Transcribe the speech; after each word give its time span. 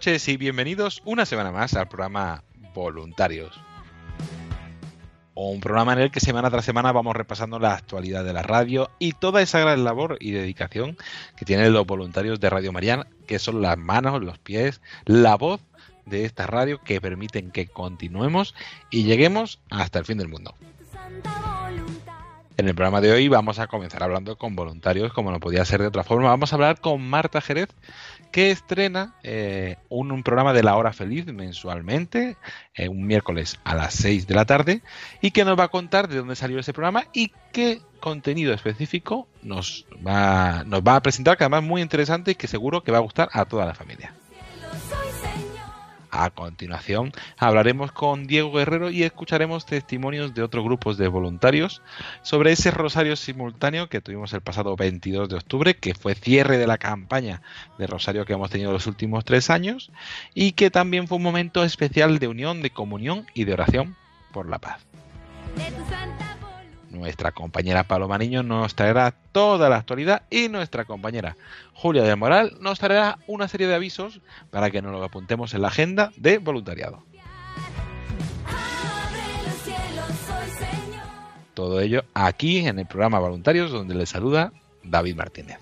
Noches 0.00 0.28
y 0.28 0.38
bienvenidos 0.38 1.02
una 1.04 1.26
semana 1.26 1.52
más 1.52 1.74
al 1.74 1.86
programa 1.86 2.42
Voluntarios. 2.72 3.60
Un 5.34 5.60
programa 5.60 5.92
en 5.92 5.98
el 5.98 6.10
que 6.10 6.20
semana 6.20 6.48
tras 6.48 6.64
semana 6.64 6.90
vamos 6.90 7.14
repasando 7.14 7.58
la 7.58 7.74
actualidad 7.74 8.24
de 8.24 8.32
la 8.32 8.40
radio 8.40 8.88
y 8.98 9.12
toda 9.12 9.42
esa 9.42 9.58
gran 9.58 9.84
labor 9.84 10.16
y 10.18 10.30
dedicación 10.30 10.96
que 11.36 11.44
tienen 11.44 11.74
los 11.74 11.86
voluntarios 11.86 12.40
de 12.40 12.48
Radio 12.48 12.72
Mariana, 12.72 13.08
que 13.26 13.38
son 13.38 13.60
las 13.60 13.76
manos, 13.76 14.22
los 14.22 14.38
pies, 14.38 14.80
la 15.04 15.34
voz 15.34 15.60
de 16.06 16.24
esta 16.24 16.46
radio 16.46 16.80
que 16.80 16.98
permiten 16.98 17.50
que 17.50 17.66
continuemos 17.66 18.54
y 18.88 19.02
lleguemos 19.04 19.60
hasta 19.68 19.98
el 19.98 20.06
fin 20.06 20.16
del 20.16 20.28
mundo. 20.28 20.54
En 22.60 22.68
el 22.68 22.74
programa 22.74 23.00
de 23.00 23.10
hoy 23.10 23.26
vamos 23.26 23.58
a 23.58 23.68
comenzar 23.68 24.02
hablando 24.02 24.36
con 24.36 24.54
voluntarios, 24.54 25.14
como 25.14 25.30
no 25.30 25.40
podía 25.40 25.64
ser 25.64 25.80
de 25.80 25.86
otra 25.86 26.04
forma. 26.04 26.28
Vamos 26.28 26.52
a 26.52 26.56
hablar 26.56 26.78
con 26.78 27.00
Marta 27.00 27.40
Jerez, 27.40 27.70
que 28.32 28.50
estrena 28.50 29.14
eh, 29.22 29.78
un, 29.88 30.12
un 30.12 30.22
programa 30.22 30.52
de 30.52 30.62
la 30.62 30.76
hora 30.76 30.92
feliz 30.92 31.24
mensualmente, 31.24 32.36
eh, 32.74 32.90
un 32.90 33.06
miércoles 33.06 33.58
a 33.64 33.74
las 33.74 33.94
6 33.94 34.26
de 34.26 34.34
la 34.34 34.44
tarde, 34.44 34.82
y 35.22 35.30
que 35.30 35.46
nos 35.46 35.58
va 35.58 35.64
a 35.64 35.68
contar 35.68 36.06
de 36.06 36.18
dónde 36.18 36.36
salió 36.36 36.58
ese 36.58 36.74
programa 36.74 37.06
y 37.14 37.32
qué 37.50 37.80
contenido 37.98 38.52
específico 38.52 39.26
nos 39.40 39.86
va, 40.06 40.62
nos 40.64 40.82
va 40.82 40.96
a 40.96 41.02
presentar, 41.02 41.38
que 41.38 41.44
además 41.44 41.62
es 41.62 41.68
muy 41.70 41.80
interesante 41.80 42.32
y 42.32 42.34
que 42.34 42.46
seguro 42.46 42.84
que 42.84 42.92
va 42.92 42.98
a 42.98 43.00
gustar 43.00 43.30
a 43.32 43.46
toda 43.46 43.64
la 43.64 43.74
familia. 43.74 44.12
A 46.10 46.30
continuación 46.30 47.12
hablaremos 47.38 47.92
con 47.92 48.26
Diego 48.26 48.52
Guerrero 48.52 48.90
y 48.90 49.04
escucharemos 49.04 49.64
testimonios 49.64 50.34
de 50.34 50.42
otros 50.42 50.64
grupos 50.64 50.98
de 50.98 51.08
voluntarios 51.08 51.82
sobre 52.22 52.52
ese 52.52 52.70
rosario 52.70 53.16
simultáneo 53.16 53.88
que 53.88 54.00
tuvimos 54.00 54.32
el 54.32 54.40
pasado 54.40 54.74
22 54.76 55.28
de 55.28 55.36
octubre, 55.36 55.74
que 55.74 55.94
fue 55.94 56.14
cierre 56.14 56.58
de 56.58 56.66
la 56.66 56.78
campaña 56.78 57.42
de 57.78 57.86
rosario 57.86 58.24
que 58.24 58.32
hemos 58.32 58.50
tenido 58.50 58.72
los 58.72 58.86
últimos 58.86 59.24
tres 59.24 59.50
años 59.50 59.92
y 60.34 60.52
que 60.52 60.70
también 60.70 61.06
fue 61.06 61.18
un 61.18 61.22
momento 61.22 61.62
especial 61.64 62.18
de 62.18 62.28
unión, 62.28 62.62
de 62.62 62.70
comunión 62.70 63.26
y 63.34 63.44
de 63.44 63.52
oración 63.52 63.96
por 64.32 64.48
la 64.48 64.58
paz. 64.58 64.84
Nuestra 66.90 67.30
compañera 67.30 67.84
Paloma 67.84 68.18
Niño 68.18 68.42
nos 68.42 68.74
traerá 68.74 69.14
toda 69.32 69.68
la 69.68 69.76
actualidad 69.76 70.22
y 70.28 70.48
nuestra 70.48 70.84
compañera 70.84 71.36
Julia 71.72 72.02
del 72.02 72.16
Moral 72.16 72.56
nos 72.60 72.80
traerá 72.80 73.18
una 73.28 73.46
serie 73.46 73.68
de 73.68 73.76
avisos 73.76 74.20
para 74.50 74.70
que 74.70 74.82
nos 74.82 74.92
lo 74.92 75.02
apuntemos 75.02 75.54
en 75.54 75.62
la 75.62 75.68
agenda 75.68 76.12
de 76.16 76.38
voluntariado. 76.38 77.04
Todo 81.54 81.80
ello 81.80 82.04
aquí 82.12 82.66
en 82.66 82.78
el 82.78 82.86
programa 82.86 83.18
Voluntarios 83.20 83.70
donde 83.70 83.94
les 83.94 84.08
saluda 84.08 84.52
David 84.82 85.14
Martínez. 85.14 85.58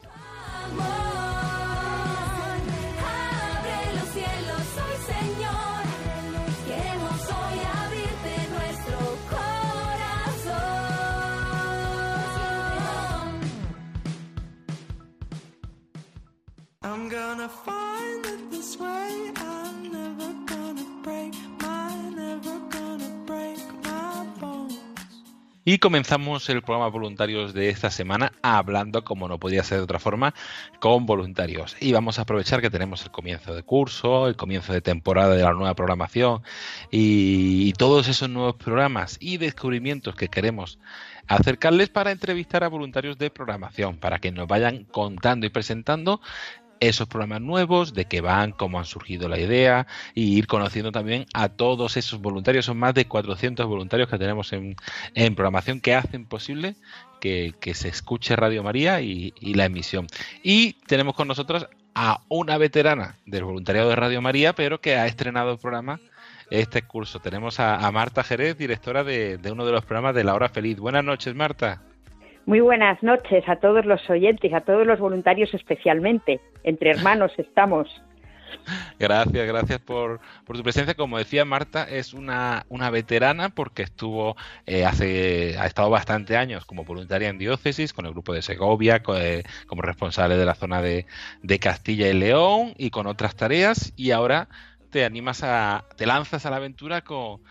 Y 25.71 25.81
comenzamos 25.81 26.49
el 26.49 26.62
programa 26.62 26.89
Voluntarios 26.89 27.53
de 27.53 27.69
esta 27.69 27.91
semana 27.91 28.33
hablando, 28.41 29.05
como 29.05 29.28
no 29.28 29.39
podía 29.39 29.62
ser 29.62 29.77
de 29.77 29.84
otra 29.84 29.99
forma, 29.99 30.33
con 30.81 31.05
voluntarios. 31.05 31.77
Y 31.78 31.93
vamos 31.93 32.19
a 32.19 32.22
aprovechar 32.22 32.62
que 32.62 32.71
tenemos 32.71 33.05
el 33.05 33.11
comienzo 33.11 33.55
de 33.55 33.62
curso, 33.62 34.28
el 34.28 34.37
comienzo 34.37 34.72
de 34.72 34.81
temporada 34.81 35.34
de 35.34 35.43
la 35.43 35.53
nueva 35.53 35.75
programación 35.75 36.41
y 36.91 37.75
todos 37.75 38.09
esos 38.09 38.31
nuevos 38.31 38.55
programas 38.56 39.19
y 39.21 39.37
descubrimientos 39.37 40.16
que 40.16 40.28
queremos 40.28 40.78
acercarles 41.27 41.91
para 41.91 42.12
entrevistar 42.12 42.65
a 42.65 42.69
voluntarios 42.69 43.19
de 43.19 43.28
programación, 43.28 43.99
para 43.99 44.21
que 44.21 44.33
nos 44.33 44.49
vayan 44.49 44.84
contando 44.84 45.45
y 45.45 45.50
presentando 45.50 46.22
esos 46.81 47.09
programas 47.09 47.41
nuevos, 47.41 47.94
de 47.94 48.06
qué 48.06 48.21
van, 48.21 48.53
cómo 48.53 48.78
han 48.78 48.84
surgido 48.84 49.28
la 49.28 49.39
idea 49.39 49.87
y 50.15 50.37
ir 50.37 50.47
conociendo 50.47 50.93
también 50.93 51.27
a 51.34 51.49
todos 51.49 51.97
esos 51.97 52.21
voluntarios. 52.21 52.66
Son 52.66 52.78
más 52.78 52.94
de 52.94 53.06
400 53.06 53.66
voluntarios 53.66 54.09
que 54.09 54.19
tenemos 54.19 54.53
en, 54.53 54.77
en 55.15 55.34
programación 55.34 55.81
que 55.81 55.94
hacen 55.94 56.27
posible 56.27 56.77
que, 57.21 57.55
que 57.61 57.75
se 57.75 57.89
escuche 57.89 58.37
Radio 58.37 58.62
María 58.62 59.00
y, 59.00 59.33
y 59.41 59.55
la 59.55 59.65
emisión. 59.65 60.06
Y 60.43 60.75
tenemos 60.87 61.15
con 61.15 61.28
nosotros 61.28 61.66
a 61.94 62.21
una 62.28 62.59
veterana 62.59 63.16
del 63.27 63.45
voluntariado 63.45 63.89
de 63.89 63.97
Radio 63.97 64.22
María, 64.22 64.55
pero 64.55 64.81
que 64.81 64.97
ha 64.97 65.06
estrenado 65.06 65.53
el 65.53 65.59
programa 65.59 66.00
este 66.50 66.83
curso. 66.83 67.21
Tenemos 67.21 67.60
a, 67.60 67.91
Marta 67.91 68.22
Jerez, 68.22 68.56
directora 68.56 69.05
de, 69.05 69.39
de 69.39 69.53
uno 69.53 69.66
de 69.66 69.72
los 69.72 69.84
programas 69.84 70.15
de 70.15 70.25
La 70.25 70.34
Hora 70.34 70.49
Feliz. 70.49 70.78
Buenas 70.78 71.05
noches, 71.05 71.34
Marta. 71.34 71.83
Muy 72.48 72.60
buenas 72.60 73.03
noches 73.03 73.47
a 73.47 73.56
todos 73.56 73.84
los 73.84 74.09
oyentes, 74.09 74.54
a 74.54 74.62
todos 74.62 74.86
los 74.86 74.98
voluntarios 74.98 75.53
especialmente. 75.53 76.41
Entre 76.64 76.92
hermanos 76.92 77.31
estamos. 77.36 77.91
Gracias, 78.98 79.47
gracias 79.47 79.78
por, 79.81 80.20
tu 80.47 80.62
presencia. 80.62 80.94
Como 80.94 81.19
decía 81.19 81.44
Marta, 81.44 81.84
es 81.84 82.14
una, 82.14 82.64
una 82.70 82.88
veterana 82.88 83.50
porque 83.50 83.82
estuvo 83.82 84.34
eh, 84.64 84.86
hace, 84.86 85.59
ha 85.59 85.66
estado 85.66 85.91
bastante 85.91 86.38
años 86.38 86.64
como 86.64 86.84
voluntaria 86.84 87.28
en 87.28 87.36
diócesis 87.36 87.92
con 87.92 88.06
el 88.06 88.12
grupo 88.12 88.33
de 88.33 88.41
Segovia, 88.41 89.03
eh, 89.16 89.42
como 89.66 89.83
responsable 89.83 90.39
de 90.39 90.47
la 90.47 90.54
zona 90.54 90.80
de, 90.80 91.04
Castilla 91.60 92.09
y 92.09 92.15
León 92.15 92.72
y 92.78 92.89
con 92.89 93.06
otras 93.09 93.36
tareas. 93.36 93.92
Y 93.94 94.12
ahora 94.12 94.48
te 94.89 95.04
animas 95.04 95.42
a, 95.42 95.84
te 95.98 96.06
lanzas 96.06 96.47
a 96.47 96.51
la 96.51 96.56
aventura 96.56 97.03
con, 97.03 97.42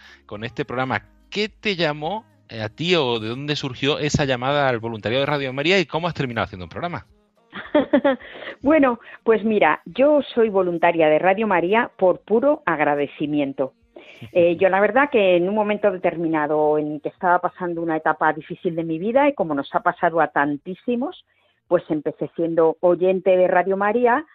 este 0.44 0.66
programa. 0.66 1.04
¿Qué 1.30 1.50
te 1.50 1.76
llamó 1.76 2.26
a 2.50 2.70
ti 2.70 2.96
o 2.96 3.20
de 3.20 3.30
dónde 3.30 3.56
surgió 3.56 4.00
esa 4.00 4.26
llamada 4.26 4.70
al 4.70 4.80
voluntariado 4.80 5.22
de 5.22 5.32
Radio 5.32 5.54
María 5.54 5.80
y 5.80 5.86
cómo 5.86 6.08
has 6.08 6.14
terminado 6.14 6.46
haciendo 6.46 6.66
un 6.66 6.70
programa? 6.70 7.06
bueno, 8.62 9.00
pues 9.24 9.44
mira, 9.44 9.82
yo 9.86 10.22
soy 10.34 10.50
voluntaria 10.50 11.10
de 11.10 11.20
Radio 11.20 11.48
María 11.48 11.92
por 11.98 12.20
puro 12.22 12.62
agradecimiento. 12.66 13.74
Eh, 14.32 14.56
yo 14.56 14.68
la 14.70 14.80
verdad 14.80 15.12
que 15.12 15.36
en 15.36 15.48
un 15.48 15.54
momento 15.54 15.92
determinado 15.92 16.80
en 16.80 17.00
que 17.02 17.10
estaba 17.10 17.38
pasando 17.38 17.84
una 17.84 17.98
etapa 17.98 18.34
difícil 18.34 18.76
de 18.76 18.84
mi 18.84 18.98
vida 18.98 19.30
y 19.30 19.34
como 19.34 19.54
nos 19.54 19.70
ha 19.76 19.82
pasado 19.82 20.22
a 20.22 20.30
tantísimos, 20.30 21.24
pues 21.68 21.84
empecé 21.90 22.32
siendo 22.36 22.78
oyente 22.80 23.38
de 23.38 23.48
Radio 23.48 23.78
María 23.78 24.26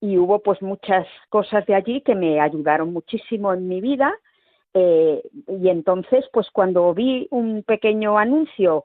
y 0.00 0.16
hubo 0.16 0.40
pues 0.40 0.62
muchas 0.62 1.08
cosas 1.28 1.66
de 1.66 1.74
allí 1.74 2.02
que 2.02 2.14
me 2.14 2.40
ayudaron 2.40 2.92
muchísimo 2.92 3.52
en 3.52 3.66
mi 3.66 3.80
vida 3.80 4.14
eh, 4.74 5.22
y 5.48 5.68
entonces 5.68 6.24
pues 6.32 6.50
cuando 6.50 6.92
vi 6.94 7.28
un 7.30 7.62
pequeño 7.62 8.18
anuncio 8.18 8.84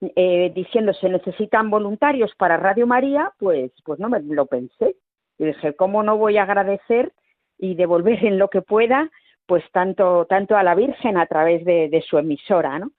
eh, 0.00 0.52
diciendo 0.54 0.92
se 0.94 1.08
necesitan 1.08 1.70
voluntarios 1.70 2.34
para 2.36 2.56
Radio 2.56 2.86
María, 2.86 3.32
pues, 3.38 3.72
pues 3.84 3.98
no 3.98 4.08
me 4.08 4.20
lo 4.20 4.46
pensé. 4.46 4.96
Y 5.38 5.44
dije, 5.44 5.74
¿cómo 5.74 6.02
no 6.02 6.16
voy 6.16 6.38
a 6.38 6.44
agradecer 6.44 7.12
y 7.58 7.74
devolver 7.74 8.24
en 8.24 8.38
lo 8.38 8.48
que 8.48 8.62
pueda 8.62 9.10
pues 9.46 9.64
tanto, 9.72 10.26
tanto 10.26 10.56
a 10.56 10.62
la 10.62 10.74
Virgen 10.74 11.16
a 11.16 11.26
través 11.26 11.64
de, 11.64 11.88
de 11.88 12.02
su 12.02 12.18
emisora, 12.18 12.78
¿no? 12.78 12.90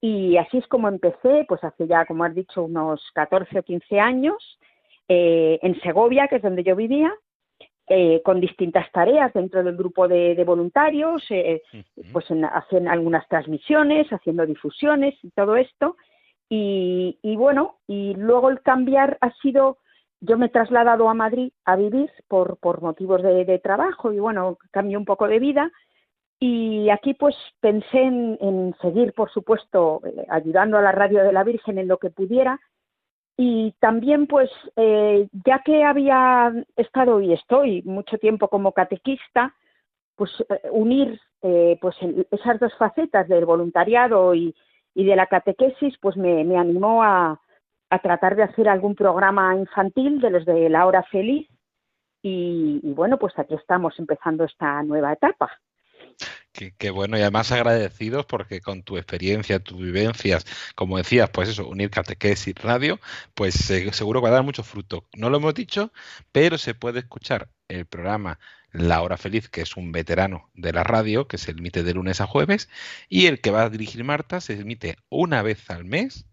Y 0.00 0.36
así 0.36 0.58
es 0.58 0.66
como 0.66 0.88
empecé, 0.88 1.46
pues 1.48 1.64
hace 1.64 1.86
ya, 1.86 2.04
como 2.04 2.24
has 2.24 2.34
dicho, 2.34 2.62
unos 2.62 3.00
14 3.14 3.58
o 3.58 3.62
15 3.62 4.00
años, 4.00 4.58
eh, 5.08 5.58
en 5.62 5.80
Segovia, 5.80 6.28
que 6.28 6.36
es 6.36 6.42
donde 6.42 6.62
yo 6.62 6.76
vivía, 6.76 7.10
eh, 7.86 8.22
con 8.24 8.40
distintas 8.40 8.90
tareas 8.92 9.32
dentro 9.34 9.62
del 9.62 9.76
grupo 9.76 10.08
de, 10.08 10.34
de 10.34 10.44
voluntarios, 10.44 11.22
eh, 11.30 11.62
pues 12.12 12.30
en, 12.30 12.44
hacen 12.44 12.88
algunas 12.88 13.28
transmisiones, 13.28 14.08
haciendo 14.10 14.46
difusiones 14.46 15.14
y 15.22 15.30
todo 15.30 15.56
esto. 15.56 15.96
Y, 16.48 17.18
y, 17.22 17.36
bueno, 17.36 17.76
y 17.86 18.14
luego 18.14 18.48
el 18.48 18.62
cambiar 18.62 19.18
ha 19.20 19.30
sido, 19.42 19.78
yo 20.20 20.38
me 20.38 20.46
he 20.46 20.48
trasladado 20.48 21.08
a 21.08 21.14
Madrid 21.14 21.52
a 21.64 21.76
vivir 21.76 22.10
por, 22.28 22.56
por 22.58 22.80
motivos 22.80 23.22
de, 23.22 23.44
de 23.44 23.58
trabajo 23.58 24.12
y 24.12 24.18
bueno, 24.18 24.56
cambié 24.70 24.96
un 24.96 25.04
poco 25.04 25.28
de 25.28 25.38
vida. 25.38 25.70
Y 26.40 26.90
aquí 26.90 27.14
pues 27.14 27.36
pensé 27.60 28.02
en, 28.02 28.38
en 28.40 28.74
seguir, 28.80 29.12
por 29.14 29.30
supuesto, 29.30 30.00
eh, 30.04 30.26
ayudando 30.28 30.76
a 30.78 30.82
la 30.82 30.92
Radio 30.92 31.22
de 31.22 31.32
la 31.32 31.44
Virgen 31.44 31.78
en 31.78 31.88
lo 31.88 31.98
que 31.98 32.10
pudiera 32.10 32.60
y 33.36 33.72
también 33.80 34.26
pues 34.26 34.50
eh, 34.76 35.28
ya 35.44 35.60
que 35.64 35.82
había 35.82 36.52
estado 36.76 37.20
y 37.20 37.32
estoy 37.32 37.82
mucho 37.82 38.18
tiempo 38.18 38.48
como 38.48 38.72
catequista 38.72 39.54
pues 40.14 40.30
eh, 40.48 40.68
unir 40.70 41.20
eh, 41.42 41.76
pues 41.80 41.96
esas 42.30 42.60
dos 42.60 42.72
facetas 42.78 43.26
del 43.28 43.44
voluntariado 43.44 44.34
y, 44.34 44.54
de 44.94 45.16
la 45.16 45.26
catequesis 45.26 45.96
pues 46.00 46.16
me, 46.16 46.56
animó 46.56 47.02
a, 47.02 47.40
tratar 48.02 48.36
de 48.36 48.44
hacer 48.44 48.68
algún 48.68 48.94
programa 48.94 49.56
infantil 49.56 50.20
de 50.20 50.30
los 50.30 50.44
de 50.44 50.68
la 50.68 50.86
hora 50.86 51.02
feliz. 51.04 51.48
Y 52.22 52.80
bueno 52.94 53.18
pues 53.18 53.38
aquí 53.38 53.54
estamos 53.54 53.98
empezando 53.98 54.44
esta 54.44 54.82
nueva 54.82 55.12
etapa 55.12 55.50
Qué, 56.54 56.90
bueno 56.90 57.18
y 57.18 57.20
además 57.20 57.50
agradecidos 57.50 58.26
porque 58.26 58.60
con 58.60 58.84
tu 58.84 58.96
experiencia, 58.96 59.58
tus 59.58 59.76
vivencias, 59.76 60.46
como 60.76 60.98
decías, 60.98 61.28
pues 61.30 61.48
eso, 61.48 61.66
unir 61.66 61.90
catequesis 61.90 62.54
radio, 62.54 63.00
pues 63.34 63.54
seguro 63.56 64.20
que 64.20 64.24
va 64.24 64.28
a 64.28 64.34
dar 64.34 64.44
mucho 64.44 64.62
fruto. 64.62 65.08
No 65.16 65.30
lo 65.30 65.38
hemos 65.38 65.54
dicho, 65.54 65.92
pero 66.30 66.56
se 66.56 66.74
puede 66.74 67.00
escuchar 67.00 67.50
el 67.66 67.86
programa 67.86 68.38
La 68.70 69.02
Hora 69.02 69.16
Feliz, 69.16 69.48
que 69.48 69.62
es 69.62 69.76
un 69.76 69.90
veterano 69.90 70.48
de 70.54 70.72
la 70.72 70.84
radio, 70.84 71.26
que 71.26 71.38
se 71.38 71.50
emite 71.50 71.82
de 71.82 71.94
lunes 71.94 72.20
a 72.20 72.26
jueves, 72.28 72.68
y 73.08 73.26
el 73.26 73.40
que 73.40 73.50
va 73.50 73.64
a 73.64 73.70
dirigir 73.70 74.04
Marta 74.04 74.40
se 74.40 74.52
emite 74.54 74.96
una 75.08 75.42
vez 75.42 75.68
al 75.70 75.84
mes 75.84 76.24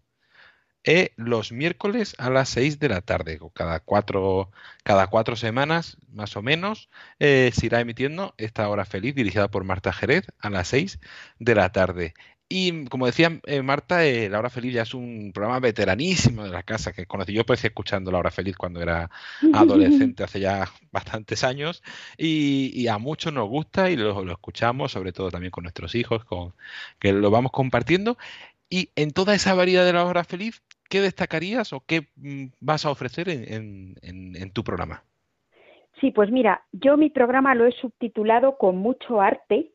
eh, 0.84 1.12
los 1.16 1.52
miércoles 1.52 2.14
a 2.18 2.30
las 2.30 2.48
6 2.50 2.78
de 2.78 2.88
la 2.88 3.00
tarde. 3.00 3.38
Cada 3.54 3.80
cuatro, 3.80 4.50
cada 4.84 5.06
cuatro 5.08 5.36
semanas, 5.36 5.96
más 6.12 6.36
o 6.36 6.42
menos, 6.42 6.88
eh, 7.18 7.50
se 7.54 7.66
irá 7.66 7.80
emitiendo 7.80 8.34
esta 8.36 8.68
hora 8.68 8.84
feliz 8.84 9.14
dirigida 9.14 9.48
por 9.48 9.64
Marta 9.64 9.92
Jerez 9.92 10.26
a 10.40 10.50
las 10.50 10.68
6 10.68 10.98
de 11.38 11.54
la 11.54 11.70
tarde. 11.70 12.14
Y 12.54 12.84
como 12.86 13.06
decía 13.06 13.40
eh, 13.46 13.62
Marta, 13.62 14.04
eh, 14.04 14.28
La 14.28 14.38
Hora 14.38 14.50
Feliz 14.50 14.74
ya 14.74 14.82
es 14.82 14.92
un 14.92 15.32
programa 15.32 15.58
veteranísimo 15.58 16.44
de 16.44 16.50
la 16.50 16.62
casa 16.62 16.92
que 16.92 17.06
conocí. 17.06 17.32
Yo 17.32 17.40
empecé 17.40 17.68
escuchando 17.68 18.12
La 18.12 18.18
Hora 18.18 18.30
Feliz 18.30 18.58
cuando 18.58 18.82
era 18.82 19.10
adolescente, 19.54 20.22
hace 20.22 20.40
ya 20.40 20.70
bastantes 20.90 21.44
años, 21.44 21.82
y, 22.18 22.70
y 22.74 22.88
a 22.88 22.98
muchos 22.98 23.32
nos 23.32 23.48
gusta 23.48 23.88
y 23.88 23.96
lo, 23.96 24.22
lo, 24.22 24.32
escuchamos, 24.32 24.92
sobre 24.92 25.12
todo 25.12 25.30
también 25.30 25.50
con 25.50 25.62
nuestros 25.64 25.94
hijos, 25.94 26.26
con, 26.26 26.52
que 26.98 27.14
lo 27.14 27.30
vamos 27.30 27.52
compartiendo. 27.52 28.18
Y 28.68 28.90
en 28.96 29.12
toda 29.12 29.34
esa 29.34 29.54
variedad 29.54 29.86
de 29.86 29.94
La 29.94 30.04
Hora 30.04 30.24
Feliz 30.24 30.62
¿qué 30.92 31.00
destacarías 31.00 31.72
o 31.72 31.82
qué 31.86 32.08
mm, 32.16 32.48
vas 32.60 32.84
a 32.84 32.90
ofrecer 32.90 33.30
en, 33.30 33.94
en, 34.02 34.36
en, 34.36 34.52
tu 34.52 34.62
programa? 34.62 35.02
Sí, 35.98 36.10
pues 36.10 36.30
mira, 36.30 36.64
yo 36.70 36.98
mi 36.98 37.08
programa 37.08 37.54
lo 37.54 37.64
he 37.64 37.72
subtitulado 37.72 38.58
con 38.58 38.76
mucho 38.76 39.22
arte 39.22 39.72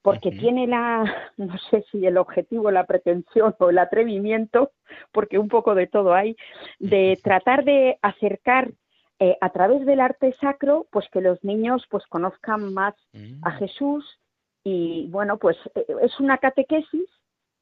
porque 0.00 0.30
uh 0.30 0.32
-huh. 0.32 0.40
tiene 0.40 0.66
la, 0.66 1.04
no 1.36 1.58
sé 1.70 1.84
si 1.90 2.06
el 2.06 2.16
objetivo, 2.16 2.70
la 2.70 2.86
pretensión 2.86 3.54
o 3.58 3.68
el 3.68 3.78
atrevimiento, 3.78 4.70
porque 5.12 5.38
un 5.38 5.48
poco 5.48 5.74
de 5.74 5.86
todo 5.86 6.14
hay, 6.14 6.34
de 6.78 7.18
tratar 7.22 7.64
de 7.64 7.98
acercar 8.00 8.72
eh, 9.18 9.36
a 9.42 9.50
través 9.50 9.84
del 9.84 10.00
arte 10.00 10.32
sacro, 10.40 10.86
pues 10.90 11.06
que 11.12 11.20
los 11.20 11.44
niños 11.44 11.84
pues 11.90 12.06
conozcan 12.06 12.72
más 12.72 12.94
uh 13.12 13.18
-huh. 13.18 13.40
a 13.42 13.50
Jesús 13.50 14.02
y 14.64 15.08
bueno, 15.10 15.36
pues 15.36 15.58
eh, 15.74 15.84
es 16.00 16.18
una 16.20 16.38
catequesis 16.38 17.10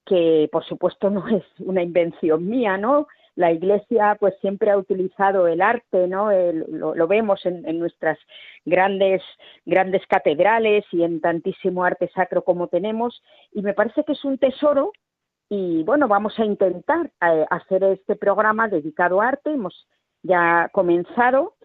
que 0.04 0.49
por 0.52 0.64
supuesto 0.64 1.10
no 1.10 1.26
es 1.28 1.44
una 1.58 1.82
invención 1.82 2.49
mía, 2.49 2.76
¿no? 2.76 3.06
La 3.34 3.50
Iglesia 3.50 4.16
pues 4.20 4.34
siempre 4.40 4.70
ha 4.70 4.76
utilizado 4.76 5.46
el 5.46 5.62
arte, 5.62 6.06
¿no? 6.06 6.31
Lo, 6.32 7.08
vemos 7.08 7.44
en, 7.46 7.66
en, 7.66 7.78
nuestras 7.78 8.19
grandes 8.66 9.22
grandes 9.64 10.06
catedrales 10.06 10.84
y 10.93 11.02
en 11.02 11.20
tantísimo 11.20 11.82
arte 11.82 12.10
sacro 12.14 12.44
como 12.44 12.69
tenemos 12.69 13.22
y 13.52 13.62
me 13.62 13.72
parece 13.72 14.04
que 14.04 14.12
es 14.12 14.25
un 14.25 14.37
tesoro 14.37 14.93
y 15.49 15.82
bueno 15.84 16.08
vamos 16.08 16.38
a 16.38 16.46
intentar 16.46 17.10
eh, 17.20 17.46
hacer 17.50 17.84
este 17.84 18.16
programa 18.16 18.69
dedicado 18.69 19.20
a 19.20 19.28
arte. 19.28 19.50
Hemos 19.50 19.87
ya 20.22 20.70
comenzado 20.72 21.56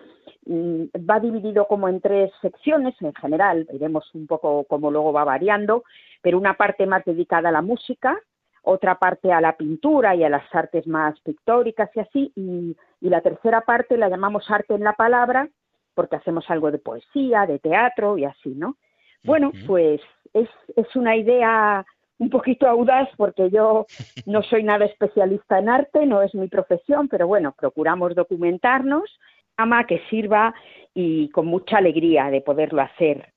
mm, 0.45 0.85
va 1.09 1.19
dividido 1.21 1.67
como 1.67 1.87
en 1.87 2.01
tres 2.01 2.31
secciones 2.41 2.95
en 3.01 3.13
general, 3.13 3.65
veremos 3.71 4.13
un 4.13 4.27
poco 4.27 4.65
cómo 4.65 4.91
luego 4.91 5.13
va 5.13 5.23
variando, 5.23 5.83
pero 6.27 6.39
una 6.39 6.55
parte 6.55 6.85
más 6.85 7.05
dedicada 7.05 7.47
a 7.47 7.53
la 7.53 7.61
música, 7.61 8.19
otra 8.61 8.99
parte 8.99 9.31
a 9.31 9.39
la 9.39 9.55
pintura 9.55 10.13
y 10.13 10.25
a 10.25 10.29
las 10.29 10.43
artes 10.53 10.85
más 10.85 11.17
pictóricas 11.21 11.89
y 11.95 11.99
así, 12.01 12.33
y, 12.35 12.75
y, 12.99 13.09
la 13.09 13.21
tercera 13.21 13.61
parte 13.61 13.95
la 13.95 14.09
llamamos 14.09 14.43
arte 14.51 14.73
en 14.73 14.83
la 14.83 14.91
palabra, 14.91 15.47
porque 15.93 16.17
hacemos 16.17 16.43
algo 16.49 16.69
de 16.69 16.79
poesía, 16.79 17.45
de 17.45 17.59
teatro 17.59 18.17
y 18.17 18.25
así, 18.25 18.49
¿no? 18.49 18.75
Bueno, 19.23 19.53
pues 19.67 20.01
es, 20.33 20.49
es 20.75 20.95
una 20.97 21.15
idea 21.15 21.85
un 22.17 22.29
poquito 22.29 22.67
audaz 22.67 23.07
porque 23.15 23.49
yo 23.49 23.85
no 24.25 24.43
soy 24.43 24.63
nada 24.63 24.83
especialista 24.83 25.59
en 25.59 25.69
arte, 25.69 26.05
no 26.05 26.21
es 26.23 26.35
mi 26.35 26.49
profesión, 26.49 27.07
pero 27.07 27.25
bueno, 27.25 27.55
procuramos 27.57 28.15
documentarnos, 28.15 29.17
ama 29.57 29.85
que 29.85 30.01
sirva 30.09 30.53
y 30.93 31.29
con 31.29 31.47
mucha 31.47 31.77
alegría 31.77 32.29
de 32.29 32.41
poderlo 32.41 32.81
hacer. 32.81 33.33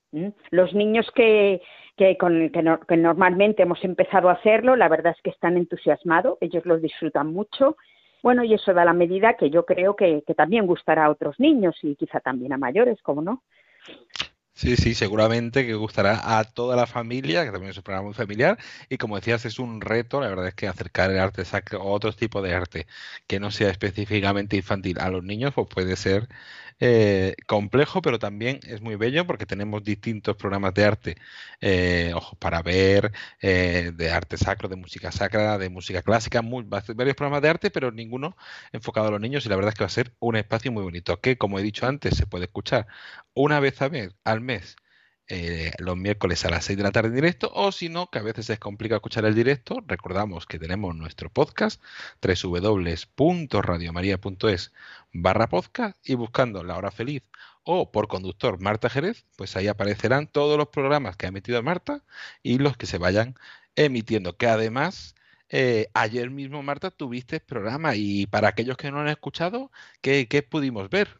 Los 0.49 0.73
niños 0.73 1.09
que, 1.15 1.61
que, 1.95 2.17
con, 2.17 2.49
que, 2.49 2.61
no, 2.61 2.79
que, 2.79 2.97
normalmente 2.97 3.63
hemos 3.63 3.83
empezado 3.83 4.29
a 4.29 4.33
hacerlo, 4.33 4.75
la 4.75 4.89
verdad 4.89 5.13
es 5.15 5.21
que 5.21 5.29
están 5.29 5.57
entusiasmados, 5.57 6.37
ellos 6.41 6.65
lo 6.65 6.77
disfrutan 6.77 7.33
mucho. 7.33 7.77
Bueno, 8.23 8.43
y 8.43 8.53
eso 8.53 8.73
da 8.73 8.85
la 8.85 8.93
medida 8.93 9.35
que 9.35 9.49
yo 9.49 9.65
creo 9.65 9.95
que, 9.95 10.23
que 10.27 10.35
también 10.35 10.67
gustará 10.67 11.05
a 11.05 11.09
otros 11.09 11.39
niños 11.39 11.75
y 11.81 11.95
quizá 11.95 12.19
también 12.19 12.53
a 12.53 12.57
mayores, 12.57 13.01
como 13.01 13.21
no. 13.21 13.41
Sí, 14.53 14.75
sí, 14.75 14.93
seguramente 14.93 15.65
que 15.65 15.73
gustará 15.73 16.37
a 16.39 16.43
toda 16.43 16.75
la 16.75 16.85
familia, 16.85 17.43
que 17.45 17.51
también 17.51 17.71
es 17.71 17.77
un 17.77 17.83
programa 17.83 18.05
muy 18.07 18.13
familiar, 18.13 18.59
y 18.89 18.97
como 18.97 19.15
decías, 19.15 19.43
es 19.45 19.57
un 19.59 19.81
reto, 19.81 20.21
la 20.21 20.27
verdad 20.27 20.47
es 20.49 20.53
que 20.53 20.67
acercar 20.67 21.09
el 21.09 21.19
arte 21.19 21.43
o 21.77 21.83
otro 21.91 22.13
tipo 22.13 22.41
de 22.41 22.53
arte 22.53 22.85
que 23.27 23.39
no 23.39 23.49
sea 23.49 23.69
específicamente 23.71 24.57
infantil 24.57 24.99
a 24.99 25.09
los 25.09 25.23
niños, 25.23 25.53
pues 25.55 25.67
puede 25.67 25.95
ser 25.95 26.27
eh, 26.81 27.35
complejo, 27.47 28.01
pero 28.01 28.19
también 28.19 28.59
es 28.67 28.81
muy 28.81 28.95
bello 28.95 29.25
porque 29.27 29.45
tenemos 29.45 29.83
distintos 29.83 30.35
programas 30.35 30.73
de 30.73 30.83
arte, 30.83 31.15
eh, 31.61 32.11
ojos 32.15 32.37
para 32.39 32.61
ver, 32.63 33.11
eh, 33.41 33.91
de 33.93 34.11
arte 34.11 34.35
sacro, 34.37 34.67
de 34.67 34.75
música 34.75 35.11
sacra, 35.11 35.57
de 35.59 35.69
música 35.69 36.01
clásica, 36.01 36.41
muy, 36.41 36.63
varios 36.63 37.15
programas 37.15 37.43
de 37.43 37.49
arte, 37.49 37.71
pero 37.71 37.91
ninguno 37.91 38.35
enfocado 38.71 39.07
a 39.09 39.11
los 39.11 39.21
niños 39.21 39.45
y 39.45 39.49
la 39.49 39.55
verdad 39.55 39.69
es 39.69 39.75
que 39.75 39.83
va 39.83 39.87
a 39.87 39.89
ser 39.89 40.13
un 40.19 40.35
espacio 40.35 40.71
muy 40.71 40.83
bonito, 40.83 41.21
que 41.21 41.37
como 41.37 41.59
he 41.59 41.63
dicho 41.63 41.85
antes, 41.87 42.15
se 42.17 42.25
puede 42.25 42.45
escuchar 42.45 42.87
una 43.33 43.59
vez 43.59 43.81
al 43.81 43.91
mes, 43.91 44.15
al 44.23 44.41
mes 44.41 44.75
eh, 45.33 45.71
los 45.79 45.95
miércoles 45.95 46.43
a 46.43 46.49
las 46.49 46.65
6 46.65 46.77
de 46.77 46.83
la 46.83 46.91
tarde 46.91 47.07
en 47.07 47.15
directo, 47.15 47.49
o 47.53 47.71
si 47.71 47.87
no, 47.87 48.09
que 48.09 48.19
a 48.19 48.21
veces 48.21 48.49
es 48.49 48.59
complicado 48.59 48.97
escuchar 48.97 49.23
el 49.23 49.33
directo, 49.33 49.81
recordamos 49.87 50.45
que 50.45 50.59
tenemos 50.59 50.93
nuestro 50.93 51.29
podcast, 51.29 51.81
www.radiomaria.es 52.21 54.73
barra 55.13 55.47
podcast, 55.47 55.97
y 56.03 56.15
buscando 56.15 56.65
La 56.65 56.75
Hora 56.75 56.91
Feliz 56.91 57.23
o 57.63 57.93
por 57.93 58.09
conductor 58.09 58.59
Marta 58.59 58.89
Jerez, 58.89 59.25
pues 59.37 59.55
ahí 59.55 59.69
aparecerán 59.69 60.27
todos 60.27 60.57
los 60.57 60.67
programas 60.67 61.15
que 61.15 61.27
ha 61.27 61.29
emitido 61.29 61.63
Marta 61.63 62.03
y 62.43 62.57
los 62.57 62.75
que 62.75 62.85
se 62.85 62.97
vayan 62.97 63.35
emitiendo, 63.75 64.35
que 64.37 64.47
además... 64.47 65.15
Eh, 65.53 65.89
ayer 65.93 66.29
mismo, 66.29 66.63
Marta, 66.63 66.91
tuviste 66.91 67.41
programa 67.41 67.95
y 67.95 68.25
para 68.25 68.47
aquellos 68.47 68.77
que 68.77 68.89
no 68.89 69.01
han 69.01 69.09
escuchado, 69.09 69.69
¿qué, 70.01 70.29
qué 70.29 70.43
pudimos 70.43 70.89
ver? 70.89 71.19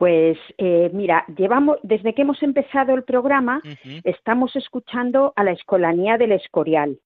Pues 0.00 0.38
eh, 0.56 0.88
mira, 0.94 1.26
llevamos 1.36 1.76
desde 1.82 2.14
que 2.14 2.22
hemos 2.22 2.42
empezado 2.42 2.94
el 2.94 3.04
programa, 3.04 3.60
uh 3.62 3.68
-huh. 3.68 4.00
estamos 4.04 4.56
escuchando 4.56 5.34
a 5.36 5.44
la 5.44 5.50
Escolanía 5.50 6.16
del 6.16 6.32
Escorial. 6.32 6.98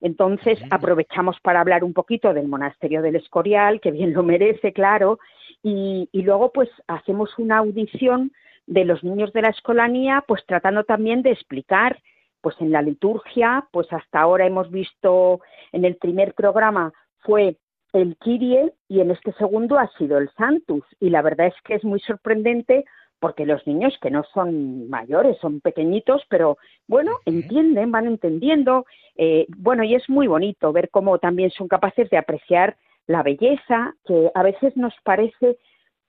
Entonces 0.00 0.60
uh 0.60 0.64
-huh. 0.64 0.68
aprovechamos 0.72 1.38
para 1.44 1.60
hablar 1.60 1.84
un 1.84 1.92
poquito 1.92 2.34
del 2.34 2.48
monasterio 2.48 3.02
del 3.02 3.14
Escorial, 3.14 3.80
que 3.80 3.92
bien 3.92 4.12
lo 4.12 4.24
merece, 4.24 4.72
claro, 4.72 5.20
y, 5.62 6.08
y 6.10 6.22
luego 6.22 6.50
pues 6.50 6.68
hacemos 6.88 7.38
una 7.38 7.58
audición 7.58 8.32
de 8.66 8.84
los 8.84 9.04
niños 9.04 9.32
de 9.32 9.42
la 9.42 9.50
Escolanía, 9.50 10.24
pues 10.26 10.44
tratando 10.44 10.82
también 10.82 11.22
de 11.22 11.30
explicar, 11.30 12.02
pues 12.40 12.56
en 12.60 12.72
la 12.72 12.82
liturgia, 12.82 13.68
pues 13.70 13.86
hasta 13.92 14.18
ahora 14.20 14.44
hemos 14.44 14.68
visto 14.72 15.40
en 15.70 15.84
el 15.84 15.94
primer 15.94 16.34
programa 16.34 16.92
fue 17.20 17.58
el 17.92 18.16
Kyrie 18.18 18.72
y 18.88 19.00
en 19.00 19.10
este 19.10 19.32
segundo 19.32 19.78
ha 19.78 19.88
sido 19.98 20.18
el 20.18 20.30
Santus. 20.36 20.84
Y 21.00 21.10
la 21.10 21.22
verdad 21.22 21.48
es 21.48 21.54
que 21.64 21.74
es 21.74 21.84
muy 21.84 22.00
sorprendente 22.00 22.84
porque 23.20 23.44
los 23.44 23.64
niños 23.66 23.96
que 24.00 24.10
no 24.10 24.24
son 24.32 24.88
mayores, 24.88 25.36
son 25.38 25.60
pequeñitos, 25.60 26.22
pero 26.28 26.56
bueno, 26.88 27.18
entienden, 27.26 27.92
van 27.92 28.06
entendiendo, 28.06 28.86
eh, 29.14 29.46
bueno, 29.58 29.84
y 29.84 29.94
es 29.94 30.08
muy 30.08 30.26
bonito 30.26 30.72
ver 30.72 30.88
cómo 30.88 31.18
también 31.18 31.50
son 31.50 31.68
capaces 31.68 32.08
de 32.08 32.16
apreciar 32.16 32.76
la 33.06 33.22
belleza, 33.22 33.94
que 34.06 34.30
a 34.34 34.42
veces 34.42 34.74
nos 34.76 34.94
parece 35.04 35.58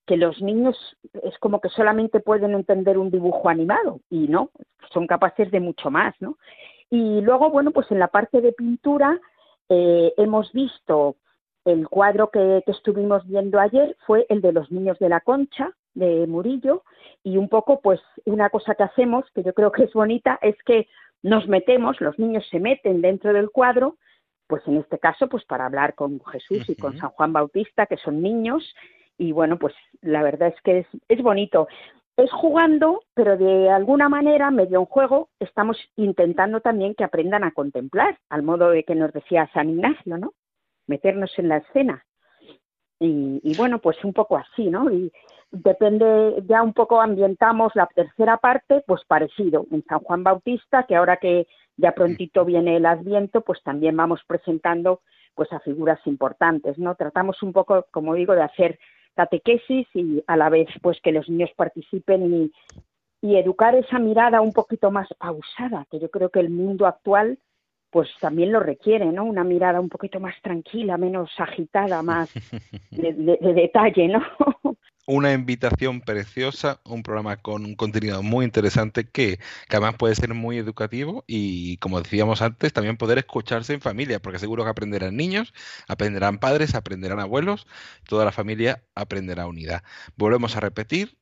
que 0.08 0.18
los 0.18 0.42
niños 0.42 0.78
es 1.24 1.38
como 1.40 1.60
que 1.60 1.70
solamente 1.70 2.22
pueden 2.22 2.54
entender 2.54 2.98
un 2.98 3.12
dibujo 3.12 3.50
animado, 3.50 4.00
y 4.10 4.30
no, 4.30 4.50
son 4.94 5.06
capaces 5.06 5.52
de 5.52 5.60
mucho 5.60 5.92
más, 5.92 6.16
¿no? 6.22 6.38
Y 6.90 7.22
luego, 7.22 7.50
bueno, 7.50 7.72
pues 7.72 7.92
en 7.92 8.00
la 8.00 8.08
parte 8.08 8.42
de 8.42 8.54
pintura 8.54 9.20
eh, 9.70 10.14
hemos 10.18 10.52
visto 10.54 11.16
el 11.66 11.88
cuadro 11.88 12.30
que, 12.30 12.64
estuvimos 12.68 13.26
viendo 13.28 13.60
ayer 13.60 13.96
fue 14.06 14.26
el 14.30 14.42
de 14.42 14.52
los 14.52 14.72
niños 14.72 14.98
de 15.00 15.10
la 15.10 15.22
concha 15.22 15.72
de 15.94 16.26
Murillo 16.28 16.84
y 17.24 17.38
un 17.38 17.50
poco 17.50 17.82
pues 17.82 18.00
una 18.26 18.50
cosa 18.50 18.76
que 18.76 18.84
hacemos 18.84 19.26
que 19.36 19.44
yo 19.44 19.54
creo 19.54 19.72
que 19.72 19.84
es 19.84 19.94
bonita 19.94 20.40
es 20.42 20.56
que 20.66 20.88
nos 21.22 21.48
metemos, 21.48 22.02
los 22.02 22.18
niños 22.18 22.48
se 22.50 22.60
meten 22.60 23.02
dentro 23.02 23.32
del 23.34 23.52
cuadro, 23.52 23.98
pues 24.48 24.64
en 24.68 24.78
este 24.78 24.98
caso 24.98 25.28
pues 25.28 25.46
para 25.46 25.66
hablar 25.66 25.94
con 25.94 26.20
Jesús 26.26 26.68
y 26.70 26.76
con 26.76 26.98
San 26.98 27.10
Juan 27.12 27.34
Bautista 27.34 27.86
que 27.86 27.98
son 27.98 28.22
niños 28.22 28.74
y 29.18 29.32
bueno 29.32 29.60
pues 29.60 29.76
la 30.02 30.24
verdad 30.24 30.50
es 30.50 30.62
que 30.64 30.80
es, 30.80 30.88
es 31.10 31.22
bonito. 31.22 31.68
Es 32.18 32.32
jugando, 32.32 33.04
pero 33.14 33.38
de 33.38 33.70
alguna 33.70 34.10
manera, 34.10 34.52
medio 34.52 34.80
en 34.80 34.86
juego, 34.86 35.30
estamos 35.40 35.78
intentando 35.96 36.60
también 36.60 36.94
que 36.94 37.06
aprendan 37.06 37.46
a 37.46 37.52
contemplar, 37.52 38.20
al 38.30 38.44
modo 38.44 38.70
de 38.70 38.84
que 38.84 38.96
nos 38.96 39.14
decía 39.14 39.50
San 39.54 39.70
Ignacio, 39.70 40.18
¿no? 40.18 40.34
Meternos 40.92 41.32
en 41.38 41.48
la 41.48 41.58
escena. 41.58 42.06
Y, 43.04 43.58
bueno, 43.58 43.80
pues 43.80 43.98
un 44.04 44.14
poco 44.14 44.38
así, 44.38 44.70
¿no? 44.70 44.92
Y 44.92 45.12
depende, 45.50 46.44
ya 46.46 46.62
un 46.62 46.74
poco 46.74 47.02
ambientamos 47.02 47.72
la 47.74 47.88
tercera 47.88 48.38
parte, 48.38 48.84
pues 48.86 49.02
parecido, 49.08 49.66
en 49.72 49.84
San 49.86 50.02
Juan 50.02 50.24
Bautista, 50.24 50.84
que 50.84 50.96
ahora 50.96 51.18
que 51.18 51.48
ya 51.78 51.94
prontito 51.94 52.46
viene 52.46 52.78
el 52.78 52.86
Adviento, 52.86 53.42
pues 53.42 53.64
también 53.64 53.98
vamos 53.98 54.22
presentando 54.28 55.02
pues 55.34 55.52
a 55.52 55.60
figuras 55.62 56.00
importantes, 56.06 56.78
¿no? 56.78 56.94
Tratamos 56.94 57.42
un 57.42 57.54
poco, 57.54 57.88
como 57.90 58.14
digo, 58.14 58.36
de 58.36 58.44
hacer 58.44 58.78
catequesis 59.16 59.88
y 59.96 60.24
a 60.28 60.38
la 60.38 60.50
vez 60.50 60.68
pues 60.84 61.02
que 61.02 61.12
los 61.12 61.28
niños 61.28 61.50
participen 61.56 62.32
y, 62.32 62.52
y 63.22 63.38
educar 63.38 63.74
esa 63.74 63.98
mirada 63.98 64.42
un 64.42 64.52
poquito 64.52 64.92
más 64.92 65.08
pausada, 65.18 65.88
que 65.90 66.00
yo 66.00 66.12
creo 66.12 66.30
que 66.30 66.40
el 66.40 66.52
mundo 66.52 66.86
actual 66.86 67.40
pues 67.92 68.10
también 68.20 68.52
lo 68.52 68.60
requiere, 68.62 69.06
¿no? 69.12 69.26
Una 69.26 69.44
mirada 69.44 69.80
un 69.80 69.90
poquito 69.90 70.20
más 70.20 70.34
tranquila, 70.42 70.98
menos 70.98 71.30
agitada, 71.38 72.02
más 72.02 72.32
de, 72.92 73.38
detalle, 73.54 74.08
¿no? 74.08 74.22
Una 75.08 75.34
invitación 75.34 76.00
preciosa, 76.00 76.80
un 76.86 77.04
programa 77.04 77.36
con 77.36 77.66
un 77.66 77.76
contenido 77.76 78.24
muy 78.24 78.46
interesante 78.46 79.10
que, 79.10 79.38
que, 79.68 79.76
además 79.76 79.96
puede 79.98 80.16
ser 80.16 80.34
muy 80.34 80.58
educativo 80.58 81.26
y, 81.28 81.78
como 81.78 82.00
decíamos 82.02 82.42
antes, 82.42 82.72
también 82.72 82.98
poder 82.98 83.18
escucharse 83.18 83.74
en 83.74 83.82
familia, 83.82 84.22
porque 84.22 84.40
seguro 84.40 84.64
que 84.64 84.70
aprenderán 84.70 85.18
niños, 85.18 85.54
aprenderán 85.90 86.40
padres, 86.40 86.76
aprenderán 86.76 87.20
abuelos, 87.20 87.68
toda 88.08 88.24
la 88.24 88.32
familia 88.32 88.84
aprenderá 88.96 89.48
unida. 89.48 89.84
Volvemos 90.16 90.56
a 90.56 90.62
repetir, 90.62 91.18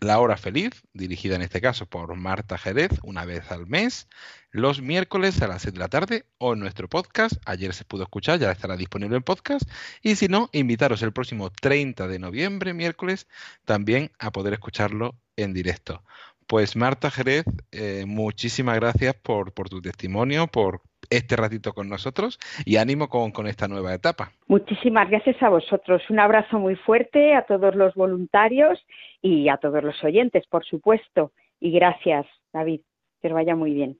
la 0.00 0.20
Hora 0.20 0.36
Feliz, 0.36 0.82
dirigida 0.92 1.36
en 1.36 1.42
este 1.42 1.60
caso 1.60 1.86
por 1.86 2.14
Marta 2.14 2.56
Jerez, 2.56 2.90
una 3.02 3.24
vez 3.24 3.50
al 3.50 3.66
mes, 3.66 4.08
los 4.50 4.80
miércoles 4.80 5.42
a 5.42 5.48
las 5.48 5.62
6 5.62 5.74
de 5.74 5.80
la 5.80 5.88
tarde 5.88 6.26
o 6.38 6.52
en 6.52 6.60
nuestro 6.60 6.88
podcast. 6.88 7.34
Ayer 7.46 7.74
se 7.74 7.84
pudo 7.84 8.04
escuchar, 8.04 8.38
ya 8.38 8.52
estará 8.52 8.76
disponible 8.76 9.16
en 9.16 9.22
podcast. 9.22 9.68
Y 10.02 10.16
si 10.16 10.28
no, 10.28 10.50
invitaros 10.52 11.02
el 11.02 11.12
próximo 11.12 11.50
30 11.50 12.06
de 12.06 12.18
noviembre, 12.18 12.74
miércoles, 12.74 13.26
también 13.64 14.12
a 14.18 14.30
poder 14.30 14.52
escucharlo 14.52 15.16
en 15.36 15.52
directo. 15.52 16.04
Pues 16.46 16.76
Marta 16.76 17.10
Jerez, 17.10 17.44
eh, 17.72 18.04
muchísimas 18.06 18.76
gracias 18.76 19.14
por, 19.16 19.52
por 19.52 19.68
tu 19.68 19.82
testimonio, 19.82 20.46
por 20.46 20.82
este 21.10 21.36
ratito 21.36 21.72
con 21.72 21.88
nosotros 21.88 22.38
y 22.64 22.76
ánimo 22.76 23.08
con, 23.08 23.46
esta 23.46 23.68
nueva 23.68 23.94
etapa. 23.94 24.32
Muchísimas 24.46 25.08
gracias 25.08 25.42
a 25.42 25.48
vosotros. 25.48 26.02
Un 26.10 26.20
abrazo 26.20 26.58
muy 26.58 26.76
fuerte 26.76 27.34
a 27.34 27.42
todos 27.42 27.74
los 27.74 27.94
voluntarios 27.94 28.84
y 29.22 29.48
a 29.48 29.56
todos 29.56 29.82
los 29.82 30.02
oyentes, 30.04 30.46
por 30.46 30.64
supuesto. 30.64 31.32
Y 31.60 31.72
gracias, 31.72 32.26
David. 32.52 32.80
Que 33.20 33.28
os 33.28 33.34
vaya 33.34 33.56
muy 33.56 33.72
bien. 33.72 33.98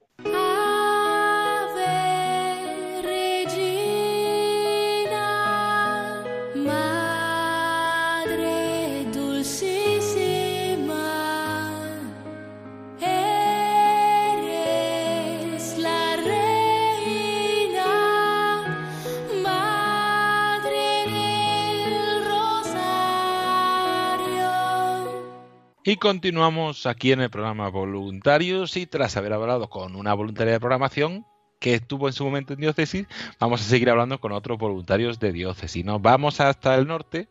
Y 25.88 25.96
continuamos 25.96 26.84
aquí 26.84 27.12
en 27.12 27.22
el 27.22 27.30
programa 27.30 27.70
Voluntarios 27.70 28.76
y 28.76 28.84
tras 28.84 29.16
haber 29.16 29.32
hablado 29.32 29.70
con 29.70 29.96
una 29.96 30.12
voluntaria 30.12 30.52
de 30.52 30.60
programación 30.60 31.24
que 31.58 31.72
estuvo 31.72 32.08
en 32.08 32.12
su 32.12 32.26
momento 32.26 32.52
en 32.52 32.60
diócesis, 32.60 33.06
vamos 33.40 33.62
a 33.62 33.64
seguir 33.64 33.88
hablando 33.88 34.20
con 34.20 34.32
otros 34.32 34.58
voluntarios 34.58 35.18
de 35.18 35.32
diócesis. 35.32 35.86
Nos 35.86 36.02
vamos 36.02 36.42
hasta 36.42 36.74
el 36.74 36.86
norte 36.86 37.28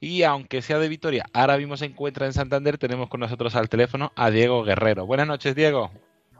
y 0.00 0.24
aunque 0.24 0.60
sea 0.60 0.80
de 0.80 0.88
Vitoria, 0.88 1.26
ahora 1.32 1.56
mismo 1.56 1.76
se 1.76 1.84
encuentra 1.84 2.26
en 2.26 2.32
Santander, 2.32 2.78
tenemos 2.78 3.08
con 3.08 3.20
nosotros 3.20 3.54
al 3.54 3.68
teléfono 3.68 4.10
a 4.16 4.32
Diego 4.32 4.64
Guerrero. 4.64 5.06
Buenas 5.06 5.28
noches, 5.28 5.54
Diego. 5.54 5.92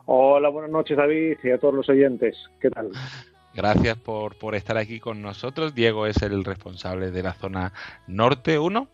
Hola, 0.07 0.49
buenas 0.49 0.73
noches, 0.73 0.97
David, 0.97 1.37
y 1.45 1.51
a 1.53 1.59
todos 1.59 1.75
los 1.75 1.89
oyentes. 1.89 2.37
¿Qué 2.61 2.69
tal? 2.69 2.91
Gracias 3.55 3.97
por, 3.97 4.37
por 4.37 4.55
estar 4.55 4.77
aquí 4.77 4.99
con 5.01 5.23
nosotros. 5.23 5.75
Diego 5.75 6.07
es 6.07 6.21
el 6.23 6.45
responsable 6.45 7.11
de 7.11 7.23
la 7.23 7.35
zona 7.35 7.73
norte 8.07 8.59
1 8.59 8.89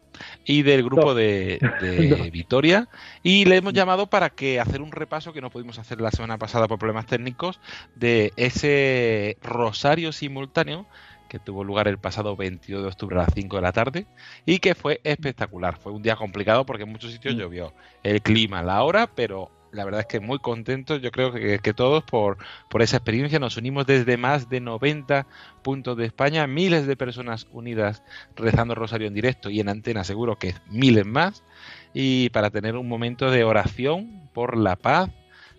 y 0.45 0.63
del 0.63 0.83
grupo 0.83 1.15
de, 1.15 1.59
de 1.81 2.31
Vitoria. 2.33 2.89
Y 3.23 3.47
le 3.47 3.57
hemos 3.57 3.73
llamado 3.73 4.09
para 4.09 4.31
que 4.31 4.61
hacer 4.61 4.83
un 4.83 4.93
repaso 4.93 5.33
que 5.33 5.41
no 5.41 5.51
pudimos 5.51 5.79
hacer 5.79 6.01
la 6.01 6.11
semana 6.11 6.39
pasada 6.39 6.69
por 6.69 6.79
problemas 6.79 7.07
técnicos 7.07 7.61
de 7.97 8.33
ese 8.37 9.39
rosario 9.43 10.13
simultáneo 10.13 10.87
que 11.31 11.39
tuvo 11.39 11.63
lugar 11.63 11.87
el 11.87 11.97
pasado 11.97 12.37
22 12.37 12.83
de 12.83 12.89
octubre 12.89 13.17
a 13.17 13.21
las 13.21 13.33
5 13.33 13.57
de 13.57 13.63
la 13.63 13.73
tarde 13.73 14.07
y 14.45 14.59
que 14.59 14.75
fue 14.75 15.01
espectacular. 15.05 15.79
Fue 15.79 15.93
un 15.93 16.03
día 16.03 16.17
complicado 16.17 16.67
porque 16.67 16.83
en 16.83 16.91
muchos 16.91 17.13
sitios 17.13 17.35
mm. 17.35 17.39
llovió. 17.39 17.73
El 18.03 18.21
clima, 18.21 18.63
la 18.63 18.83
hora, 18.83 19.07
pero 19.07 19.51
la 19.73 19.85
verdad 19.85 20.01
es 20.01 20.07
que 20.07 20.21
muy 20.21 20.39
contentos, 20.39 21.01
yo 21.01 21.11
creo 21.11 21.33
que, 21.33 21.75
todos 21.75 22.03
por, 22.03 22.39
por 22.69 22.83
esa 22.83 22.97
experiencia. 22.97 23.39
Nos 23.39 23.57
unimos 23.57 23.87
desde 23.87 24.17
más 24.17 24.49
de 24.49 24.61
90 24.61 25.27
puntos 25.63 25.97
de 25.97 26.07
España, 26.07 26.47
miles 26.47 26.87
de 26.87 26.97
personas 26.97 27.47
unidas 27.53 28.03
rezando 28.37 28.75
Rosario 28.75 29.07
en 29.07 29.15
directo 29.15 29.51
y 29.51 29.61
en 29.61 29.69
antena, 29.69 30.05
seguro 30.05 30.37
que 30.37 30.55
miles 30.71 31.07
más. 31.07 31.45
Y 31.93 32.31
para 32.31 32.51
tener 32.51 32.77
un 32.77 32.89
momento 32.89 33.31
de 33.31 33.45
oración 33.45 34.29
por 34.33 34.57
la 34.57 34.77
paz, 34.77 35.11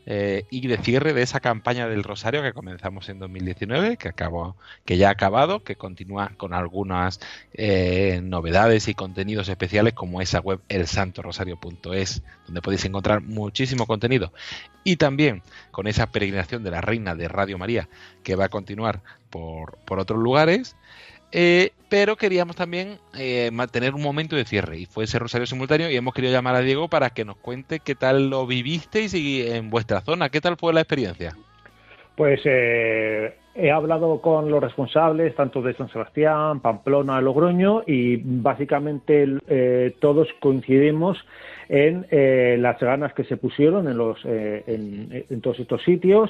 eh, 0.05 0.45
y 0.49 0.67
de 0.67 0.77
cierre 0.77 1.13
de 1.13 1.21
esa 1.21 1.39
campaña 1.39 1.87
del 1.87 2.03
Rosario 2.03 2.41
que 2.41 2.53
comenzamos 2.53 3.07
en 3.09 3.19
2019, 3.19 3.97
que 3.97 4.09
acabó, 4.09 4.55
que 4.85 4.97
ya 4.97 5.09
ha 5.09 5.11
acabado, 5.11 5.63
que 5.63 5.75
continúa 5.75 6.31
con 6.37 6.53
algunas 6.53 7.19
eh, 7.53 8.19
novedades 8.23 8.87
y 8.87 8.95
contenidos 8.95 9.47
especiales 9.49 9.93
como 9.93 10.21
esa 10.21 10.39
web 10.39 10.59
elsantorosario.es, 10.69 12.23
donde 12.45 12.61
podéis 12.61 12.85
encontrar 12.85 13.21
muchísimo 13.21 13.85
contenido. 13.85 14.33
Y 14.83 14.95
también 14.95 15.43
con 15.69 15.87
esa 15.87 16.11
peregrinación 16.11 16.63
de 16.63 16.71
la 16.71 16.81
Reina 16.81 17.15
de 17.15 17.27
Radio 17.27 17.57
María, 17.57 17.87
que 18.23 18.35
va 18.35 18.45
a 18.45 18.49
continuar 18.49 19.01
por, 19.29 19.77
por 19.85 19.99
otros 19.99 20.19
lugares. 20.19 20.75
Eh, 21.31 21.71
pero 21.89 22.15
queríamos 22.15 22.55
también 22.55 22.97
eh, 23.17 23.49
mantener 23.51 23.93
un 23.93 24.01
momento 24.01 24.35
de 24.35 24.45
cierre 24.45 24.79
y 24.79 24.85
fue 24.85 25.05
ese 25.05 25.19
rosario 25.19 25.47
simultáneo 25.47 25.89
y 25.89 25.95
hemos 25.95 26.13
querido 26.13 26.33
llamar 26.33 26.55
a 26.55 26.61
Diego 26.61 26.89
para 26.89 27.09
que 27.09 27.25
nos 27.25 27.37
cuente 27.37 27.79
qué 27.79 27.95
tal 27.95 28.29
lo 28.29 28.45
vivisteis 28.45 29.13
y 29.13 29.47
en 29.47 29.69
vuestra 29.69 30.01
zona, 30.01 30.29
qué 30.29 30.41
tal 30.41 30.57
fue 30.57 30.73
la 30.73 30.81
experiencia. 30.81 31.35
Pues 32.15 32.41
eh, 32.43 33.35
he 33.55 33.71
hablado 33.71 34.21
con 34.21 34.51
los 34.51 34.61
responsables 34.61 35.35
tanto 35.35 35.61
de 35.61 35.73
San 35.73 35.89
Sebastián, 35.89 36.59
Pamplona, 36.59 37.21
Logroño 37.21 37.83
y 37.87 38.17
básicamente 38.17 39.25
todos 39.99 40.27
coincidimos 40.39 41.17
en 41.69 42.05
las 42.61 42.79
ganas 42.79 43.13
que 43.13 43.23
se 43.23 43.37
pusieron 43.37 43.87
en, 43.87 43.97
los, 43.97 44.19
en 44.25 45.41
todos 45.41 45.59
estos 45.59 45.81
sitios, 45.83 46.29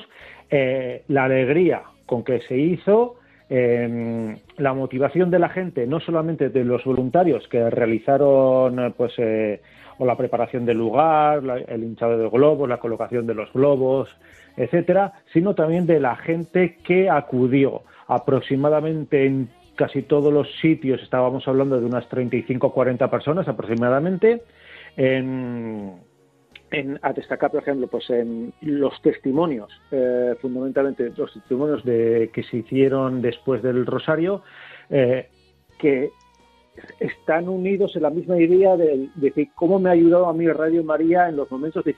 la 0.49 1.23
alegría 1.23 1.81
con 2.05 2.23
que 2.23 2.41
se 2.41 2.57
hizo 2.57 3.20
eh, 3.53 4.37
la 4.59 4.73
motivación 4.73 5.29
de 5.29 5.37
la 5.37 5.49
gente, 5.49 5.85
no 5.85 5.99
solamente 5.99 6.47
de 6.47 6.63
los 6.63 6.85
voluntarios 6.85 7.49
que 7.49 7.69
realizaron 7.69 8.93
pues 8.95 9.11
eh, 9.17 9.61
o 9.97 10.05
la 10.05 10.15
preparación 10.15 10.65
del 10.65 10.77
lugar, 10.77 11.43
el 11.67 11.83
hinchado 11.83 12.17
de 12.17 12.29
globos, 12.29 12.69
la 12.69 12.77
colocación 12.79 13.27
de 13.27 13.33
los 13.33 13.51
globos, 13.51 14.07
etcétera, 14.55 15.11
sino 15.33 15.53
también 15.53 15.85
de 15.85 15.99
la 15.99 16.15
gente 16.15 16.77
que 16.81 17.09
acudió. 17.09 17.81
Aproximadamente 18.07 19.25
en 19.25 19.49
casi 19.75 20.03
todos 20.03 20.31
los 20.31 20.47
sitios, 20.61 21.03
estábamos 21.03 21.45
hablando 21.45 21.77
de 21.77 21.85
unas 21.85 22.07
35 22.07 22.67
o 22.67 22.73
40 22.73 23.11
personas 23.11 23.49
aproximadamente, 23.49 24.43
en 24.95 25.95
en, 26.71 26.99
a 27.01 27.13
destacar, 27.13 27.51
por 27.51 27.61
ejemplo, 27.61 27.87
pues 27.87 28.09
en 28.09 28.53
los 28.61 28.99
testimonios, 29.01 29.69
eh, 29.91 30.35
fundamentalmente 30.41 31.11
los 31.15 31.33
testimonios 31.33 31.83
de, 31.83 32.31
que 32.33 32.43
se 32.43 32.57
hicieron 32.57 33.21
después 33.21 33.61
del 33.61 33.85
Rosario, 33.85 34.43
eh, 34.89 35.29
que 35.77 36.11
están 36.99 37.49
unidos 37.49 37.95
en 37.95 38.03
la 38.03 38.09
misma 38.09 38.37
idea 38.39 38.77
de, 38.77 39.09
decir 39.15 39.49
cómo 39.53 39.79
me 39.79 39.89
ha 39.89 39.93
ayudado 39.93 40.27
a 40.27 40.33
mí 40.33 40.47
Radio 40.47 40.83
María 40.83 41.27
en 41.27 41.35
los 41.35 41.51
momentos 41.51 41.83
de, 41.83 41.93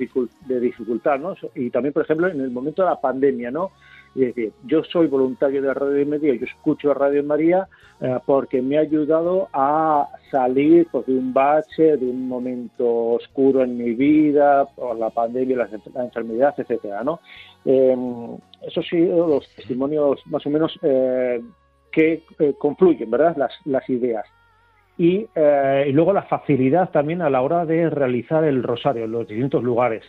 de 0.47 0.59
dificultad, 0.59 1.19
¿no? 1.19 1.35
Y 1.53 1.69
también, 1.69 1.93
por 1.93 2.03
ejemplo, 2.03 2.27
en 2.27 2.41
el 2.41 2.49
momento 2.49 2.81
de 2.81 2.89
la 2.89 2.99
pandemia, 2.99 3.51
¿no? 3.51 3.71
Y 4.15 4.25
decir, 4.25 4.51
yo 4.65 4.83
soy 4.83 5.07
voluntario 5.07 5.61
de 5.61 5.73
Radio 5.73 6.05
María, 6.05 6.35
yo 6.35 6.45
escucho 6.45 6.93
Radio 6.93 7.23
María 7.23 7.67
eh, 7.99 8.19
porque 8.25 8.61
me 8.61 8.77
ha 8.77 8.81
ayudado 8.81 9.49
a 9.53 10.07
salir 10.29 10.87
pues, 10.91 11.05
de 11.07 11.13
un 11.13 11.33
bache, 11.33 11.97
de 11.97 12.05
un 12.05 12.27
momento 12.27 12.85
oscuro 13.13 13.63
en 13.63 13.77
mi 13.77 13.93
vida, 13.93 14.65
por 14.75 14.97
la 14.97 15.09
pandemia, 15.09 15.57
la, 15.57 16.03
enfermedad, 16.03 16.53
etcétera, 16.57 17.03
¿no? 17.03 17.19
Eh, 17.65 17.95
esos 18.61 18.85
sí, 18.87 18.97
los 18.99 19.47
testimonios 19.55 20.21
más 20.27 20.45
o 20.45 20.49
menos 20.49 20.77
eh, 20.81 21.41
que 21.91 22.23
eh, 22.39 22.53
confluyen, 22.57 23.09
¿verdad? 23.09 23.35
Las, 23.37 23.53
las 23.65 23.87
ideas. 23.89 24.25
Y, 24.97 25.27
eh, 25.35 25.85
y, 25.87 25.91
luego 25.91 26.13
la 26.13 26.23
facilidad 26.23 26.91
también 26.91 27.21
a 27.21 27.29
la 27.29 27.41
hora 27.41 27.65
de 27.65 27.89
realizar 27.89 28.43
el 28.43 28.61
rosario 28.61 29.05
en 29.05 29.11
los 29.11 29.27
distintos 29.27 29.63
lugares 29.63 30.03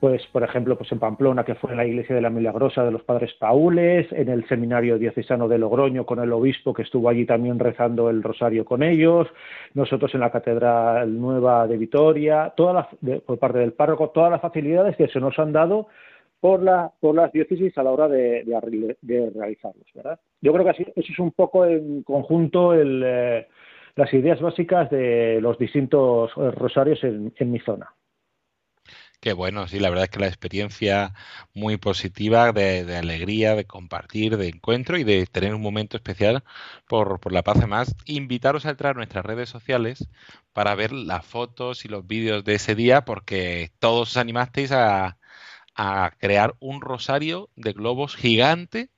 pues 0.00 0.26
por 0.32 0.42
ejemplo 0.42 0.76
pues 0.76 0.90
en 0.92 0.98
Pamplona 0.98 1.44
que 1.44 1.54
fue 1.54 1.70
en 1.70 1.78
la 1.78 1.86
iglesia 1.86 2.14
de 2.14 2.20
la 2.20 2.30
Milagrosa 2.30 2.84
de 2.84 2.90
los 2.90 3.02
Padres 3.02 3.32
Paules, 3.34 4.06
en 4.12 4.28
el 4.28 4.46
seminario 4.48 4.98
diocesano 4.98 5.48
de 5.48 5.58
Logroño 5.58 6.04
con 6.04 6.20
el 6.20 6.32
obispo 6.32 6.74
que 6.74 6.82
estuvo 6.82 7.08
allí 7.08 7.24
también 7.24 7.58
rezando 7.58 8.10
el 8.10 8.22
rosario 8.22 8.64
con 8.64 8.82
ellos, 8.82 9.28
nosotros 9.74 10.14
en 10.14 10.20
la 10.20 10.30
catedral 10.30 11.18
nueva 11.18 11.66
de 11.66 11.76
Vitoria, 11.78 12.52
toda 12.56 12.72
la, 12.72 12.88
de, 13.00 13.20
por 13.20 13.38
parte 13.38 13.58
del 13.58 13.72
párroco, 13.72 14.10
todas 14.10 14.30
las 14.30 14.40
facilidades 14.40 14.96
que 14.96 15.08
se 15.08 15.20
nos 15.20 15.38
han 15.38 15.52
dado 15.52 15.88
por 16.40 16.62
la 16.62 16.92
por 17.00 17.14
las 17.14 17.32
diócesis 17.32 17.76
a 17.78 17.82
la 17.82 17.90
hora 17.90 18.08
de, 18.08 18.44
de, 18.44 18.96
de 19.00 19.30
realizarlos, 19.30 19.86
¿verdad? 19.94 20.20
Yo 20.42 20.52
creo 20.52 20.64
que 20.64 20.70
así, 20.70 20.82
eso 20.94 21.12
es 21.12 21.18
un 21.18 21.32
poco 21.32 21.64
en 21.64 22.02
conjunto 22.02 22.74
el, 22.74 23.02
eh, 23.04 23.46
las 23.94 24.12
ideas 24.12 24.40
básicas 24.40 24.90
de 24.90 25.40
los 25.40 25.58
distintos 25.58 26.34
rosarios 26.34 27.02
en, 27.02 27.32
en 27.36 27.50
mi 27.50 27.58
zona. 27.60 27.88
Qué 29.26 29.32
bueno, 29.32 29.66
sí, 29.66 29.80
la 29.80 29.88
verdad 29.90 30.04
es 30.04 30.10
que 30.10 30.20
la 30.20 30.28
experiencia 30.28 31.12
muy 31.52 31.78
positiva 31.78 32.52
de, 32.52 32.96
alegría, 32.96 33.56
de 33.56 33.66
compartir, 33.66 34.36
de 34.36 34.46
encuentro 34.46 34.98
y 34.98 35.02
de 35.02 35.26
tener 35.26 35.52
un 35.52 35.62
momento 35.62 35.96
especial 35.96 36.44
por, 36.86 37.18
por 37.18 37.32
la 37.32 37.42
paz. 37.42 37.56
Además, 37.56 37.96
invitaros 38.04 38.66
a 38.66 38.70
entrar 38.70 38.92
a 38.92 38.98
nuestras 38.98 39.26
redes 39.26 39.48
sociales 39.48 40.08
para 40.52 40.76
ver 40.76 40.92
las 40.92 41.26
fotos 41.26 41.84
y 41.84 41.88
los 41.88 42.06
vídeos 42.06 42.44
de 42.44 42.54
ese 42.54 42.76
día, 42.76 43.04
porque 43.04 43.72
todos 43.80 44.10
os 44.10 44.16
animasteis 44.16 44.70
a, 44.70 45.18
a 45.74 46.12
crear 46.18 46.54
un 46.60 46.80
rosario 46.80 47.50
de 47.56 47.72
globos 47.72 48.14
gigante 48.16 48.90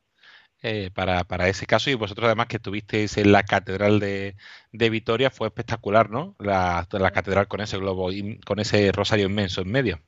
eh, 0.63 0.91
para, 0.95 1.25
para, 1.25 1.49
ese 1.49 1.67
caso 1.67 1.91
y 1.91 1.95
vosotros 1.95 2.27
además 2.27 2.49
que 2.49 2.57
estuvisteis 2.57 3.17
en 3.19 3.33
la 3.33 3.45
catedral 3.45 4.01
de, 4.01 4.37
de 4.73 4.91
Vitoria 4.91 5.31
fue 5.31 5.49
espectacular, 5.49 6.11
¿no? 6.11 6.37
La, 6.39 6.87
la, 6.93 7.11
catedral 7.13 7.49
con 7.49 7.61
ese 7.63 7.79
globo, 7.79 8.11
con 8.47 8.59
ese 8.61 8.93
rosario 8.93 9.27
inmenso 9.27 9.63
en 9.63 9.71
medio. 9.71 10.03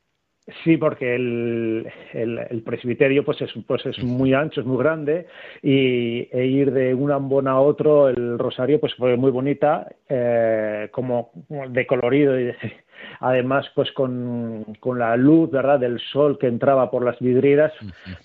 Sí, 0.64 0.76
porque 0.76 1.14
el, 1.14 1.87
el, 2.12 2.38
el, 2.50 2.62
presbiterio 2.62 3.25
pues 3.25 3.40
es, 3.42 3.50
pues 3.66 3.85
es 3.87 4.02
muy 4.02 4.35
ancho, 4.35 4.61
es 4.61 4.66
muy 4.66 4.78
grande 4.78 5.26
y 5.62 6.28
e 6.30 6.47
ir 6.47 6.73
de 6.73 6.95
un 6.95 7.11
ambón 7.11 7.49
a 7.49 7.61
otro, 7.61 8.09
el 8.09 8.38
rosario 8.38 8.80
pues 8.80 8.95
fue 8.95 9.16
muy 9.16 9.30
bonita, 9.30 9.87
eh, 10.09 10.88
como 10.92 11.30
de 11.49 11.87
colorido 11.87 12.39
y 12.39 12.45
de, 12.45 12.56
además 13.21 13.67
pues 13.75 13.91
con, 13.93 14.65
con, 14.80 14.99
la 14.99 15.17
luz 15.17 15.50
verdad 15.50 15.78
del 15.78 16.00
sol 16.13 16.39
que 16.39 16.47
entraba 16.47 16.91
por 16.91 17.04
las 17.04 17.19
vidrieras 17.19 17.73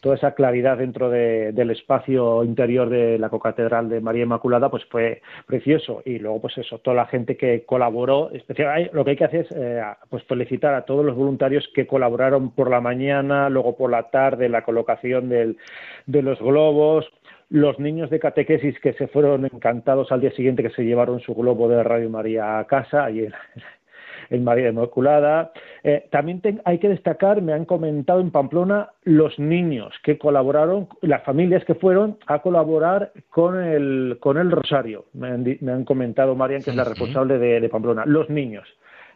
toda 0.01 0.15
esa 0.15 0.33
claridad 0.33 0.77
dentro 0.77 1.09
de, 1.09 1.51
del 1.51 1.71
espacio 1.71 2.43
interior 2.43 2.89
de 2.89 3.17
la 3.17 3.29
cocatedral 3.29 3.89
de 3.89 4.01
María 4.01 4.23
Inmaculada 4.23 4.69
pues 4.69 4.85
fue 4.85 5.21
precioso. 5.45 6.01
Y 6.05 6.19
luego 6.19 6.41
pues 6.41 6.57
eso 6.57 6.79
toda 6.79 6.95
la 6.95 7.05
gente 7.05 7.37
que 7.37 7.65
colaboró 7.65 8.31
especial 8.31 8.89
lo 8.93 9.03
que 9.03 9.11
hay 9.11 9.17
que 9.17 9.25
hacer 9.25 9.41
es 9.41 9.51
eh, 9.55 9.81
pues 10.09 10.23
felicitar 10.23 10.73
a 10.73 10.85
todos 10.85 11.05
los 11.05 11.15
voluntarios 11.15 11.67
que 11.73 11.87
colaboraron 11.87 12.51
por 12.51 12.69
la 12.69 12.81
mañana 12.81 13.49
luego 13.49 13.75
por 13.75 13.91
la 13.91 14.09
tarde 14.09 14.49
la 14.49 14.63
colocación 14.63 15.29
del, 15.29 15.57
de 16.05 16.21
los 16.21 16.39
globos 16.39 17.05
los 17.49 17.79
niños 17.79 18.09
de 18.09 18.19
catequesis 18.19 18.79
que 18.79 18.93
se 18.93 19.07
fueron 19.07 19.45
encantados 19.45 20.11
al 20.11 20.21
día 20.21 20.31
siguiente 20.31 20.63
que 20.63 20.71
se 20.71 20.83
llevaron 20.83 21.19
su 21.19 21.35
globo 21.35 21.69
de 21.69 21.83
Radio 21.83 22.09
María 22.09 22.59
a 22.59 22.65
casa 22.65 23.09
y 23.11 23.27
en 24.29 24.43
María 24.43 24.69
Inmaculada. 24.69 25.51
Eh, 25.83 26.07
también 26.11 26.41
te, 26.41 26.57
hay 26.65 26.79
que 26.79 26.89
destacar, 26.89 27.41
me 27.41 27.53
han 27.53 27.65
comentado 27.65 28.19
en 28.19 28.31
Pamplona, 28.31 28.89
los 29.03 29.37
niños 29.39 29.93
que 30.03 30.17
colaboraron, 30.17 30.87
las 31.01 31.23
familias 31.23 31.63
que 31.65 31.75
fueron 31.75 32.17
a 32.27 32.39
colaborar 32.39 33.11
con 33.29 33.61
el, 33.61 34.17
con 34.19 34.37
el 34.37 34.51
Rosario. 34.51 35.05
Me 35.13 35.27
han, 35.27 35.43
me 35.61 35.71
han 35.71 35.85
comentado 35.85 36.35
Marian, 36.35 36.63
que 36.63 36.71
es 36.71 36.75
la 36.75 36.83
responsable 36.83 37.37
de, 37.37 37.59
de 37.59 37.69
Pamplona. 37.69 38.03
Los 38.05 38.29
niños. 38.29 38.67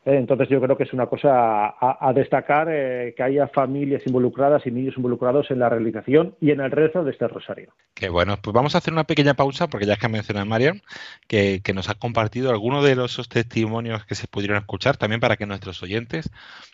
Eh, 0.06 0.16
entonces 0.16 0.48
yo 0.50 0.62
creo 0.62 0.78
que 0.78 0.84
es 0.84 0.94
una 0.94 1.08
cosa 1.08 1.68
a, 1.68 1.98
a 2.02 2.14
destacar 2.14 2.68
eh, 2.70 3.14
que 3.16 3.24
haya 3.24 3.48
familias 3.48 4.02
involucradas 4.06 4.66
y 4.66 4.72
niños 4.72 4.96
involucrados 4.98 5.52
en 5.52 5.60
la 5.60 5.70
realización 5.70 6.36
y 6.40 6.52
en 6.52 6.62
el 6.62 6.72
rezo 6.72 7.04
de 7.04 7.12
este 7.12 7.28
rosario. 7.28 7.74
Qué 7.94 8.10
bueno, 8.10 8.38
pues 8.42 8.54
vamos 8.54 8.76
a 8.76 8.78
hacer 8.80 8.94
una 8.94 9.04
pequeña 9.04 9.34
pausa 9.34 9.68
porque 9.68 9.86
ya 9.86 9.94
es 9.94 10.00
que 10.00 10.06
ha 10.06 10.10
mencionado 10.10 10.46
Marian 10.46 10.82
que, 11.28 11.62
que 11.64 11.74
nos 11.74 11.90
ha 11.90 11.96
compartido 11.96 12.50
algunos 12.50 12.84
de 12.84 12.96
los 12.96 13.28
testimonios 13.30 14.06
que 14.06 14.16
se 14.16 14.28
pudieron 14.28 14.58
escuchar 14.58 14.98
también 14.98 15.20
para 15.20 15.36
que 15.36 15.46
nuestros 15.46 15.84
oyentes 15.84 16.30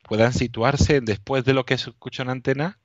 puedan 0.08 0.34
situarse 0.34 1.02
después 1.02 1.46
de 1.46 1.54
lo 1.54 1.66
que 1.66 1.78
se 1.78 1.90
escucha 1.90 2.24
en 2.24 2.30
antena 2.30 2.78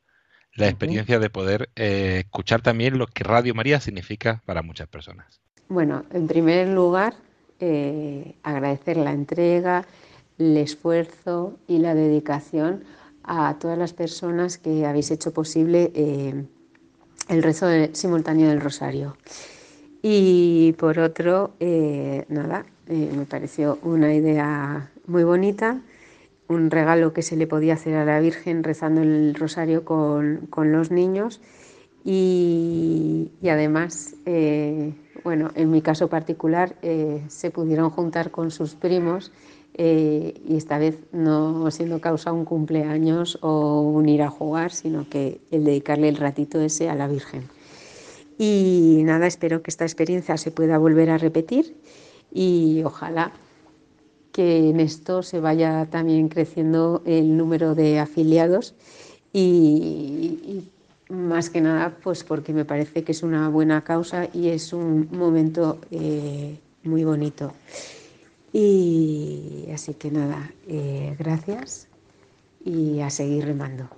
la 0.54 0.68
experiencia 0.68 1.16
uh 1.16 1.18
-huh. 1.18 1.22
de 1.22 1.30
poder 1.30 1.70
eh, 1.76 2.22
escuchar 2.24 2.60
también 2.60 2.98
lo 2.98 3.06
que 3.06 3.24
Radio 3.24 3.54
María 3.54 3.80
significa 3.80 4.42
para 4.46 4.62
muchas 4.62 4.88
personas. 4.88 5.40
Bueno, 5.68 6.04
en 6.12 6.26
primer 6.26 6.68
lugar, 6.68 7.14
eh, 7.60 8.34
agradecer 8.42 8.96
la 8.96 9.12
entrega, 9.12 9.84
el 10.40 10.56
esfuerzo 10.56 11.58
y 11.68 11.78
la 11.78 11.94
dedicación 11.94 12.84
a 13.22 13.58
todas 13.58 13.78
las 13.78 13.92
personas 13.92 14.58
que 14.58 14.86
habéis 14.86 15.10
hecho 15.10 15.32
posible 15.32 15.92
eh, 15.94 16.44
el 17.28 17.42
rezo 17.42 17.66
simultáneo 17.92 18.48
del 18.48 18.60
rosario. 18.60 19.16
Y 20.02 20.74
por 20.78 20.98
otro, 20.98 21.52
eh, 21.60 22.24
nada, 22.28 22.64
eh, 22.88 23.12
me 23.14 23.26
pareció 23.26 23.78
una 23.82 24.14
idea 24.14 24.90
muy 25.06 25.24
bonita, 25.24 25.80
un 26.48 26.70
regalo 26.70 27.12
que 27.12 27.22
se 27.22 27.36
le 27.36 27.46
podía 27.46 27.74
hacer 27.74 27.94
a 27.94 28.04
la 28.04 28.18
Virgen 28.18 28.64
rezando 28.64 29.02
el 29.02 29.34
rosario 29.34 29.84
con, 29.84 30.46
con 30.48 30.72
los 30.72 30.90
niños 30.90 31.40
y, 32.02 33.30
y 33.42 33.48
además, 33.50 34.14
bueno, 35.22 35.50
en 35.54 35.70
mi 35.70 35.82
caso 35.82 36.08
particular, 36.08 36.74
se 37.28 37.50
pudieron 37.50 37.90
juntar 37.90 38.30
con 38.30 38.50
sus 38.50 38.74
primos 38.74 39.30
eh, 39.74 40.34
y 40.46 40.56
esta 40.56 40.78
vez 40.78 40.98
no 41.12 41.70
siendo 41.70 42.00
causa 42.00 42.32
un 42.32 42.44
cumpleaños 42.44 43.38
o 43.42 43.80
un 43.80 44.08
ir 44.08 44.22
a 44.22 44.30
jugar, 44.30 44.72
sino 44.72 45.08
que 45.08 45.40
el 45.50 45.64
dedicarle 45.64 46.08
el 46.08 46.16
ratito 46.16 46.60
ese 46.60 46.88
a 46.88 46.94
la 46.94 47.08
Virgen. 47.08 47.48
Y 48.38 49.02
nada, 49.04 49.26
espero 49.26 49.62
que 49.62 49.70
esta 49.70 49.84
experiencia 49.84 50.36
se 50.36 50.50
pueda 50.50 50.78
volver 50.78 51.10
a 51.10 51.18
repetir 51.18 51.76
y 52.32 52.82
ojalá 52.84 53.32
que 54.32 54.70
en 54.70 54.80
esto 54.80 55.22
se 55.22 55.40
vaya 55.40 55.86
también 55.90 56.28
creciendo 56.28 57.02
el 57.04 57.36
número 57.36 57.74
de 57.74 57.98
afiliados 57.98 58.74
y, 59.32 60.64
más 61.08 61.50
que 61.50 61.60
nada 61.60 61.96
pues 62.02 62.22
porque 62.22 62.52
me 62.52 62.64
parece 62.64 63.02
que 63.02 63.10
es 63.10 63.24
una 63.24 63.48
buena 63.48 63.82
causa 63.82 64.28
y 64.32 64.48
es 64.48 64.72
un 64.72 65.08
momento 65.10 65.78
eh, 65.90 66.56
muy 66.84 67.04
bonito. 67.04 67.52
Y 68.52 69.68
así 69.72 69.94
que 69.94 70.10
nada, 70.10 70.50
eh, 70.66 71.14
gracias 71.18 71.88
y 72.64 73.00
a 73.00 73.10
seguir 73.10 73.46
remando. 73.46 73.88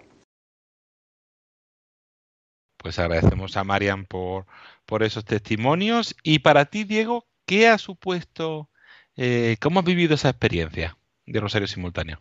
Pues 2.76 2.98
agradecemos 2.98 3.56
a 3.56 3.64
Marian 3.64 4.04
por, 4.04 4.46
por 4.86 5.02
esos 5.02 5.24
testimonios. 5.24 6.16
Y 6.22 6.40
para 6.40 6.66
ti, 6.66 6.84
Diego, 6.84 7.26
¿qué 7.46 7.68
ha 7.68 7.78
supuesto, 7.78 8.68
eh, 9.16 9.56
cómo 9.60 9.80
has 9.80 9.86
vivido 9.86 10.14
esa 10.14 10.30
experiencia 10.30 10.96
de 11.26 11.40
Rosario 11.40 11.68
Simultáneo? 11.68 12.18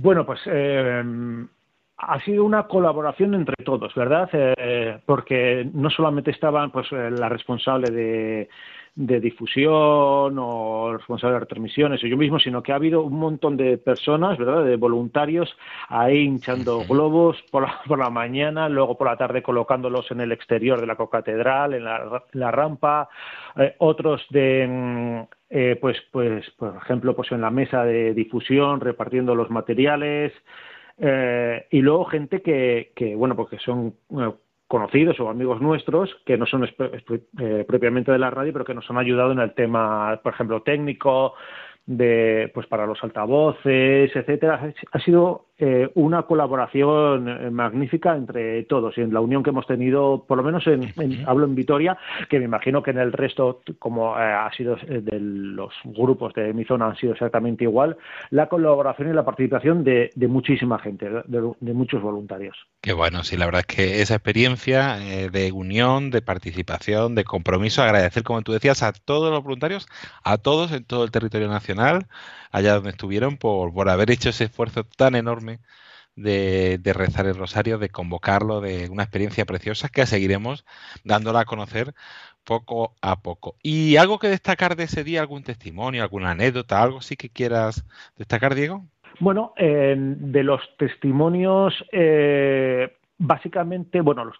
Bueno, 0.00 0.24
pues 0.24 0.40
eh, 0.46 1.04
ha 1.98 2.20
sido 2.24 2.44
una 2.44 2.66
colaboración 2.66 3.34
entre 3.34 3.62
todos, 3.62 3.94
¿verdad? 3.94 4.30
Eh, 4.32 4.98
porque 5.04 5.68
no 5.72 5.90
solamente 5.90 6.30
estaban 6.30 6.70
pues 6.72 6.90
la 6.92 7.28
responsable 7.28 7.90
de 7.90 8.48
de 8.94 9.20
difusión 9.20 10.36
o 10.38 10.92
responsable 10.92 11.34
de 11.34 11.40
retransmisiones 11.40 12.04
o 12.04 12.06
yo 12.06 12.16
mismo, 12.16 12.38
sino 12.38 12.62
que 12.62 12.72
ha 12.72 12.76
habido 12.76 13.02
un 13.02 13.18
montón 13.18 13.56
de 13.56 13.78
personas, 13.78 14.36
¿verdad?, 14.36 14.64
de 14.64 14.76
voluntarios 14.76 15.56
ahí 15.88 16.24
hinchando 16.24 16.84
globos 16.86 17.42
por 17.50 17.62
la, 17.62 17.80
por 17.86 17.98
la 17.98 18.10
mañana, 18.10 18.68
luego 18.68 18.98
por 18.98 19.06
la 19.06 19.16
tarde 19.16 19.42
colocándolos 19.42 20.10
en 20.10 20.20
el 20.20 20.32
exterior 20.32 20.80
de 20.80 20.86
la 20.86 20.96
cocatedral, 20.96 21.74
en 21.74 21.84
la, 21.84 22.24
la 22.32 22.50
rampa, 22.50 23.08
eh, 23.56 23.74
otros 23.78 24.22
de 24.30 25.26
eh, 25.54 25.76
pues, 25.80 25.98
pues, 26.10 26.48
por 26.52 26.76
ejemplo, 26.76 27.14
pues 27.14 27.30
en 27.32 27.42
la 27.42 27.50
mesa 27.50 27.84
de 27.84 28.14
difusión, 28.14 28.80
repartiendo 28.80 29.34
los 29.34 29.50
materiales, 29.50 30.32
eh, 30.98 31.66
y 31.70 31.80
luego 31.80 32.04
gente 32.06 32.40
que, 32.40 32.92
que 32.94 33.14
bueno, 33.14 33.36
porque 33.36 33.58
son 33.58 33.94
conocidos 34.72 35.20
o 35.20 35.28
amigos 35.28 35.60
nuestros 35.60 36.08
que 36.24 36.38
no 36.38 36.46
son 36.46 36.64
eh, 36.64 37.64
propiamente 37.68 38.10
de 38.10 38.18
la 38.18 38.30
radio, 38.30 38.54
pero 38.54 38.64
que 38.64 38.72
nos 38.72 38.90
han 38.90 38.96
ayudado 38.96 39.30
en 39.32 39.40
el 39.40 39.52
tema, 39.52 40.18
por 40.22 40.32
ejemplo, 40.32 40.62
técnico, 40.62 41.34
de 41.84 42.50
pues 42.54 42.66
para 42.68 42.86
los 42.86 43.04
altavoces, 43.04 44.16
etcétera. 44.16 44.72
Ha 44.92 44.98
sido 45.00 45.48
eh, 45.64 45.88
una 45.94 46.24
colaboración 46.24 47.28
eh, 47.28 47.48
magnífica 47.52 48.16
entre 48.16 48.64
todos 48.64 48.98
y 48.98 49.00
en 49.00 49.14
la 49.14 49.20
unión 49.20 49.44
que 49.44 49.50
hemos 49.50 49.64
tenido, 49.64 50.24
por 50.26 50.36
lo 50.36 50.42
menos 50.42 50.66
en, 50.66 50.92
hablo 51.24 51.46
en 51.46 51.54
Vitoria, 51.54 51.96
que 52.28 52.40
me 52.40 52.46
imagino 52.46 52.82
que 52.82 52.90
en 52.90 52.98
el 52.98 53.12
resto, 53.12 53.60
como 53.78 54.18
eh, 54.18 54.22
ha 54.22 54.50
sido 54.56 54.74
de 54.74 55.20
los 55.20 55.72
grupos 55.84 56.34
de 56.34 56.52
mi 56.52 56.64
zona, 56.64 56.86
han 56.86 56.96
sido 56.96 57.12
exactamente 57.12 57.62
igual, 57.62 57.96
la 58.30 58.48
colaboración 58.48 59.10
y 59.10 59.12
la 59.12 59.24
participación 59.24 59.84
de, 59.84 60.10
muchísima 60.28 60.80
gente, 60.80 61.08
de, 61.26 61.72
muchos 61.72 62.02
voluntarios. 62.02 62.56
Qué 62.80 62.92
bueno, 62.92 63.22
sí, 63.22 63.36
la 63.36 63.44
verdad 63.44 63.64
es 63.68 63.76
que 63.76 64.02
esa 64.02 64.16
experiencia 64.16 64.96
de 64.96 65.52
unión, 65.52 66.10
de 66.10 66.22
participación, 66.22 67.14
de 67.14 67.22
compromiso, 67.22 67.84
agradecer, 67.84 68.24
como 68.24 68.42
tú 68.42 68.50
decías, 68.50 68.82
a 68.82 68.92
todos 68.92 69.30
los 69.30 69.44
voluntarios, 69.44 69.86
a 70.24 70.38
todos 70.38 70.72
en 70.72 70.82
todo 70.82 71.04
el 71.04 71.12
territorio 71.12 71.46
nacional, 71.46 72.08
allá 72.50 72.74
donde 72.74 72.90
estuvieron, 72.90 73.36
por, 73.36 73.72
por 73.72 73.88
haber 73.88 74.10
hecho 74.10 74.30
ese 74.30 74.44
esfuerzo 74.44 74.82
tan 74.96 75.14
enorme 75.14 75.51
de, 76.16 76.80
rezar 76.94 77.26
el 77.26 77.36
rosario, 77.36 77.78
de 77.78 77.88
convocarlo, 77.88 78.60
de 78.60 78.88
una 78.90 79.02
experiencia 79.02 79.44
preciosa 79.44 79.88
que 79.88 80.06
seguiremos 80.06 80.64
dándola 81.04 81.40
a 81.40 81.44
conocer 81.44 81.94
poco 82.44 82.94
a 83.00 83.20
poco. 83.20 83.56
¿Y 83.62 83.96
algo 83.96 84.18
que 84.18 84.28
destacar 84.28 84.76
de 84.76 84.84
ese 84.84 85.04
día, 85.04 85.20
algún 85.20 85.44
testimonio, 85.44 86.02
alguna 86.02 86.32
anécdota, 86.32 86.82
algo 86.82 87.00
sí 87.00 87.16
que 87.16 87.30
quieras 87.30 87.84
destacar, 88.16 88.54
Diego? 88.54 88.84
Bueno, 89.20 89.52
de 89.56 90.42
los 90.42 90.60
testimonios, 90.78 91.72
eh, 91.92 92.96
básicamente, 93.18 94.00
bueno, 94.00 94.32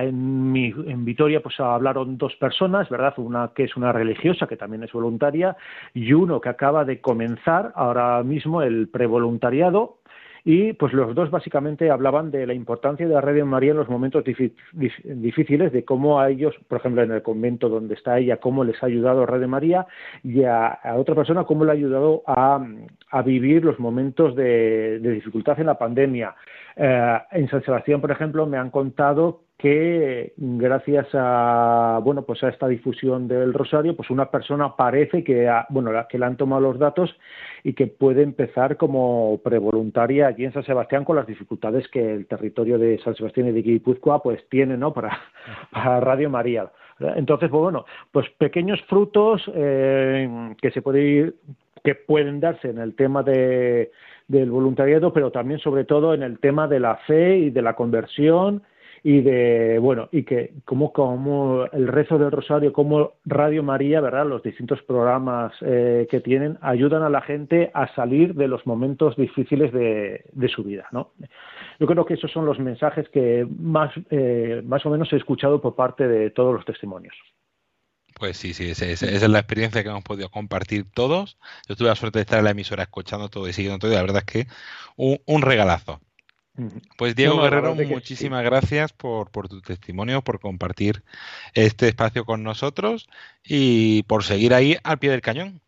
en, 0.00 0.52
mi, 0.52 0.74
en 0.86 1.04
Vitoria 1.04 1.40
pues 1.40 1.60
hablaron 1.60 2.18
dos 2.18 2.34
personas, 2.36 2.88
¿verdad? 2.88 3.14
Una 3.18 3.52
que 3.54 3.64
es 3.64 3.76
una 3.76 3.92
religiosa, 3.92 4.48
que 4.48 4.56
también 4.56 4.82
es 4.82 4.92
voluntaria, 4.92 5.56
y 5.94 6.12
uno 6.12 6.40
que 6.40 6.48
acaba 6.48 6.84
de 6.84 7.00
comenzar 7.00 7.72
ahora 7.76 8.22
mismo 8.24 8.62
el 8.62 8.88
prevoluntariado 8.88 9.98
y 10.48 10.74
pues 10.74 10.92
los 10.92 11.12
dos 11.16 11.28
básicamente 11.32 11.90
hablaban 11.90 12.30
de 12.30 12.46
la 12.46 12.54
importancia 12.54 13.04
de 13.04 13.12
la 13.12 13.20
Radio 13.20 13.44
María 13.44 13.72
en 13.72 13.78
los 13.78 13.88
momentos 13.88 14.22
difíciles, 14.22 15.72
de 15.72 15.84
cómo 15.84 16.20
a 16.20 16.30
ellos, 16.30 16.54
por 16.68 16.78
ejemplo, 16.78 17.02
en 17.02 17.10
el 17.10 17.20
convento 17.22 17.68
donde 17.68 17.94
está 17.94 18.16
ella, 18.20 18.36
cómo 18.36 18.62
les 18.62 18.80
ha 18.80 18.86
ayudado 18.86 19.24
a 19.24 19.26
Radio 19.26 19.48
María 19.48 19.88
y 20.22 20.44
a, 20.44 20.78
otra 20.94 21.16
persona 21.16 21.42
cómo 21.42 21.64
le 21.64 21.72
ha 21.72 21.74
ayudado 21.74 22.22
a, 22.28 22.64
vivir 23.24 23.64
los 23.64 23.80
momentos 23.80 24.36
de, 24.36 25.00
dificultad 25.00 25.58
en 25.58 25.66
la 25.66 25.78
pandemia. 25.78 26.36
Eh, 26.76 27.18
en 27.32 27.48
San 27.48 27.64
Sebastián, 27.64 28.00
por 28.00 28.12
ejemplo, 28.12 28.46
me 28.46 28.56
han 28.56 28.70
contado 28.70 29.45
que 29.58 30.34
gracias 30.36 31.06
a 31.14 31.98
bueno 32.04 32.22
pues 32.22 32.42
a 32.44 32.50
esta 32.50 32.68
difusión 32.68 33.26
del 33.26 33.54
rosario 33.54 33.96
pues 33.96 34.10
una 34.10 34.30
persona 34.30 34.76
parece 34.76 35.24
que 35.24 35.50
bueno 35.70 35.90
que 36.10 36.18
le 36.18 36.26
han 36.26 36.36
tomado 36.36 36.60
los 36.60 36.78
datos 36.78 37.16
y 37.64 37.72
que 37.72 37.86
puede 37.86 38.22
empezar 38.22 38.76
como 38.76 39.40
prevoluntaria 39.42 40.26
allí 40.26 40.44
en 40.44 40.52
San 40.52 40.64
Sebastián 40.64 41.04
con 41.04 41.16
las 41.16 41.26
dificultades 41.26 41.88
que 41.88 42.14
el 42.14 42.26
territorio 42.26 42.78
de 42.78 42.98
San 42.98 43.14
Sebastián 43.14 43.48
y 43.48 43.52
de 43.52 43.62
Guipúzcoa 43.62 44.22
pues 44.22 44.46
tiene 44.50 44.76
no 44.76 44.92
para, 44.92 45.18
Radio 45.72 46.28
María. 46.28 46.70
Entonces 47.00 47.48
pues 47.48 47.62
bueno 47.62 47.86
pues 48.12 48.28
pequeños 48.36 48.82
frutos 48.82 49.42
eh, 49.54 50.54
que 50.60 50.70
se 50.70 50.82
puede 50.82 51.02
ir, 51.02 51.34
que 51.82 51.94
pueden 51.94 52.40
darse 52.40 52.68
en 52.68 52.78
el 52.78 52.94
tema 52.94 53.22
de 53.22 53.90
del 54.28 54.50
voluntariado 54.50 55.14
pero 55.14 55.30
también 55.30 55.60
sobre 55.60 55.84
todo 55.84 56.12
en 56.12 56.22
el 56.22 56.40
tema 56.40 56.68
de 56.68 56.80
la 56.80 56.96
fe 57.06 57.38
y 57.38 57.50
de 57.50 57.62
la 57.62 57.74
conversión 57.74 58.62
y 59.02 59.20
de 59.20 59.78
bueno 59.78 60.08
y 60.12 60.24
que 60.24 60.52
como 60.64 60.92
como 60.92 61.64
el 61.72 61.88
rezo 61.88 62.18
del 62.18 62.30
rosario 62.30 62.72
como 62.72 63.12
Radio 63.24 63.62
María 63.62 64.00
verdad 64.00 64.26
los 64.26 64.42
distintos 64.42 64.82
programas 64.82 65.52
eh, 65.60 66.06
que 66.10 66.20
tienen 66.20 66.58
ayudan 66.60 67.02
a 67.02 67.10
la 67.10 67.20
gente 67.20 67.70
a 67.74 67.92
salir 67.94 68.34
de 68.34 68.48
los 68.48 68.66
momentos 68.66 69.16
difíciles 69.16 69.72
de, 69.72 70.24
su 70.48 70.62
vida 70.62 70.86
no 70.92 71.10
yo 71.80 71.86
creo 71.86 72.04
que 72.04 72.14
esos 72.14 72.30
son 72.30 72.46
los 72.46 72.58
mensajes 72.58 73.08
que 73.08 73.46
más 73.58 73.92
eh, 74.10 74.62
más 74.64 74.84
o 74.86 74.90
menos 74.90 75.12
he 75.12 75.16
escuchado 75.16 75.60
por 75.60 75.74
parte 75.74 76.06
de 76.06 76.30
todos 76.30 76.54
los 76.54 76.64
testimonios 76.64 77.14
pues 78.18 78.38
sí, 78.38 78.54
sí, 78.54 78.70
esa, 78.70 78.86
es 78.86 79.28
la 79.28 79.38
experiencia 79.38 79.82
que 79.82 79.90
hemos 79.90 80.02
podido 80.02 80.30
compartir 80.30 80.86
todos. 80.90 81.36
Yo 81.68 81.76
tuve 81.76 81.88
la 81.88 81.96
suerte 81.96 82.18
de 82.18 82.22
estar 82.22 82.38
en 82.38 82.46
la 82.46 82.52
emisora 82.52 82.84
escuchando 82.84 83.28
todo 83.28 83.46
y 83.46 83.52
siguiendo 83.52 83.78
todo, 83.78 83.92
y 83.92 83.94
la 83.94 84.00
verdad 84.00 84.24
es 84.26 84.46
que 84.46 84.46
un 84.96 85.42
regalazo. 85.42 86.00
Pues 86.96 87.14
Diego 87.14 87.40
Guerrero, 87.42 87.74
muchísimas 87.74 88.44
gracias 88.44 88.92
por, 88.92 89.30
por, 89.30 89.48
tu 89.48 89.60
testimonio, 89.60 90.22
por 90.22 90.40
compartir 90.40 91.02
este 91.54 91.88
espacio 91.88 92.24
con 92.24 92.42
nosotros 92.42 93.08
y 93.44 94.02
por 94.04 94.24
seguir 94.24 94.54
ahí 94.54 94.76
al 94.82 94.98
pie 94.98 95.10
del 95.10 95.20
cañón. 95.20 95.60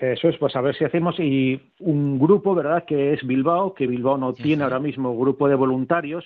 Eso 0.00 0.28
es, 0.28 0.38
pues 0.38 0.56
a 0.56 0.62
ver 0.62 0.74
si 0.76 0.84
hacemos 0.84 1.20
y 1.20 1.60
un 1.78 2.18
grupo, 2.18 2.54
¿verdad? 2.54 2.84
Que 2.86 3.12
es 3.12 3.26
Bilbao, 3.26 3.74
que 3.74 3.86
Bilbao 3.86 4.16
no 4.16 4.32
tiene 4.32 4.64
ahora 4.64 4.78
mismo 4.78 5.16
grupo 5.18 5.46
de 5.46 5.54
voluntarios 5.54 6.24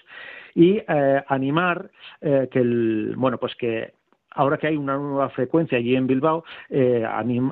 y 0.55 0.79
eh, 0.87 1.25
animar 1.27 1.91
eh, 2.21 2.49
que 2.53 2.61
el, 2.61 3.15
bueno, 3.17 3.39
pues 3.39 3.57
que 3.57 3.95
ahora 4.35 4.59
que 4.59 4.67
hay 4.67 4.77
una 4.77 4.97
nueva 4.97 5.31
frecuencia 5.31 5.79
allí 5.79 5.97
en 5.97 6.07
Bilbao 6.07 6.45
eh, 6.69 7.07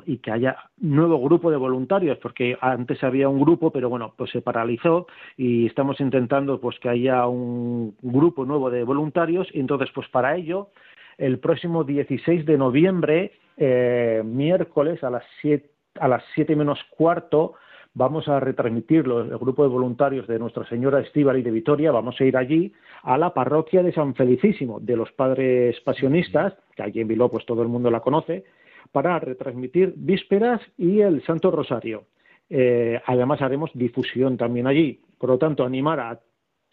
y 0.05 0.17
que 0.17 0.31
haya 0.31 0.57
nuevo 0.77 1.19
grupo 1.19 1.49
de 1.49 1.57
voluntarios, 1.57 2.17
porque 2.19 2.57
antes 2.61 3.03
había 3.03 3.29
un 3.29 3.39
grupo, 3.39 3.71
pero 3.71 3.89
bueno, 3.89 4.13
pues 4.15 4.31
se 4.31 4.41
paralizó 4.41 5.07
y 5.37 5.65
estamos 5.65 5.99
intentando 5.99 6.59
pues 6.59 6.79
que 6.79 6.89
haya 6.89 7.25
un 7.27 7.95
grupo 8.01 8.45
nuevo 8.45 8.69
de 8.69 8.83
voluntarios. 8.83 9.47
Y 9.53 9.59
entonces 9.59 9.89
pues 9.93 10.07
para 10.09 10.35
ello 10.35 10.69
el 11.17 11.39
próximo 11.39 11.83
16 11.83 12.45
de 12.45 12.57
noviembre, 12.57 13.31
eh, 13.57 14.21
miércoles 14.25 15.03
a 15.03 15.09
las 15.09 15.23
7 15.41 15.73
a 15.99 16.07
las 16.07 16.23
siete 16.33 16.55
menos 16.55 16.79
cuarto, 16.89 17.53
vamos 17.93 18.27
a 18.27 18.39
retransmitirlo, 18.39 19.21
el 19.21 19.37
grupo 19.37 19.63
de 19.63 19.69
voluntarios 19.69 20.27
de 20.27 20.39
Nuestra 20.39 20.67
Señora 20.67 20.99
Estíbal 20.99 21.37
y 21.37 21.43
de 21.43 21.51
Vitoria, 21.51 21.91
vamos 21.91 22.19
a 22.19 22.23
ir 22.23 22.35
allí 22.37 22.73
a 23.03 23.17
la 23.17 23.33
parroquia 23.33 23.83
de 23.83 23.93
San 23.93 24.15
Felicísimo, 24.15 24.79
de 24.79 24.95
los 24.95 25.11
Padres 25.11 25.79
Pasionistas, 25.81 26.53
que 26.75 26.83
allí 26.83 27.01
en 27.01 27.07
Bilbao 27.07 27.29
pues 27.29 27.45
todo 27.45 27.61
el 27.61 27.67
mundo 27.67 27.91
la 27.91 27.99
conoce, 27.99 28.45
para 28.91 29.19
retransmitir 29.19 29.93
vísperas 29.95 30.61
y 30.77 31.01
el 31.01 31.23
Santo 31.23 31.51
Rosario. 31.51 32.05
Eh, 32.49 32.99
además 33.05 33.41
haremos 33.41 33.71
difusión 33.73 34.37
también 34.37 34.67
allí. 34.67 34.99
Por 35.17 35.29
lo 35.29 35.37
tanto, 35.37 35.63
animar 35.63 35.99
a 35.99 36.19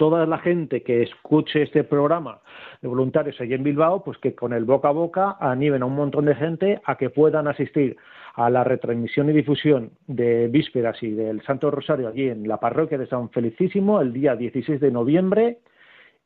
toda 0.00 0.24
la 0.24 0.38
gente 0.38 0.82
que 0.82 1.02
escuche 1.02 1.60
este 1.60 1.84
programa 1.84 2.40
de 2.80 2.88
voluntarios 2.88 3.38
allí 3.38 3.52
en 3.52 3.62
Bilbao, 3.62 4.02
pues 4.02 4.16
que 4.16 4.34
con 4.34 4.54
el 4.54 4.64
boca 4.64 4.88
a 4.88 4.92
boca 4.92 5.36
animen 5.38 5.82
a 5.82 5.84
un 5.84 5.94
montón 5.94 6.24
de 6.24 6.34
gente 6.34 6.80
a 6.86 6.96
que 6.96 7.10
puedan 7.10 7.46
asistir 7.48 7.98
a 8.34 8.48
la 8.48 8.64
retransmisión 8.64 9.28
y 9.28 9.34
difusión 9.34 9.90
de 10.06 10.48
Vísperas 10.48 11.02
y 11.02 11.10
del 11.10 11.42
Santo 11.42 11.70
Rosario 11.70 12.08
allí 12.08 12.30
en 12.30 12.48
la 12.48 12.56
parroquia 12.56 12.96
de 12.96 13.08
San 13.08 13.28
Felicísimo 13.28 14.00
el 14.00 14.14
día 14.14 14.36
16 14.36 14.80
de 14.80 14.90
noviembre 14.90 15.58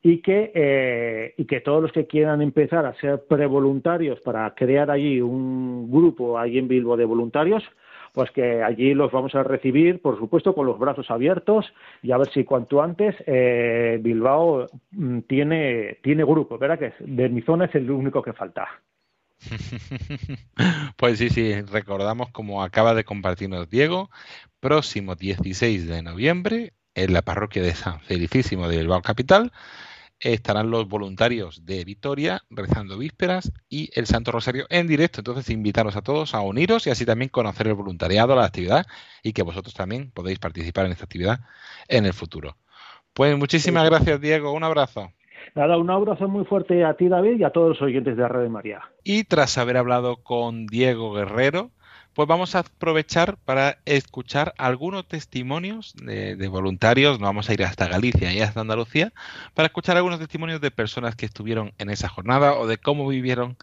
y 0.01 0.21
que, 0.21 0.53
eh, 0.55 1.33
y 1.35 1.43
que 1.43 1.59
todos 1.59 1.81
los 1.81 1.91
que 1.91 2.07
quieran 2.07 2.41
empezar 2.41 2.85
a 2.85 2.93
ser 3.01 3.25
prevoluntarios 3.27 4.21
para 4.21 4.55
crear 4.55 4.89
allí 4.89 5.19
un 5.19 5.91
grupo 5.91 6.39
allí 6.39 6.59
en 6.59 6.69
Bilbao 6.69 6.95
de 6.95 7.03
voluntarios, 7.03 7.61
pues 8.15 8.31
que 8.31 8.63
allí 8.63 8.93
los 8.93 9.11
vamos 9.11 9.35
a 9.35 9.43
recibir, 9.43 10.01
por 10.01 10.17
supuesto, 10.17 10.55
con 10.55 10.65
los 10.65 10.79
brazos 10.79 11.11
abiertos 11.11 11.71
y 12.01 12.11
a 12.11 12.17
ver 12.17 12.29
si 12.31 12.45
cuanto 12.45 12.81
antes 12.81 13.13
eh, 13.27 13.99
Bilbao 14.01 14.67
mm, 14.91 15.19
tiene, 15.27 15.99
tiene 16.01 16.23
grupo, 16.23 16.57
¿verdad? 16.57 16.79
Que 16.79 16.93
de 16.99 17.27
mi 17.27 17.41
zona 17.41 17.65
es 17.65 17.75
el 17.75 17.91
único 17.91 18.23
que 18.23 18.33
falta. 18.33 18.67
Pues 20.97 21.19
sí, 21.19 21.29
sí, 21.29 21.61
recordamos 21.61 22.31
como 22.31 22.63
acaba 22.63 22.93
de 22.93 23.03
compartirnos 23.03 23.69
Diego, 23.69 24.09
próximo 24.61 25.15
16 25.15 25.87
de 25.87 26.01
noviembre 26.01 26.71
en 26.93 27.11
la 27.11 27.21
parroquia 27.21 27.61
de 27.61 27.75
San 27.75 27.99
Felicísimo 27.99 28.69
de 28.69 28.77
Bilbao 28.77 29.01
Capital 29.01 29.51
estarán 30.19 30.71
los 30.71 30.87
voluntarios 30.87 31.65
de 31.65 31.83
Vitoria 31.83 32.41
rezando 32.49 32.97
vísperas 32.97 33.51
y 33.69 33.89
el 33.99 34.05
Santo 34.05 34.31
Rosario 34.31 34.65
en 34.69 34.87
directo. 34.87 35.19
Entonces, 35.19 35.49
invitaros 35.49 35.95
a 35.95 36.01
todos 36.01 36.33
a 36.33 36.41
uniros 36.41 36.87
y 36.87 36.89
así 36.89 37.05
también 37.05 37.29
conocer 37.29 37.67
el 37.67 37.73
voluntariado, 37.73 38.35
la 38.35 38.45
actividad 38.45 38.85
y 39.23 39.33
que 39.33 39.43
vosotros 39.43 39.73
también 39.73 40.11
podéis 40.11 40.39
participar 40.39 40.85
en 40.85 40.93
esta 40.93 41.05
actividad 41.05 41.39
en 41.87 42.05
el 42.05 42.13
futuro. 42.13 42.57
Pues 43.13 43.37
muchísimas 43.37 43.89
gracias, 43.89 44.19
Diego. 44.19 44.51
Un 44.51 44.63
abrazo. 44.63 45.11
Nada, 45.53 45.77
un 45.77 45.89
abrazo 45.89 46.27
muy 46.27 46.43
fuerte 46.43 46.83
a 46.83 46.95
ti, 46.95 47.07
David, 47.07 47.39
y 47.39 47.43
a 47.43 47.51
todos 47.51 47.69
los 47.69 47.81
oyentes 47.81 48.17
de 48.17 48.27
Radio 48.27 48.49
María. 48.49 48.81
Y 49.03 49.23
tras 49.23 49.57
haber 49.57 49.77
hablado 49.77 50.17
con 50.17 50.65
Diego 50.65 51.13
Guerrero, 51.13 51.71
pues 52.15 52.29
vamos 52.29 52.55
a 52.55 52.59
aprovechar 52.59 53.35
para 53.43 53.79
escuchar 53.83 54.53
algunos 54.57 55.05
testimonios 55.05 55.93
de, 55.97 56.47
voluntarios, 56.47 57.19
no 57.19 57.25
vamos 57.25 57.49
a 57.49 57.53
ir 57.53 57.63
hasta 57.65 57.89
Galicia 57.89 58.31
y 58.31 58.39
hasta 58.39 58.61
Andalucía, 58.61 59.11
para 59.53 59.67
escuchar 59.67 59.97
algunos 59.97 60.19
testimonios 60.19 60.61
de 60.61 60.71
personas 60.71 61.17
que 61.17 61.25
estuvieron 61.25 61.73
en 61.77 61.89
esa 61.89 62.07
jornada 62.07 62.53
o 62.53 62.67
de 62.67 62.77
cómo 62.77 63.05
vivieron 63.05 63.57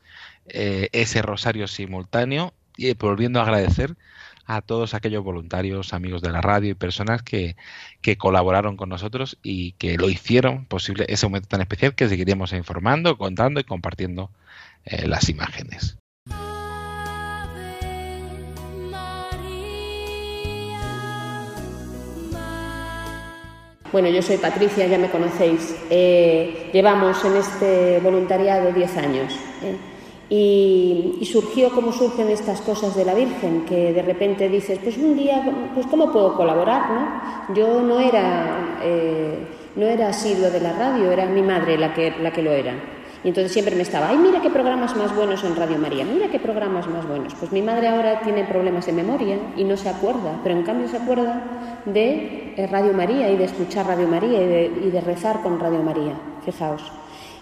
eh, 0.47 0.91
ese 0.93 1.23
rosario 1.23 1.67
simultáneo 1.67 2.53
y 2.77 2.93
volviendo 2.93 3.41
a 3.41 3.45
agradecer 3.45 3.97
a 4.45 4.61
todos 4.61 4.93
aquellos 4.93 5.25
voluntarios, 5.25 5.95
amigos 5.95 6.21
de 6.21 6.31
la 6.31 6.43
radio 6.43 6.73
y 6.73 6.75
personas 6.75 7.23
que, 7.23 7.57
que 8.03 8.19
colaboraron 8.19 8.77
con 8.77 8.91
nosotros 8.91 9.39
y 9.43 9.73
que 9.73 9.97
lo 9.97 10.11
hicieron 10.11 10.67
posible 10.67 11.07
ese 11.09 11.27
momento 11.27 11.49
tan 11.49 11.63
especial 11.63 11.95
que 11.95 12.09
seguiremos 12.09 12.53
informando, 12.53 13.17
contando 13.17 13.61
y 13.61 13.65
compartiendo 13.65 14.31
eh, 14.85 15.07
las 15.07 15.31
imágenes. 15.31 15.97
Bueno, 23.93 24.09
yo 24.09 24.23
soy 24.23 24.39
Patricia, 24.39 24.87
ya 24.87 24.97
me 24.97 25.11
conocéis. 25.11 25.77
Eh, 25.91 26.71
llevamos 26.73 27.23
en 27.27 27.37
este 27.37 28.01
voluntariado 28.01 28.73
10 28.73 28.97
años. 28.97 29.35
¿eh? 29.63 29.77
Y, 30.31 31.23
surgió 31.31 31.71
como 31.71 31.93
surgen 31.93 32.31
estas 32.31 32.63
cosas 32.63 32.97
de 32.97 33.05
la 33.05 33.13
Virgen, 33.13 33.67
que 33.67 33.93
de 33.93 34.01
repente 34.01 34.49
dices, 34.49 34.79
pues 34.83 34.97
un 34.97 35.15
día, 35.15 35.45
pues 35.75 35.87
¿cómo 35.87 36.11
puedo 36.11 36.35
colaborar? 36.35 36.91
No? 36.91 37.55
Yo 37.55 37.83
no 37.83 38.01
era, 38.01 38.79
eh, 38.83 39.47
no 39.77 39.87
era 39.87 40.09
asidua 40.09 40.49
de 40.49 40.61
la 40.61 40.73
radio, 40.73 41.11
era 41.11 41.27
mi 41.27 41.43
madre 41.43 41.77
la 41.77 41.93
que, 41.93 42.15
la 42.23 42.33
que 42.33 42.43
lo 42.43 42.53
era. 42.53 42.75
Y 43.25 43.29
entonces 43.29 43.53
siempre 43.53 43.77
me 43.77 43.83
estaba, 43.83 44.09
ay, 44.09 44.19
mira 44.19 44.43
qué 44.43 44.51
programas 44.51 44.97
más 44.97 45.15
buenos 45.15 45.45
en 45.45 45.55
Radio 45.55 45.79
María, 45.79 46.05
mira 46.05 46.29
qué 46.29 46.41
programas 46.41 46.89
más 46.89 47.07
buenos. 47.07 47.35
Pues 47.35 47.53
mi 47.53 47.63
madre 47.63 47.87
ahora 47.87 48.21
tiene 48.23 48.45
problemas 48.45 48.87
de 48.87 48.93
memoria 48.93 49.37
y 49.57 49.63
no 49.63 49.77
se 49.77 49.89
acuerda, 49.89 50.41
pero 50.43 50.57
en 50.57 50.65
cambio 50.65 50.89
se 50.89 50.97
acuerda 50.97 51.81
de 51.85 52.55
eh, 52.57 52.67
Radio 52.67 52.93
María 52.93 53.31
y 53.31 53.37
de 53.37 53.45
escuchar 53.45 53.87
Radio 53.87 54.09
María 54.09 54.43
y 54.43 54.91
de, 54.91 55.01
rezar 55.01 55.41
con 55.43 55.61
Radio 55.61 55.83
María, 55.83 56.15
fijaos. 56.45 56.83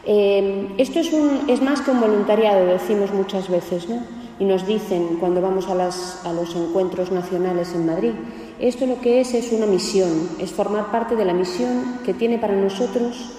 Eh, 0.05 0.69
esto 0.77 0.99
es, 0.99 1.13
un, 1.13 1.49
es, 1.49 1.63
más 1.63 1.81
que 1.81 1.91
un 1.91 2.01
voluntariado, 2.01 2.67
decimos 2.67 3.13
muchas 3.13 3.49
veces, 3.49 3.89
¿no? 3.89 4.03
y 4.39 4.45
nos 4.45 4.67
dicen 4.67 5.19
cuando 5.19 5.41
vamos 5.43 5.69
a, 5.69 5.75
las, 5.75 6.25
a, 6.25 6.33
los 6.33 6.57
encuentros 6.57 7.11
nacionales 7.13 7.75
en 7.75 7.87
Madrid, 7.87 8.13
esto 8.59 8.87
lo 8.87 9.01
que 9.01 9.21
es 9.21 9.35
es 9.35 9.53
una 9.53 9.67
misión, 9.67 10.31
es 10.39 10.51
formar 10.51 10.91
parte 10.91 11.17
de 11.17 11.27
la 11.27 11.35
misión 11.35 12.01
que 12.05 12.15
tiene 12.15 12.39
para 12.39 12.55
nosotros 12.55 13.33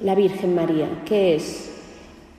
la 0.00 0.14
Virgen 0.14 0.54
María, 0.54 1.02
que 1.04 1.34
es 1.34 1.73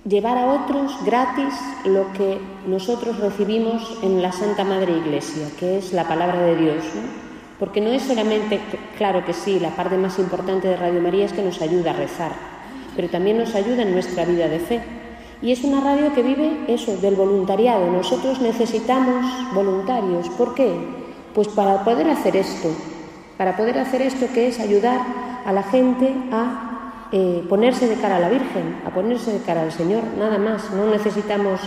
llevar 0.08 0.38
a 0.38 0.54
otros 0.54 1.04
gratis 1.04 1.54
lo 1.86 2.12
que 2.14 2.40
nosotros 2.68 3.20
recibimos 3.20 3.98
en 4.04 4.22
la 4.22 4.32
Santa 4.32 4.64
Madre 4.64 4.98
Iglesia, 4.98 5.48
que 5.60 5.80
es 5.80 5.94
la 5.94 6.08
palabra 6.08 6.42
de 6.42 6.56
Dios. 6.56 6.84
¿no? 6.96 7.02
Porque 7.60 7.82
no 7.82 7.90
es 7.90 8.04
solamente, 8.04 8.60
claro 8.98 9.26
que 9.26 9.34
sí, 9.34 9.60
la 9.60 9.76
parte 9.76 9.98
más 9.98 10.20
importante 10.20 10.68
de 10.68 10.78
Radio 10.78 11.02
María 11.02 11.26
es 11.26 11.34
que 11.34 11.42
nos 11.42 11.62
ayuda 11.62 11.92
a 11.92 11.96
rezar, 11.96 12.34
pero 12.96 13.10
también 13.10 13.38
nos 13.38 13.56
ayuda 13.56 13.82
en 13.82 13.94
nuestra 13.94 14.26
vida 14.26 14.48
de 14.48 14.60
fe. 14.60 14.82
Y 15.42 15.52
es 15.52 15.64
una 15.64 15.82
radio 15.82 16.14
que 16.14 16.24
vive 16.24 16.66
eso, 16.68 16.98
del 16.98 17.16
voluntariado. 17.16 17.92
Nosotros 17.92 18.42
necesitamos 18.42 19.26
voluntarios. 19.54 20.30
¿Por 20.30 20.54
qué? 20.54 20.72
Pues 21.34 21.48
para 21.50 21.84
poder 21.84 22.10
hacer 22.10 22.36
esto, 22.36 22.70
para 23.38 23.58
poder 23.58 23.80
hacer 23.80 24.02
esto 24.02 24.28
que 24.34 24.48
es 24.48 24.60
ayudar 24.60 25.02
a 25.46 25.52
la 25.52 25.64
gente 25.64 26.14
a 26.32 26.65
eh, 27.12 27.44
ponerse 27.48 27.88
de 27.88 27.96
cara 27.96 28.16
a 28.18 28.20
la 28.20 28.30
Virgen, 28.30 28.82
a 28.84 28.90
ponerse 28.90 29.32
de 29.32 29.40
cara 29.44 29.62
al 29.62 29.72
Señor, 29.72 30.04
nada 30.18 30.40
más. 30.40 30.72
No 30.72 30.88
necesitamos, 30.88 31.62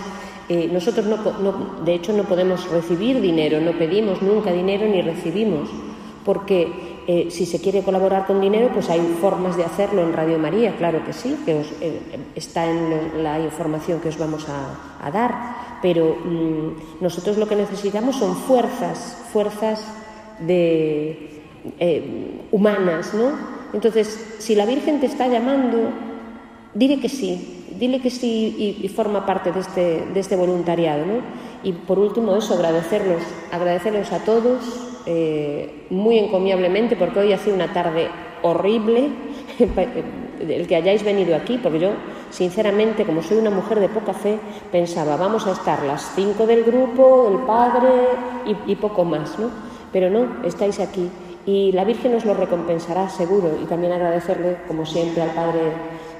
eh, 0.49 0.69
nosotros 0.71 1.05
no, 1.05 1.83
de 1.85 1.93
hecho 1.93 2.11
no 2.11 2.23
podemos 2.23 2.69
recibir 2.69 3.21
dinero, 3.21 3.61
no 3.61 3.71
pedimos 3.71 4.21
nunca 4.21 4.51
dinero 4.51 4.85
ni 4.85 5.01
recibimos, 5.01 5.69
porque 6.25 7.03
eh, 7.07 7.27
si 7.31 7.45
se 7.45 7.61
quiere 7.61 7.83
colaborar 7.83 8.27
con 8.27 8.41
dinero, 8.41 8.69
pues 8.73 8.89
hay 8.89 8.99
formas 9.21 9.55
de 9.55 9.63
hacerlo 9.63 10.01
en 10.01 10.11
Radio 10.11 10.37
María, 10.37 10.75
claro 10.75 11.05
que 11.05 11.13
sí, 11.13 11.37
que 11.45 11.63
está 12.35 12.69
en 12.69 13.23
la 13.23 13.39
información 13.39 14.01
que 14.01 14.09
os 14.09 14.17
vamos 14.17 14.45
a, 14.49 15.09
dar, 15.09 15.79
pero 15.81 16.17
mm, 16.21 17.01
nosotros 17.01 17.37
lo 17.37 17.47
que 17.47 17.55
necesitamos 17.55 18.17
son 18.17 18.35
fuerzas, 18.35 19.23
fuerzas 19.31 19.87
humanas, 22.51 23.13
¿no? 23.13 23.58
Entonces, 23.73 24.35
si 24.39 24.55
la 24.55 24.65
Virgen 24.65 24.99
te 24.99 25.05
está 25.05 25.27
llamando, 25.27 25.91
dile 26.73 26.99
que 26.99 27.09
sí, 27.09 27.65
dile 27.77 28.01
que 28.01 28.09
sí 28.09 28.77
y, 28.81 28.87
forma 28.89 29.25
parte 29.25 29.51
de 29.51 29.59
este, 29.59 30.03
este 30.15 30.35
voluntariado, 30.35 31.05
¿no? 31.05 31.21
Y 31.63 31.73
por 31.73 31.99
último, 31.99 32.35
eso, 32.35 32.53
agradecerlos, 32.53 33.21
agradecerlos 33.51 34.11
a 34.11 34.19
todos 34.19 34.89
eh, 35.05 35.85
muy 35.89 36.17
encomiablemente, 36.19 36.95
porque 36.95 37.19
hoy 37.19 37.33
hace 37.33 37.51
una 37.51 37.73
tarde 37.73 38.07
horrible, 38.41 39.09
el 40.39 40.67
que 40.67 40.75
hayáis 40.75 41.03
venido 41.03 41.35
aquí, 41.35 41.59
porque 41.61 41.79
yo, 41.79 41.91
sinceramente, 42.29 43.05
como 43.05 43.21
soy 43.21 43.37
una 43.37 43.49
mujer 43.49 43.79
de 43.79 43.89
poca 43.89 44.13
fe, 44.13 44.39
pensaba, 44.71 45.17
vamos 45.17 45.47
a 45.47 45.51
estar 45.51 45.83
las 45.83 46.13
cinco 46.15 46.45
del 46.45 46.63
grupo, 46.63 47.29
el 47.31 47.45
padre 47.45 47.89
y, 48.67 48.75
poco 48.75 49.03
más, 49.03 49.37
¿no? 49.39 49.49
Pero 49.91 50.09
no, 50.09 50.45
estáis 50.45 50.79
aquí 50.79 51.09
y 51.49 51.71
la 51.71 51.83
Virgen 51.83 52.13
os 52.13 52.25
lo 52.25 52.35
recompensará 52.35 53.09
seguro 53.09 53.57
y 53.59 53.65
también 53.65 53.91
agradecerle, 53.91 54.57
como 54.67 54.85
siempre, 54.85 55.23
al 55.23 55.31
Padre 55.31 55.73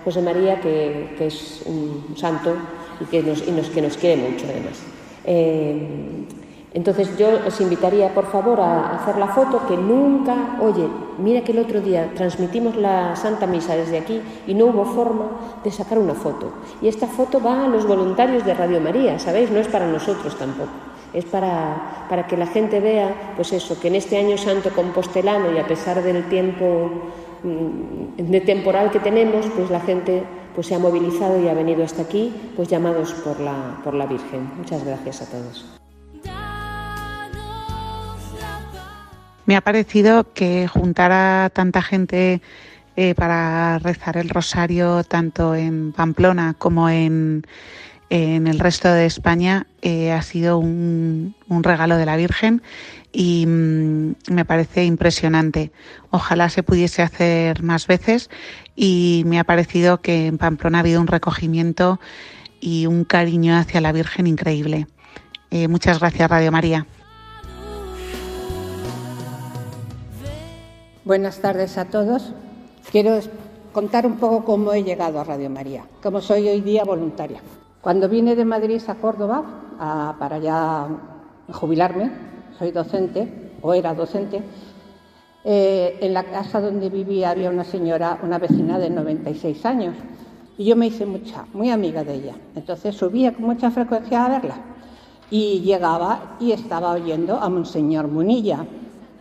José 0.03 0.23
María, 0.23 0.59
que, 0.59 1.15
es 1.19 1.61
un 1.67 2.15
santo 2.17 2.55
y 2.99 3.05
que 3.05 3.21
nos, 3.21 3.47
y 3.47 3.51
nos, 3.51 3.69
que 3.69 3.81
nos 3.81 3.95
quiere 3.95 4.17
mucho 4.17 4.45
además. 4.49 4.81
Eh, 5.25 6.25
entonces 6.73 7.15
yo 7.15 7.27
os 7.45 7.61
invitaría, 7.61 8.13
por 8.13 8.25
favor, 8.25 8.59
a 8.59 8.95
hacer 8.95 9.17
la 9.17 9.27
foto 9.27 9.67
que 9.67 9.77
nunca, 9.77 10.57
oye, 10.61 10.87
mira 11.19 11.41
que 11.41 11.51
el 11.51 11.59
otro 11.59 11.79
día 11.79 12.11
transmitimos 12.15 12.75
la 12.75 13.15
Santa 13.15 13.45
Misa 13.45 13.75
desde 13.75 13.99
aquí 13.99 14.19
y 14.47 14.55
no 14.55 14.65
hubo 14.65 14.85
forma 14.85 15.25
de 15.63 15.69
sacar 15.69 15.99
una 15.99 16.15
foto. 16.15 16.53
Y 16.81 16.87
esta 16.87 17.05
foto 17.05 17.39
va 17.39 17.65
a 17.65 17.67
los 17.67 17.85
voluntarios 17.85 18.43
de 18.45 18.55
Radio 18.55 18.81
María, 18.81 19.19
¿sabéis? 19.19 19.51
No 19.51 19.59
es 19.59 19.67
para 19.67 19.85
nosotros 19.85 20.35
tampoco. 20.39 20.88
Es 21.13 21.25
para, 21.25 22.05
para 22.09 22.27
que 22.27 22.37
la 22.37 22.47
gente 22.47 22.79
vea, 22.79 23.33
pues 23.35 23.51
eso, 23.53 23.79
que 23.79 23.87
en 23.87 23.95
este 23.95 24.17
año 24.17 24.37
santo 24.37 24.69
compostelano 24.69 25.51
y 25.51 25.57
a 25.57 25.67
pesar 25.67 26.03
del 26.03 26.23
tiempo 26.29 27.11
mm, 27.43 28.21
de 28.29 28.41
temporal 28.41 28.91
que 28.91 28.99
tenemos, 28.99 29.45
pues 29.55 29.69
la 29.69 29.79
gente 29.79 30.23
pues 30.53 30.67
se 30.67 30.75
ha 30.75 30.79
movilizado 30.79 31.41
y 31.41 31.47
ha 31.47 31.53
venido 31.53 31.83
hasta 31.83 32.03
aquí, 32.03 32.33
pues 32.55 32.67
llamados 32.67 33.13
por 33.13 33.39
la, 33.39 33.79
por 33.83 33.93
la 33.93 34.05
Virgen. 34.05 34.49
Muchas 34.57 34.83
gracias 34.83 35.21
a 35.21 35.25
todos. 35.25 35.79
Me 39.45 39.55
ha 39.55 39.61
parecido 39.61 40.31
que 40.33 40.67
juntar 40.67 41.11
a 41.11 41.49
tanta 41.51 41.81
gente 41.81 42.39
eh, 42.95 43.15
para 43.15 43.79
rezar 43.79 44.17
el 44.17 44.29
rosario, 44.29 45.03
tanto 45.03 45.55
en 45.55 45.91
Pamplona 45.91 46.53
como 46.55 46.87
en, 46.87 47.47
el 48.09 48.59
resto 48.59 48.91
de 48.91 49.05
España, 49.05 49.67
eh, 49.81 50.11
ha 50.11 50.21
sido 50.21 50.57
un, 50.57 51.35
regalo 51.47 51.97
de 51.97 52.05
la 52.05 52.17
Virgen 52.17 52.61
y 53.11 53.45
mm, 53.45 54.15
me 54.31 54.45
parece 54.45 54.85
impresionante. 54.85 55.71
Ojalá 56.09 56.49
se 56.49 56.63
pudiese 56.63 57.01
hacer 57.01 57.61
más 57.61 57.87
veces 57.87 58.29
y 58.75 59.23
me 59.27 59.39
ha 59.39 59.43
parecido 59.43 60.01
que 60.01 60.27
en 60.27 60.37
Pamplona 60.37 60.79
ha 60.79 60.81
habido 60.81 61.01
un 61.01 61.07
recogimiento 61.07 61.99
y 62.59 62.87
un 62.87 63.03
cariño 63.03 63.55
hacia 63.55 63.81
la 63.81 63.91
Virgen 63.91 64.27
increíble. 64.27 64.87
Eh, 65.51 65.67
muchas 65.67 65.99
gracias, 65.99 66.29
Radio 66.29 66.51
María. 66.51 66.87
Buenas 71.05 71.39
tardes 71.39 71.77
a 71.77 71.85
todos. 71.85 72.33
Quiero 72.91 73.19
contar 73.71 74.05
un 74.05 74.17
poco 74.17 74.45
cómo 74.45 74.73
he 74.73 74.83
llegado 74.83 75.19
a 75.19 75.23
Radio 75.23 75.49
María, 75.49 75.85
cómo 76.03 76.21
soy 76.21 76.47
hoy 76.47 76.61
día 76.61 76.83
voluntaria. 76.83 77.41
Cuando 77.81 78.09
vine 78.09 78.35
de 78.35 78.43
Madrid 78.43 78.81
a 78.87 78.95
Córdoba 78.95 80.15
para 80.19 80.37
ya 80.39 80.87
jubilarme, 81.53 82.11
soy 82.57 82.71
docente 82.71 83.53
o 83.61 83.73
era 83.73 83.93
docente, 83.93 84.43
eh, 85.45 85.97
en 86.01 86.13
la 86.13 86.25
casa 86.25 86.59
donde 86.59 86.89
vivía 86.89 87.29
había 87.29 87.49
una 87.49 87.63
señora, 87.63 88.19
una 88.21 88.37
vecina 88.37 88.77
de 88.77 88.89
96 88.89 89.65
años, 89.65 89.95
y 90.57 90.65
yo 90.65 90.75
me 90.75 90.87
hice 90.87 91.05
mucha, 91.05 91.45
muy 91.53 91.69
amiga 91.69 92.03
de 92.03 92.15
ella. 92.15 92.35
Entonces 92.53 92.95
subía 92.95 93.33
con 93.33 93.45
mucha 93.45 93.71
frecuencia 93.71 94.25
a 94.25 94.29
verla 94.29 94.55
y 95.31 95.61
llegaba 95.61 96.35
y 96.41 96.51
estaba 96.51 96.91
oyendo 96.91 97.37
a 97.37 97.47
Monseñor 97.47 98.09
Munilla, 98.09 98.65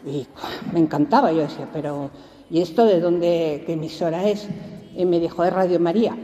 y 0.04 0.26
me 0.72 0.80
encantaba, 0.80 1.30
yo 1.30 1.42
decía, 1.42 1.68
pero 1.72 2.10
¿y 2.50 2.60
esto 2.60 2.84
de 2.84 2.98
dónde, 2.98 3.62
qué 3.66 3.74
emisora 3.74 4.28
es? 4.28 4.48
Y 4.96 5.04
me 5.04 5.20
dijo, 5.20 5.44
es 5.44 5.52
Radio 5.52 5.78
María. 5.78 6.16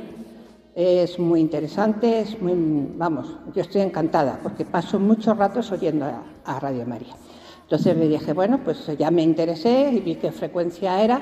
Es 0.74 1.20
muy 1.20 1.40
interesante, 1.40 2.20
es 2.20 2.42
muy, 2.42 2.54
vamos, 2.96 3.28
yo 3.54 3.62
estoy 3.62 3.82
encantada 3.82 4.40
porque 4.42 4.64
paso 4.64 4.98
muchos 4.98 5.36
ratos 5.36 5.70
oyendo 5.70 6.04
a, 6.04 6.58
Radio 6.58 6.84
María. 6.84 7.14
Entonces 7.62 7.96
me 7.96 8.08
dije, 8.08 8.32
bueno, 8.32 8.58
pues 8.64 8.84
ya 8.98 9.12
me 9.12 9.22
interesé 9.22 9.92
y 9.92 10.00
vi 10.00 10.16
qué 10.16 10.32
frecuencia 10.32 11.00
era 11.00 11.20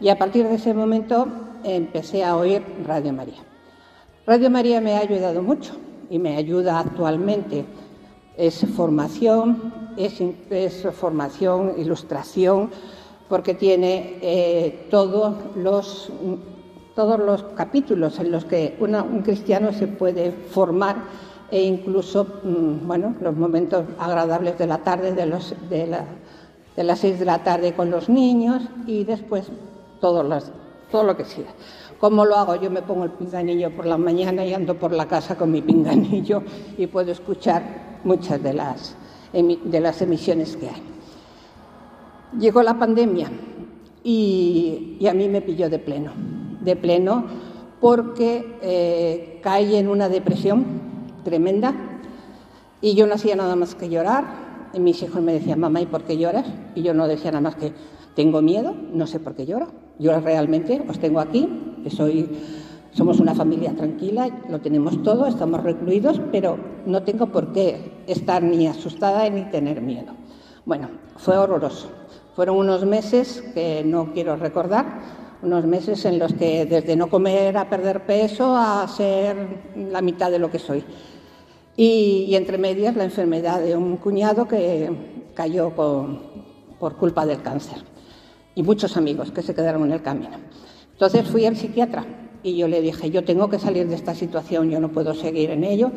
y 0.00 0.10
a 0.10 0.18
partir 0.18 0.46
de 0.46 0.56
ese 0.56 0.74
momento 0.74 1.26
empecé 1.64 2.24
a 2.24 2.36
oír 2.36 2.62
Radio 2.86 3.14
María. 3.14 3.38
Radio 4.26 4.50
María 4.50 4.82
me 4.82 4.94
ha 4.94 4.98
ayudado 4.98 5.42
mucho 5.42 5.72
y 6.10 6.18
me 6.18 6.36
ayuda 6.36 6.78
actualmente. 6.78 7.64
Es 8.36 8.66
formación, 8.76 9.94
es, 9.96 10.86
formación, 10.92 11.74
ilustración, 11.78 12.70
porque 13.30 13.54
tiene 13.54 14.18
eh, 14.20 14.86
todos, 14.90 15.34
los, 15.56 16.12
todos 16.94 17.18
los 17.18 17.42
capítulos 17.54 18.18
en 18.18 18.30
los 18.30 18.44
que 18.44 18.76
un 18.80 19.22
cristiano 19.22 19.72
se 19.72 19.86
puede 19.86 20.32
formar 20.32 20.96
e 21.50 21.62
incluso, 21.62 22.26
mm, 22.44 22.86
bueno, 22.86 23.14
los 23.20 23.34
momentos 23.36 23.84
agradables 23.98 24.56
de 24.58 24.66
la 24.66 24.78
tarde, 24.78 25.12
de, 25.12 25.26
las 26.84 26.98
seis 26.98 27.18
de 27.18 27.24
la 27.24 27.42
tarde 27.42 27.72
con 27.74 27.90
los 27.90 28.08
niños 28.08 28.62
y 28.86 29.04
después 29.04 29.46
todo, 30.00 30.22
lo 30.22 31.16
que 31.16 31.24
sea. 31.24 31.52
¿Cómo 31.98 32.24
lo 32.24 32.36
hago? 32.36 32.54
Yo 32.56 32.70
me 32.70 32.82
pongo 32.82 33.04
el 33.04 33.10
pinganillo 33.10 33.70
por 33.74 33.86
la 33.86 33.98
mañana 33.98 34.44
y 34.44 34.54
ando 34.54 34.76
por 34.76 34.92
la 34.92 35.06
casa 35.06 35.36
con 35.36 35.50
mi 35.50 35.60
pinganillo 35.60 36.42
y 36.78 36.86
puedo 36.86 37.12
escuchar 37.12 37.62
muchas 38.04 38.42
de 38.42 38.54
las, 38.54 38.96
de 39.32 39.80
las 39.80 40.00
emisiones 40.00 40.56
que 40.56 40.68
hay. 40.68 40.82
Llegó 42.38 42.62
la 42.62 42.78
pandemia 42.78 43.28
y 44.04 45.04
a 45.06 45.12
mí 45.12 45.28
me 45.28 45.42
pilló 45.42 45.68
de 45.68 45.78
pleno, 45.78 46.12
de 46.60 46.76
pleno 46.76 47.24
porque 47.80 48.58
eh, 48.62 49.40
caí 49.42 49.76
en 49.76 49.88
una 49.88 50.08
depresión 50.08 50.64
tremenda 51.24 51.74
y 52.80 52.94
yo 52.94 53.06
no 53.06 53.14
hacía 53.14 53.36
nada 53.36 53.56
más 53.56 53.74
que 53.74 53.88
llorar. 53.88 54.50
Y 54.72 54.80
mis 54.80 55.02
hijos 55.02 55.20
me 55.20 55.32
decían, 55.32 55.58
mamá, 55.58 55.80
¿y 55.80 55.86
por 55.86 56.04
qué 56.04 56.16
lloras? 56.16 56.46
Y 56.74 56.82
yo 56.82 56.94
no 56.94 57.08
decía 57.08 57.32
nada 57.32 57.40
más 57.40 57.56
que, 57.56 57.72
tengo 58.14 58.42
miedo, 58.42 58.74
no 58.92 59.06
sé 59.06 59.20
por 59.20 59.34
qué 59.34 59.46
lloro. 59.46 59.68
Yo 59.98 60.18
realmente 60.20 60.82
os 60.88 60.98
tengo 60.98 61.20
aquí, 61.20 61.48
que 61.82 61.90
soy, 61.90 62.28
somos 62.92 63.20
una 63.20 63.34
familia 63.34 63.74
tranquila, 63.74 64.28
lo 64.48 64.60
tenemos 64.60 65.02
todo, 65.02 65.26
estamos 65.26 65.62
recluidos, 65.62 66.20
pero 66.30 66.58
no 66.86 67.02
tengo 67.02 67.26
por 67.26 67.52
qué 67.52 68.02
estar 68.06 68.42
ni 68.42 68.66
asustada 68.66 69.28
ni 69.28 69.42
tener 69.50 69.80
miedo. 69.80 70.12
Bueno, 70.64 70.88
fue 71.16 71.36
horroroso. 71.36 71.88
Fueron 72.34 72.56
unos 72.56 72.84
meses 72.84 73.42
que 73.54 73.82
no 73.84 74.12
quiero 74.12 74.36
recordar, 74.36 75.00
unos 75.42 75.64
meses 75.66 76.04
en 76.04 76.18
los 76.18 76.32
que 76.34 76.66
desde 76.66 76.96
no 76.96 77.08
comer 77.08 77.56
a 77.56 77.68
perder 77.68 78.04
peso 78.04 78.54
a 78.56 78.86
ser 78.88 79.36
la 79.76 80.02
mitad 80.02 80.30
de 80.30 80.38
lo 80.38 80.50
que 80.50 80.58
soy. 80.58 80.84
Y, 81.76 82.34
entre 82.34 82.58
medias 82.58 82.96
la 82.96 83.04
enfermedad 83.04 83.60
de 83.60 83.76
un 83.76 83.96
cuñado 83.96 84.46
que 84.46 84.90
cayó 85.34 85.70
por 85.70 86.96
culpa 86.96 87.24
del 87.24 87.40
cáncer. 87.40 87.78
Y 88.54 88.62
muchos 88.62 88.96
amigos 88.96 89.30
que 89.30 89.42
se 89.42 89.54
quedaron 89.54 89.84
en 89.84 89.92
el 89.92 90.02
camino. 90.02 90.36
Entonces 90.92 91.26
fui 91.28 91.46
al 91.46 91.56
psiquiatra 91.56 92.04
y 92.42 92.56
yo 92.56 92.68
le 92.68 92.82
dije, 92.82 93.10
yo 93.10 93.24
tengo 93.24 93.48
que 93.48 93.58
salir 93.58 93.88
de 93.88 93.94
esta 93.94 94.14
situación, 94.14 94.70
yo 94.70 94.80
no 94.80 94.90
puedo 94.90 95.14
seguir 95.14 95.50
en 95.50 95.64
ello 95.64 95.90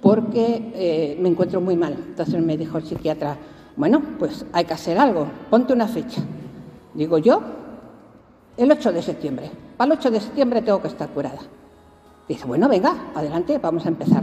porque 0.00 0.72
eh, 0.74 1.18
me 1.20 1.28
encuentro 1.28 1.60
muy 1.60 1.76
mal. 1.76 1.92
Entonces 1.92 2.40
me 2.40 2.56
dijo 2.56 2.78
el 2.78 2.84
psiquiatra, 2.84 3.36
bueno, 3.76 4.02
pues 4.18 4.46
hay 4.52 4.64
que 4.64 4.74
hacer 4.74 4.98
algo, 4.98 5.28
ponte 5.50 5.72
una 5.72 5.88
fecha. 5.88 6.22
Digo 6.94 7.18
yo, 7.18 7.42
el 8.58 8.70
8 8.70 8.92
de 8.92 9.02
septiembre. 9.02 9.50
Para 9.76 9.92
el 9.92 9.98
8 9.98 10.10
de 10.10 10.20
septiembre 10.20 10.62
tengo 10.62 10.82
que 10.82 10.88
estar 10.88 11.08
curada. 11.08 11.38
Dice, 12.28 12.44
bueno, 12.46 12.68
venga, 12.68 13.10
adelante, 13.14 13.56
vamos 13.58 13.86
a 13.86 13.88
empezar. 13.88 14.22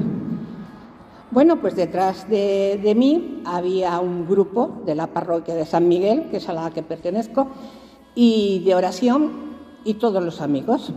Bueno, 1.32 1.60
pues 1.60 1.76
detrás 1.76 2.30
de, 2.30 2.94
mí 2.96 3.42
había 3.46 4.00
un 4.00 4.28
grupo 4.28 4.84
de 4.86 4.94
la 4.94 5.08
parroquia 5.08 5.56
de 5.56 5.66
San 5.66 5.88
Miguel, 5.88 6.28
que 6.30 6.38
es 6.38 6.48
a 6.50 6.54
la 6.54 6.70
que 6.70 6.84
pertenezco, 6.84 7.48
y 8.14 8.60
de 8.64 8.76
oración 8.76 9.32
y 9.84 9.96
todos 9.96 10.24
los 10.24 10.42
amigos. 10.42 10.94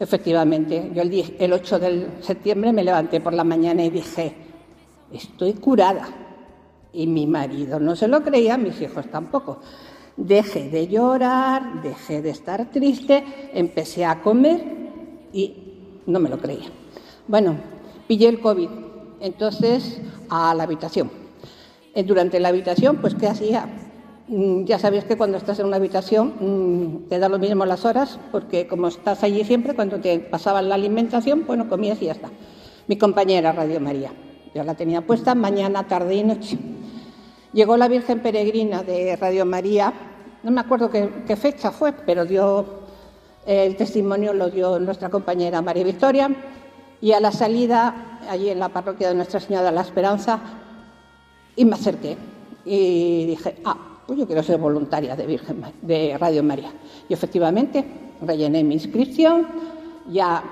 Efectivamente, 0.00 0.90
yo 0.94 1.02
el, 1.02 1.36
el 1.38 1.52
8 1.52 1.78
de 1.78 2.08
septiembre 2.22 2.72
me 2.72 2.84
levanté 2.84 3.20
por 3.20 3.34
la 3.34 3.44
mañana 3.44 3.84
y 3.84 3.90
dije, 3.90 4.34
estoy 5.12 5.54
curada. 5.54 6.08
Y 6.92 7.06
mi 7.06 7.26
marido 7.26 7.78
no 7.78 7.94
se 7.94 8.08
lo 8.08 8.22
creía, 8.22 8.56
mis 8.56 8.80
hijos 8.80 9.06
tampoco. 9.10 9.60
Dejé 10.18 10.68
de 10.68 10.88
llorar, 10.88 11.80
dejé 11.80 12.20
de 12.22 12.30
estar 12.30 12.72
triste, 12.72 13.24
empecé 13.54 14.04
a 14.04 14.20
comer 14.20 14.60
y 15.32 15.54
no 16.06 16.18
me 16.18 16.28
lo 16.28 16.38
creía. 16.38 16.66
Bueno, 17.28 17.54
pillé 18.08 18.28
el 18.28 18.40
COVID, 18.40 18.68
entonces 19.20 20.00
a 20.28 20.52
la 20.56 20.64
habitación. 20.64 21.08
Eh, 21.94 22.02
durante 22.02 22.40
la 22.40 22.48
habitación, 22.48 22.96
pues 22.96 23.14
¿qué 23.14 23.28
hacía? 23.28 23.68
Mm, 24.26 24.64
ya 24.64 24.80
sabéis 24.80 25.04
que 25.04 25.16
cuando 25.16 25.38
estás 25.38 25.60
en 25.60 25.66
una 25.66 25.76
habitación 25.76 26.34
mm, 26.40 27.08
te 27.08 27.20
da 27.20 27.28
lo 27.28 27.38
mismo 27.38 27.64
las 27.64 27.84
horas, 27.84 28.18
porque 28.32 28.66
como 28.66 28.88
estás 28.88 29.22
allí 29.22 29.44
siempre, 29.44 29.76
cuando 29.76 30.00
te 30.00 30.18
pasaban 30.18 30.68
la 30.68 30.74
alimentación, 30.74 31.46
bueno, 31.46 31.68
comías 31.68 32.02
y 32.02 32.06
ya 32.06 32.12
está. 32.12 32.28
Mi 32.88 32.98
compañera 32.98 33.52
Radio 33.52 33.78
María, 33.78 34.10
yo 34.52 34.64
la 34.64 34.74
tenía 34.74 35.00
puesta 35.02 35.36
mañana, 35.36 35.86
tarde 35.86 36.16
y 36.16 36.24
noche. 36.24 36.58
Llegó 37.52 37.76
la 37.76 37.88
Virgen 37.88 38.20
Peregrina 38.20 38.82
de 38.82 39.16
Radio 39.16 39.46
María, 39.46 39.92
no 40.42 40.50
me 40.50 40.60
acuerdo 40.60 40.90
qué, 40.90 41.36
fecha 41.36 41.70
fue, 41.70 41.92
pero 41.92 42.24
dio 42.24 42.64
el 43.46 43.76
testimonio 43.76 44.32
lo 44.32 44.50
dio 44.50 44.78
nuestra 44.78 45.08
compañera 45.08 45.62
María 45.62 45.84
Victoria 45.84 46.30
y 47.00 47.12
a 47.12 47.20
la 47.20 47.32
salida 47.32 48.18
allí 48.28 48.50
en 48.50 48.58
la 48.58 48.68
parroquia 48.68 49.08
de 49.08 49.14
Nuestra 49.14 49.40
Señora 49.40 49.66
de 49.66 49.72
la 49.72 49.80
Esperanza 49.80 50.38
y 51.56 51.64
me 51.64 51.74
acerqué 51.74 52.16
y 52.64 53.26
dije, 53.26 53.56
ah, 53.64 53.76
pues 54.06 54.18
yo 54.18 54.26
quiero 54.26 54.42
ser 54.42 54.58
voluntaria 54.58 55.16
de, 55.16 55.26
Virgen, 55.26 55.62
de 55.82 56.16
Radio 56.18 56.42
María. 56.42 56.72
Y 57.08 57.14
efectivamente 57.14 57.84
rellené 58.20 58.62
mi 58.64 58.74
inscripción, 58.74 59.46
ya 60.08 60.42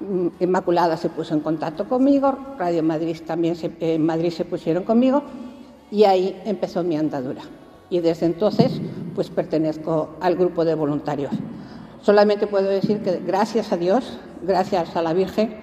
mm, 0.00 0.28
Inmaculada 0.40 0.96
se 0.96 1.08
puso 1.08 1.34
en 1.34 1.40
contacto 1.40 1.88
conmigo, 1.88 2.36
Radio 2.58 2.82
Madrid 2.82 3.16
también 3.26 3.56
en 3.80 4.04
Madrid 4.04 4.30
se 4.30 4.44
pusieron 4.44 4.84
conmigo 4.84 5.22
y 5.90 6.04
ahí 6.04 6.40
empezó 6.44 6.82
mi 6.82 6.96
andadura. 6.96 7.42
Y 7.94 8.00
desde 8.00 8.26
entonces, 8.26 8.80
pues 9.14 9.30
pertenezco 9.30 10.16
al 10.20 10.34
grupo 10.34 10.64
de 10.64 10.74
voluntarios. 10.74 11.30
Solamente 12.02 12.48
puedo 12.48 12.68
decir 12.68 13.04
que 13.04 13.20
gracias 13.24 13.70
a 13.70 13.76
Dios, 13.76 14.18
gracias 14.42 14.96
a 14.96 15.00
la 15.00 15.12
Virgen, 15.12 15.54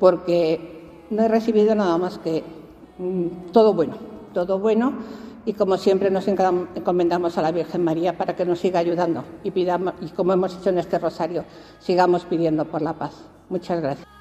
porque 0.00 1.04
no 1.10 1.22
he 1.22 1.28
recibido 1.28 1.74
nada 1.74 1.98
más 1.98 2.16
que 2.16 2.42
mm, 2.96 3.52
todo 3.52 3.74
bueno, 3.74 3.98
todo 4.32 4.58
bueno. 4.58 4.94
Y 5.44 5.52
como 5.52 5.76
siempre 5.76 6.10
nos 6.10 6.26
encomendamos 6.28 7.36
a 7.36 7.42
la 7.42 7.52
Virgen 7.52 7.84
María 7.84 8.16
para 8.16 8.34
que 8.34 8.46
nos 8.46 8.58
siga 8.58 8.78
ayudando 8.78 9.22
y, 9.44 9.50
pidamos, 9.50 9.92
y 10.00 10.08
como 10.08 10.32
hemos 10.32 10.56
hecho 10.56 10.70
en 10.70 10.78
este 10.78 10.98
rosario, 10.98 11.44
sigamos 11.78 12.24
pidiendo 12.24 12.64
por 12.64 12.80
la 12.80 12.94
paz. 12.94 13.12
Muchas 13.50 13.82
gracias. 13.82 14.15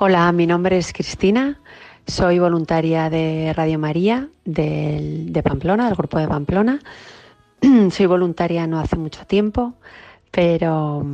Hola, 0.00 0.30
mi 0.30 0.46
nombre 0.46 0.78
es 0.78 0.92
Cristina, 0.92 1.58
soy 2.06 2.38
voluntaria 2.38 3.10
de 3.10 3.52
Radio 3.52 3.80
María 3.80 4.28
de 4.44 5.42
Pamplona, 5.42 5.86
del 5.86 5.96
grupo 5.96 6.20
de 6.20 6.28
Pamplona. 6.28 6.78
soy 7.90 8.06
voluntaria 8.06 8.64
no 8.68 8.78
hace 8.78 8.94
mucho 8.94 9.26
tiempo, 9.26 9.74
pero 10.30 11.04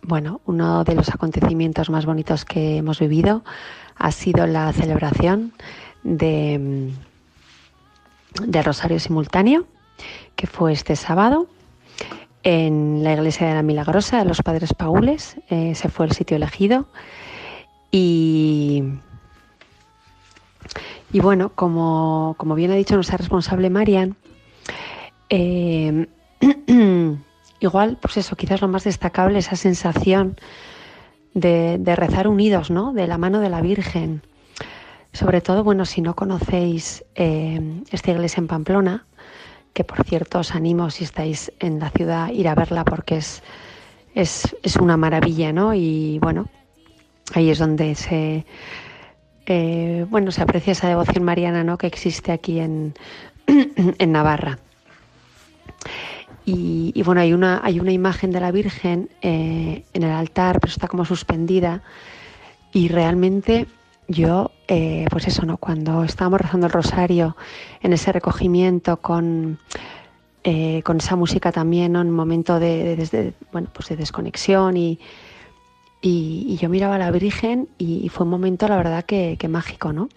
bueno, 0.00 0.40
uno 0.46 0.84
de 0.84 0.94
los 0.94 1.10
acontecimientos 1.10 1.90
más 1.90 2.06
bonitos 2.06 2.46
que 2.46 2.78
hemos 2.78 2.98
vivido 2.98 3.44
ha 3.96 4.10
sido 4.10 4.46
la 4.46 4.72
celebración 4.72 5.52
de, 6.02 6.94
del 8.42 8.64
Rosario 8.64 8.98
Simultáneo, 8.98 9.66
que 10.34 10.46
fue 10.46 10.72
este 10.72 10.96
sábado 10.96 11.46
en 12.42 13.04
la 13.04 13.12
iglesia 13.12 13.48
de 13.48 13.54
la 13.54 13.62
Milagrosa 13.62 14.16
de 14.16 14.24
los 14.24 14.40
Padres 14.40 14.72
Paules. 14.72 15.36
Eh, 15.50 15.74
se 15.74 15.90
fue 15.90 16.06
el 16.06 16.12
sitio 16.12 16.38
elegido 16.38 16.86
y, 17.90 18.82
bueno, 21.12 21.50
como, 21.54 22.36
bien 22.54 22.70
ha 22.70 22.74
dicho 22.74 22.94
nuestra 22.94 23.16
responsable 23.16 23.70
Marian, 23.70 24.16
eh, 25.30 26.06
igual, 27.60 27.98
pues 28.00 28.16
eso, 28.16 28.36
quizás 28.36 28.60
lo 28.60 28.68
más 28.68 28.84
destacable, 28.84 29.38
esa 29.38 29.56
sensación 29.56 30.36
de, 31.34 31.96
rezar 31.96 32.28
unidos, 32.28 32.70
¿no? 32.70 32.92
De 32.92 33.06
la 33.06 33.18
mano 33.18 33.40
de 33.40 33.50
la 33.50 33.60
Virgen. 33.60 34.22
Sobre 35.12 35.40
todo, 35.40 35.64
bueno, 35.64 35.84
si 35.84 36.02
no 36.02 36.14
conocéis 36.14 37.04
eh, 37.14 37.82
esta 37.90 38.10
iglesia 38.10 38.40
en 38.40 38.48
Pamplona, 38.48 39.06
que 39.72 39.84
por 39.84 40.04
cierto 40.04 40.38
os 40.38 40.54
animo 40.54 40.88
si 40.88 41.04
estáis 41.04 41.52
en 41.60 41.78
la 41.78 41.90
ciudad 41.90 42.30
ir 42.30 42.48
a 42.48 42.54
verla 42.54 42.84
porque 42.84 43.18
es, 43.18 43.42
es, 44.14 44.56
es 44.62 44.76
una 44.76 44.96
maravilla, 44.96 45.52
¿no? 45.52 45.74
Y 45.74 46.18
bueno, 46.18 46.48
Ahí 47.34 47.50
es 47.50 47.58
donde 47.58 47.94
se, 47.94 48.46
eh, 49.46 50.06
bueno, 50.10 50.32
se 50.32 50.42
aprecia 50.42 50.72
esa 50.72 50.88
devoción 50.88 51.24
mariana 51.24 51.64
¿no? 51.64 51.78
que 51.78 51.86
existe 51.86 52.32
aquí 52.32 52.58
en, 52.58 52.94
en 53.46 54.12
Navarra. 54.12 54.58
Y, 56.48 57.02
bueno, 57.02 57.20
hay 57.20 57.32
una, 57.32 57.60
hay 57.64 57.80
una 57.80 57.90
imagen 57.90 58.30
de 58.30 58.38
la 58.38 58.52
Virgen 58.52 59.10
eh, 59.20 59.84
en 59.92 60.02
el 60.04 60.12
altar, 60.12 60.60
pero 60.60 60.70
está 60.70 60.86
como 60.86 61.04
suspendida. 61.04 61.82
Y 62.72 62.86
realmente 62.86 63.66
yo, 64.06 64.52
eh, 64.68 65.06
pues 65.10 65.26
eso, 65.26 65.44
¿no? 65.44 65.56
Cuando 65.56 66.04
estábamos 66.04 66.40
rezando 66.40 66.68
el 66.68 66.72
rosario, 66.72 67.36
en 67.82 67.92
ese 67.92 68.12
recogimiento 68.12 68.98
con, 68.98 69.58
con 70.84 70.96
esa 70.98 71.16
música 71.16 71.50
también. 71.50 71.96
En 71.96 72.06
un 72.06 72.12
momento 72.12 72.60
de, 72.60 73.34
bueno, 73.50 73.66
pues 73.72 73.88
de 73.88 73.96
desconexión 73.96 74.76
y, 74.76 75.00
y, 76.08 76.56
yo 76.58 76.68
miraba 76.68 76.94
a 76.94 76.98
la 76.98 77.10
Virgen 77.10 77.68
y, 77.78 78.08
fue 78.10 78.24
un 78.24 78.30
momento, 78.30 78.68
la 78.68 78.76
verdad, 78.76 79.04
que, 79.04 79.36
mágico, 79.48 79.92
¿no? 79.92 80.08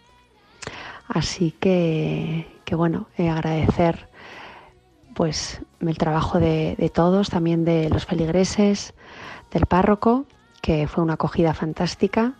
Así 1.07 1.51
que, 1.59 2.45
bueno, 2.71 3.07
eh, 3.17 3.29
agradecer 3.29 4.07
pues 5.15 5.61
el 5.81 5.97
trabajo 5.97 6.39
de, 6.39 6.91
todos, 6.93 7.29
también 7.29 7.65
de 7.65 7.89
los 7.89 8.05
feligreses, 8.05 8.93
del 9.51 9.65
párroco, 9.65 10.25
que 10.61 10.87
fue 10.87 11.03
una 11.03 11.13
acogida 11.13 11.55
fantástica 11.55 12.33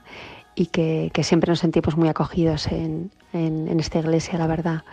y 0.54 0.68
que, 0.68 1.12
siempre 1.24 1.50
nos 1.50 1.60
sentimos 1.60 1.98
muy 1.98 2.08
acogidos 2.08 2.68
en, 2.68 3.12
esta 3.34 3.98
iglesia, 3.98 4.38
la 4.38 4.46
verdad. 4.46 4.84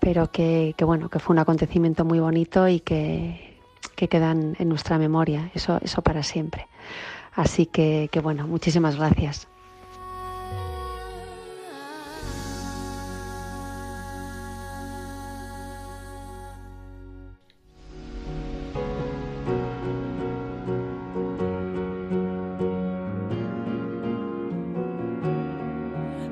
Pero 0.00 0.30
que, 0.30 0.74
bueno, 0.82 1.08
que 1.08 1.18
fue 1.18 1.32
un 1.32 1.38
acontecimiento 1.38 2.04
muy 2.04 2.20
bonito 2.20 2.68
y 2.68 2.80
que, 2.80 3.58
que 3.96 4.08
quedan 4.08 4.54
en 4.58 4.68
nuestra 4.68 4.98
memoria, 4.98 5.50
eso, 5.54 5.78
eso 5.82 6.02
para 6.02 6.22
siempre. 6.22 6.66
Así 7.36 7.66
que, 7.66 8.08
que 8.10 8.20
bueno, 8.20 8.46
muchísimas 8.46 8.96
gracias. 8.96 9.46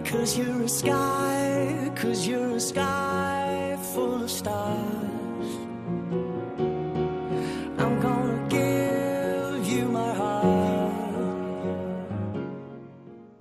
Cause 0.05 0.38
you're 0.38 0.62
a 0.62 0.68
sky, 0.68 1.92
cause 1.94 2.26
you're 2.26 2.57
a 2.57 2.61
sky 2.61 3.76
full 3.92 4.22
of 4.22 4.30
stars. 4.30 4.93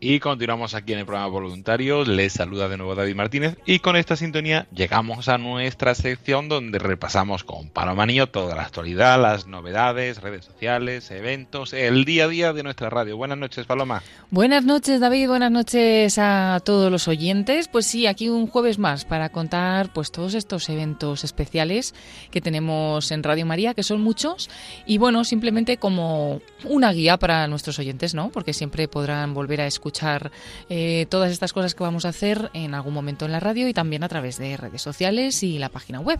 Y 0.05 0.19
continuamos 0.19 0.75
aquí 0.75 0.91
en 0.91 0.99
el 0.99 1.05
programa 1.05 1.29
Voluntarios. 1.29 2.09
Les 2.09 2.33
saluda 2.33 2.67
de 2.67 2.75
nuevo 2.75 2.93
David 2.93 3.15
Martínez. 3.15 3.57
Y 3.65 3.79
con 3.79 3.95
esta 3.95 4.17
sintonía 4.17 4.67
llegamos 4.75 5.29
a 5.29 5.37
nuestra 5.37 5.95
sección 5.95 6.49
donde 6.49 6.77
repasamos 6.77 7.45
con 7.45 7.69
Palomanillo 7.69 8.27
toda 8.27 8.53
la 8.53 8.63
actualidad, 8.63 9.21
las 9.21 9.47
novedades, 9.47 10.21
redes 10.21 10.43
sociales, 10.43 11.09
eventos, 11.09 11.71
el 11.71 12.03
día 12.03 12.25
a 12.25 12.27
día 12.27 12.51
de 12.51 12.63
nuestra 12.63 12.89
radio. 12.89 13.15
Buenas 13.15 13.37
noches, 13.37 13.65
Paloma. 13.65 14.03
Buenas 14.29 14.65
noches, 14.65 14.99
David. 14.99 15.29
Buenas 15.29 15.51
noches 15.51 16.17
a 16.17 16.59
todos 16.65 16.91
los 16.91 17.07
oyentes. 17.07 17.69
Pues 17.69 17.85
sí, 17.85 18.05
aquí 18.05 18.27
un 18.27 18.47
jueves 18.47 18.79
más 18.79 19.05
para 19.05 19.29
contar 19.29 19.93
pues 19.93 20.11
todos 20.11 20.33
estos 20.33 20.67
eventos 20.67 21.23
especiales 21.23 21.95
que 22.29 22.41
tenemos 22.41 23.09
en 23.11 23.23
Radio 23.23 23.45
María, 23.45 23.73
que 23.73 23.83
son 23.83 24.01
muchos. 24.01 24.49
Y 24.85 24.97
bueno, 24.97 25.23
simplemente 25.23 25.77
como 25.77 26.41
una 26.65 26.91
guía 26.91 27.15
para 27.15 27.47
nuestros 27.47 27.79
oyentes, 27.79 28.13
¿no? 28.13 28.31
Porque 28.31 28.51
siempre 28.51 28.89
podrán 28.89 29.33
volver 29.33 29.61
a 29.61 29.65
escuchar 29.65 29.92
escuchar 29.93 30.31
eh, 30.69 31.05
todas 31.09 31.31
estas 31.31 31.53
cosas 31.53 31.75
que 31.75 31.83
vamos 31.83 32.05
a 32.05 32.09
hacer 32.09 32.49
en 32.53 32.73
algún 32.73 32.95
momento 32.95 33.25
en 33.25 33.31
la 33.31 33.39
radio 33.39 33.67
y 33.67 33.73
también 33.73 34.03
a 34.03 34.09
través 34.09 34.37
de 34.39 34.57
redes 34.57 34.81
sociales 34.81 35.43
y 35.43 35.59
la 35.59 35.69
página 35.69 35.99
web. 35.99 36.19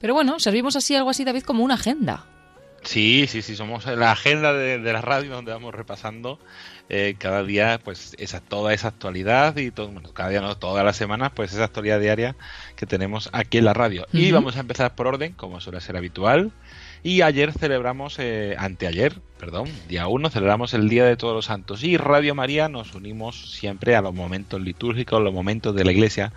Pero 0.00 0.12
bueno, 0.12 0.38
servimos 0.38 0.76
así 0.76 0.94
algo 0.94 1.08
así, 1.08 1.24
David, 1.24 1.42
como 1.42 1.64
una 1.64 1.74
agenda. 1.74 2.26
Sí, 2.82 3.24
sí, 3.26 3.40
sí, 3.40 3.56
somos 3.56 3.86
la 3.86 4.12
agenda 4.12 4.52
de, 4.52 4.78
la 4.78 5.00
radio 5.00 5.32
donde 5.32 5.50
vamos 5.50 5.74
repasando 5.74 6.38
eh, 6.90 7.16
cada 7.18 7.42
día 7.42 7.80
pues 7.82 8.14
esa, 8.18 8.40
toda 8.40 8.74
esa 8.74 8.88
actualidad 8.88 9.56
y 9.56 9.70
todo, 9.70 9.88
bueno, 9.88 10.12
cada 10.12 10.28
día 10.28 10.40
no, 10.40 10.56
todas 10.56 10.84
las 10.84 10.96
semanas 10.96 11.32
pues 11.34 11.52
esa 11.52 11.64
actualidad 11.64 11.98
diaria 11.98 12.36
que 12.76 12.86
tenemos 12.86 13.30
aquí 13.32 13.58
en 13.58 13.64
la 13.64 13.72
radio. 13.72 14.06
Y 14.12 14.30
vamos 14.30 14.56
a 14.56 14.60
empezar 14.60 14.94
por 14.94 15.06
orden, 15.06 15.32
como 15.32 15.60
suele 15.60 15.80
ser 15.80 15.96
habitual. 15.96 16.52
Y 17.02 17.22
ayer 17.22 17.52
celebramos, 17.52 18.18
eh, 18.18 18.56
anteayer, 18.58 19.20
perdón, 19.38 19.68
día 19.88 20.08
1, 20.08 20.30
celebramos 20.30 20.74
el 20.74 20.88
Día 20.88 21.04
de 21.04 21.16
Todos 21.16 21.34
los 21.34 21.46
Santos. 21.46 21.84
Y 21.84 21.96
Radio 21.96 22.34
María 22.34 22.68
nos 22.68 22.94
unimos 22.94 23.52
siempre 23.52 23.96
a 23.96 24.02
los 24.02 24.14
momentos 24.14 24.60
litúrgicos, 24.60 25.22
los 25.22 25.32
momentos 25.32 25.74
de 25.74 25.84
la 25.84 25.92
iglesia 25.92 26.32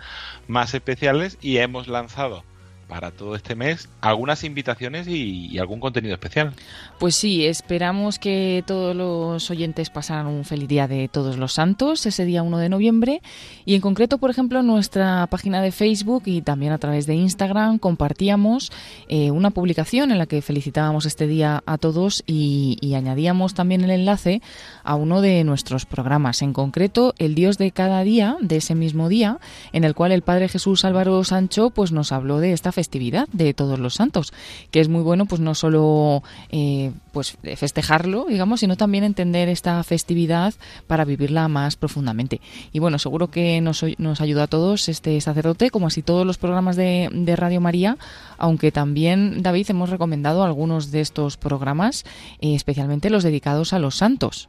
más 0.48 0.74
especiales 0.74 1.38
y 1.40 1.58
hemos 1.58 1.88
lanzado 1.88 2.44
para 2.90 3.12
todo 3.12 3.36
este 3.36 3.54
mes 3.54 3.88
algunas 4.00 4.42
invitaciones 4.42 5.06
y, 5.06 5.58
algún 5.60 5.78
contenido 5.78 6.14
especial. 6.14 6.52
Pues 6.98 7.14
sí, 7.14 7.46
esperamos 7.46 8.18
que 8.18 8.64
todos 8.66 8.96
los 8.96 9.50
oyentes 9.50 9.90
pasaran 9.90 10.26
un 10.26 10.44
feliz 10.44 10.68
día 10.68 10.88
de 10.88 11.06
todos 11.08 11.36
los 11.36 11.52
santos 11.52 12.04
ese 12.06 12.24
día 12.24 12.42
1 12.42 12.58
de 12.58 12.68
noviembre 12.68 13.22
y 13.64 13.74
en 13.74 13.80
concreto, 13.80 14.18
por 14.18 14.30
ejemplo, 14.30 14.60
en 14.60 14.66
nuestra 14.66 15.26
página 15.28 15.62
de 15.62 15.70
Facebook 15.70 16.24
y 16.26 16.42
también 16.42 16.72
a 16.72 16.78
través 16.78 17.06
de 17.06 17.14
Instagram 17.14 17.78
compartíamos 17.78 18.72
eh, 19.08 19.30
una 19.30 19.50
publicación 19.50 20.10
en 20.10 20.18
la 20.18 20.26
que 20.26 20.42
felicitábamos 20.42 21.06
este 21.06 21.26
día 21.26 21.62
a 21.66 21.78
todos 21.78 22.24
y, 22.26 22.78
y 22.80 22.94
añadíamos 22.94 23.54
también 23.54 23.82
el 23.82 23.90
enlace 23.90 24.42
a 24.82 24.96
uno 24.96 25.20
de 25.20 25.44
nuestros 25.44 25.86
programas, 25.86 26.42
en 26.42 26.52
concreto 26.52 27.14
el 27.18 27.34
Dios 27.34 27.56
de 27.58 27.70
cada 27.70 28.02
día 28.02 28.36
de 28.40 28.56
ese 28.56 28.74
mismo 28.74 29.08
día, 29.08 29.38
en 29.72 29.84
el 29.84 29.94
cual 29.94 30.10
el 30.10 30.22
Padre 30.22 30.48
Jesús 30.48 30.84
Álvaro 30.84 31.22
Sancho 31.22 31.70
pues 31.70 31.92
nos 31.92 32.10
habló 32.10 32.40
de 32.40 32.52
esta 32.52 32.72
festividad 32.80 33.28
de 33.32 33.52
todos 33.52 33.78
los 33.78 33.92
santos, 33.92 34.32
que 34.70 34.80
es 34.80 34.88
muy 34.88 35.02
bueno 35.02 35.26
pues 35.26 35.38
no 35.42 35.54
solo 35.54 36.22
eh, 36.50 36.92
pues 37.12 37.36
festejarlo, 37.56 38.24
digamos, 38.24 38.60
sino 38.60 38.74
también 38.76 39.04
entender 39.04 39.50
esta 39.50 39.82
festividad 39.84 40.54
para 40.86 41.04
vivirla 41.04 41.46
más 41.48 41.76
profundamente. 41.76 42.40
Y 42.72 42.78
bueno, 42.78 42.98
seguro 42.98 43.30
que 43.30 43.60
nos, 43.60 43.84
nos 43.98 44.22
ayuda 44.22 44.44
a 44.44 44.46
todos 44.46 44.88
este 44.88 45.20
sacerdote, 45.20 45.70
como 45.70 45.88
así 45.88 46.00
todos 46.00 46.26
los 46.26 46.38
programas 46.38 46.76
de, 46.76 47.10
Radio 47.36 47.60
María, 47.60 47.98
aunque 48.38 48.72
también, 48.72 49.42
David, 49.42 49.66
hemos 49.68 49.90
recomendado 49.90 50.42
algunos 50.42 50.90
de 50.90 51.02
estos 51.02 51.36
programas, 51.36 52.04
eh, 52.40 52.54
especialmente 52.54 53.10
los 53.10 53.24
dedicados 53.24 53.74
a 53.74 53.78
los 53.78 53.96
santos. 53.96 54.48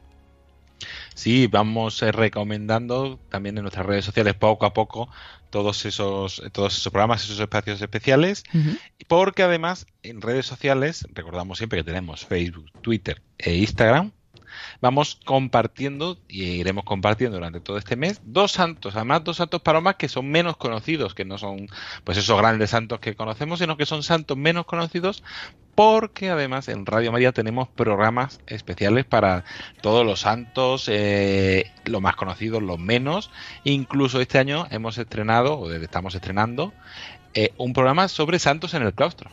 Sí, 1.14 1.46
vamos 1.48 2.02
eh, 2.02 2.12
recomendando 2.12 3.18
también 3.28 3.56
en 3.58 3.62
nuestras 3.62 3.86
redes 3.86 4.04
sociales 4.04 4.34
poco 4.34 4.66
a 4.66 4.72
poco 4.72 5.08
todos 5.52 5.84
esos, 5.84 6.42
todos 6.50 6.72
esos 6.72 6.90
programas, 6.90 7.22
esos 7.22 7.38
espacios 7.38 7.80
especiales, 7.80 8.42
porque 9.06 9.42
además 9.42 9.86
en 10.02 10.22
redes 10.22 10.46
sociales, 10.46 11.06
recordamos 11.12 11.58
siempre 11.58 11.78
que 11.78 11.84
tenemos 11.84 12.24
Facebook, 12.24 12.72
Twitter 12.80 13.22
e 13.38 13.54
Instagram, 13.56 14.12
vamos 14.80 15.18
compartiendo 15.24 16.18
y 16.28 16.44
iremos 16.44 16.84
compartiendo 16.84 17.36
durante 17.36 17.60
todo 17.60 17.78
este 17.78 17.96
mes 17.96 18.20
dos 18.24 18.52
santos, 18.52 18.96
además 18.96 19.24
dos 19.24 19.36
santos 19.36 19.62
palomas 19.62 19.96
que 19.96 20.08
son 20.08 20.30
menos 20.30 20.56
conocidos, 20.56 21.14
que 21.14 21.24
no 21.24 21.38
son 21.38 21.68
pues 22.04 22.18
esos 22.18 22.38
grandes 22.38 22.70
santos 22.70 23.00
que 23.00 23.14
conocemos, 23.14 23.58
sino 23.58 23.76
que 23.76 23.86
son 23.86 24.02
santos 24.02 24.36
menos 24.36 24.66
conocidos 24.66 25.22
porque 25.74 26.30
además 26.30 26.68
en 26.68 26.84
Radio 26.84 27.12
María 27.12 27.32
tenemos 27.32 27.68
programas 27.68 28.40
especiales 28.46 29.04
para 29.04 29.44
todos 29.80 30.04
los 30.04 30.20
santos, 30.20 30.88
eh, 30.88 31.70
los 31.84 32.02
más 32.02 32.16
conocidos, 32.16 32.62
los 32.62 32.78
menos. 32.78 33.30
Incluso 33.64 34.20
este 34.20 34.38
año 34.38 34.66
hemos 34.70 34.98
estrenado, 34.98 35.58
o 35.58 35.70
estamos 35.70 36.14
estrenando, 36.14 36.72
eh, 37.34 37.52
un 37.56 37.72
programa 37.72 38.08
sobre 38.08 38.38
santos 38.38 38.74
en 38.74 38.82
el 38.82 38.92
claustro. 38.92 39.30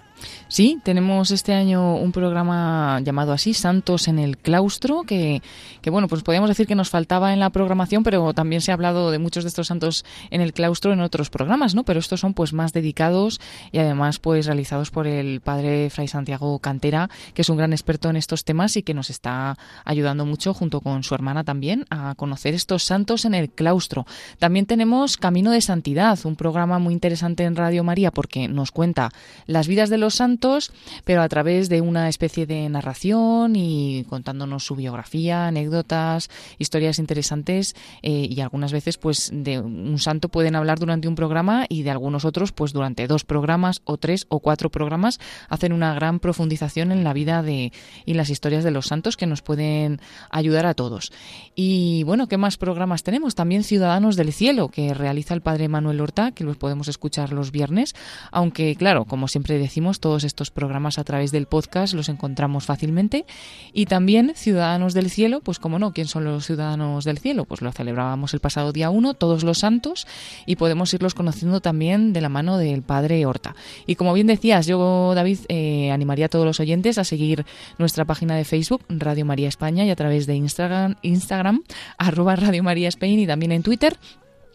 Sí, 0.48 0.80
tenemos 0.84 1.32
este 1.32 1.54
año 1.54 1.96
un 1.96 2.12
programa 2.12 3.00
llamado 3.02 3.34
así, 3.34 3.54
Santos 3.54 4.08
en 4.08 4.20
el 4.20 4.38
Claustro, 4.38 5.04
que, 5.04 5.42
que, 5.82 5.90
bueno, 5.90 6.08
pues 6.08 6.24
podríamos 6.24 6.50
decir 6.50 6.68
que 6.68 6.76
nos 6.76 6.90
faltaba 6.90 7.34
en 7.34 7.40
la 7.40 7.50
programación, 7.50 8.04
pero 8.04 8.34
también 8.34 8.62
se 8.62 8.72
ha 8.72 8.74
hablado 8.74 9.12
de 9.12 9.20
muchos 9.20 9.44
de 9.44 9.50
estos 9.50 9.68
santos 9.68 10.06
en 10.32 10.42
el 10.42 10.54
claustro 10.54 10.94
en 10.94 11.02
otros 11.02 11.30
programas, 11.30 11.76
¿no? 11.76 11.84
Pero 11.84 12.00
estos 12.00 12.20
son 12.20 12.34
pues 12.34 12.54
más 12.54 12.74
dedicados 12.74 13.40
y 13.72 13.80
además 13.80 14.20
pues 14.20 14.46
realizados 14.46 14.92
por 14.92 15.08
el 15.08 15.42
padre 15.42 15.90
Fray 15.90 16.08
Santiago 16.08 16.58
Cantera, 16.60 17.10
que 17.34 17.42
es 17.42 17.50
un 17.50 17.58
gran 17.58 17.74
experto 17.74 18.10
en 18.10 18.16
estos 18.16 18.44
temas 18.44 18.76
y 18.78 18.84
que 18.84 18.94
nos 18.94 19.10
está 19.10 19.58
ayudando 19.86 20.26
mucho 20.26 20.54
junto 20.54 20.82
con 20.82 21.04
su 21.04 21.16
hermana 21.16 21.44
también 21.44 21.86
a 21.90 22.16
conocer 22.16 22.54
estos 22.54 22.84
santos 22.84 23.26
en 23.26 23.34
el 23.34 23.50
claustro. 23.50 24.06
También 24.40 24.66
tenemos 24.66 25.18
Camino 25.18 25.52
de 25.52 25.62
Santidad, 25.62 26.20
un 26.24 26.36
programa 26.36 26.80
muy 26.80 26.94
interesante 26.94 27.44
en 27.44 27.56
Radio 27.56 27.84
María 27.84 28.12
porque 28.12 28.48
nos 28.48 28.72
cuenta 28.72 29.10
las 29.46 29.68
vidas 29.68 29.90
de 29.90 29.98
los 29.98 30.09
santos, 30.16 30.72
pero 31.04 31.22
a 31.22 31.30
través 31.30 31.70
de 31.70 31.82
una 31.82 32.10
especie 32.10 32.46
de 32.46 32.68
narración 32.70 33.56
y 33.56 34.06
contándonos 34.10 34.66
su 34.66 34.76
biografía, 34.76 35.48
anécdotas, 35.48 36.30
historias 36.58 37.00
interesantes 37.00 37.76
eh, 38.02 38.28
y 38.30 38.42
algunas 38.42 38.72
veces 38.72 38.98
pues 38.98 39.32
de 39.34 39.60
un 39.60 40.00
santo 40.00 40.30
pueden 40.30 40.56
hablar 40.56 40.80
durante 40.80 41.08
un 41.08 41.16
programa 41.16 41.66
y 41.70 41.84
de 41.84 41.92
algunos 41.92 42.26
otros 42.26 42.52
pues 42.52 42.74
durante 42.74 43.08
dos 43.08 43.24
programas 43.24 43.82
o 43.86 43.98
tres 43.98 44.26
o 44.30 44.40
cuatro 44.40 44.70
programas 44.70 45.20
hacen 45.50 45.74
una 45.74 45.94
gran 45.94 46.20
profundización 46.20 46.92
en 46.92 47.04
la 47.04 47.14
vida 47.14 47.42
de 47.42 47.72
y 48.06 48.14
las 48.14 48.30
historias 48.30 48.64
de 48.64 48.72
los 48.72 48.88
santos 48.88 49.18
que 49.18 49.28
nos 49.28 49.42
pueden 49.42 50.00
ayudar 50.30 50.66
a 50.66 50.74
todos. 50.74 51.12
Y 51.56 52.04
bueno, 52.04 52.28
¿qué 52.28 52.38
más 52.38 52.58
programas 52.58 53.04
tenemos? 53.04 53.36
También 53.36 53.64
Ciudadanos 53.64 54.16
del 54.16 54.34
Cielo 54.34 54.70
que 54.70 54.94
realiza 54.94 55.34
el 55.34 55.42
padre 55.42 55.68
Manuel 55.68 56.02
Horta, 56.02 56.32
que 56.32 56.44
los 56.44 56.58
podemos 56.58 56.88
escuchar 56.88 57.34
los 57.34 57.52
viernes, 57.52 57.96
aunque 58.32 58.76
claro, 58.76 59.06
como 59.06 59.28
siempre 59.28 59.58
decimos 59.58 59.99
todos 60.00 60.24
estos 60.24 60.52
programas 60.52 61.00
a 61.00 61.04
través 61.04 61.32
del 61.32 61.46
podcast 61.46 61.94
los 61.94 62.10
encontramos 62.10 62.66
fácilmente. 62.66 63.26
Y 63.74 63.86
también 63.86 64.34
Ciudadanos 64.36 64.94
del 64.94 65.10
Cielo, 65.10 65.42
pues 65.42 65.60
como 65.60 65.80
no, 65.80 65.94
¿quién 65.94 66.08
son 66.08 66.24
los 66.24 66.46
Ciudadanos 66.46 67.04
del 67.04 67.20
Cielo? 67.20 67.46
Pues 67.46 67.62
lo 67.62 67.72
celebrábamos 67.72 68.34
el 68.34 68.40
pasado 68.40 68.72
día 68.72 68.90
1, 68.90 69.14
todos 69.14 69.44
los 69.44 69.60
santos, 69.60 70.08
y 70.46 70.56
podemos 70.56 70.94
irlos 70.94 71.14
conociendo 71.14 71.62
también 71.62 72.14
de 72.14 72.22
la 72.22 72.30
mano 72.30 72.58
del 72.58 72.82
Padre 72.82 73.26
Horta. 73.26 73.56
Y 73.86 73.96
como 73.96 74.14
bien 74.14 74.28
decías, 74.28 74.66
yo, 74.66 75.14
David, 75.16 75.40
eh, 75.50 75.92
animaría 75.92 76.28
a 76.28 76.30
todos 76.30 76.46
los 76.46 76.60
oyentes 76.60 76.98
a 76.98 77.04
seguir 77.04 77.46
nuestra 77.78 78.06
página 78.06 78.36
de 78.36 78.46
Facebook, 78.46 78.84
Radio 78.90 79.26
María 79.26 79.48
España, 79.48 79.86
y 79.86 79.90
a 79.90 79.96
través 79.96 80.26
de 80.26 80.36
Instagram, 80.36 80.96
Instagram 81.02 81.64
arroba 81.98 82.36
Radio 82.36 82.64
María 82.64 82.88
España 82.88 83.14
y 83.14 83.28
también 83.28 83.52
en 83.52 83.64
Twitter 83.64 83.98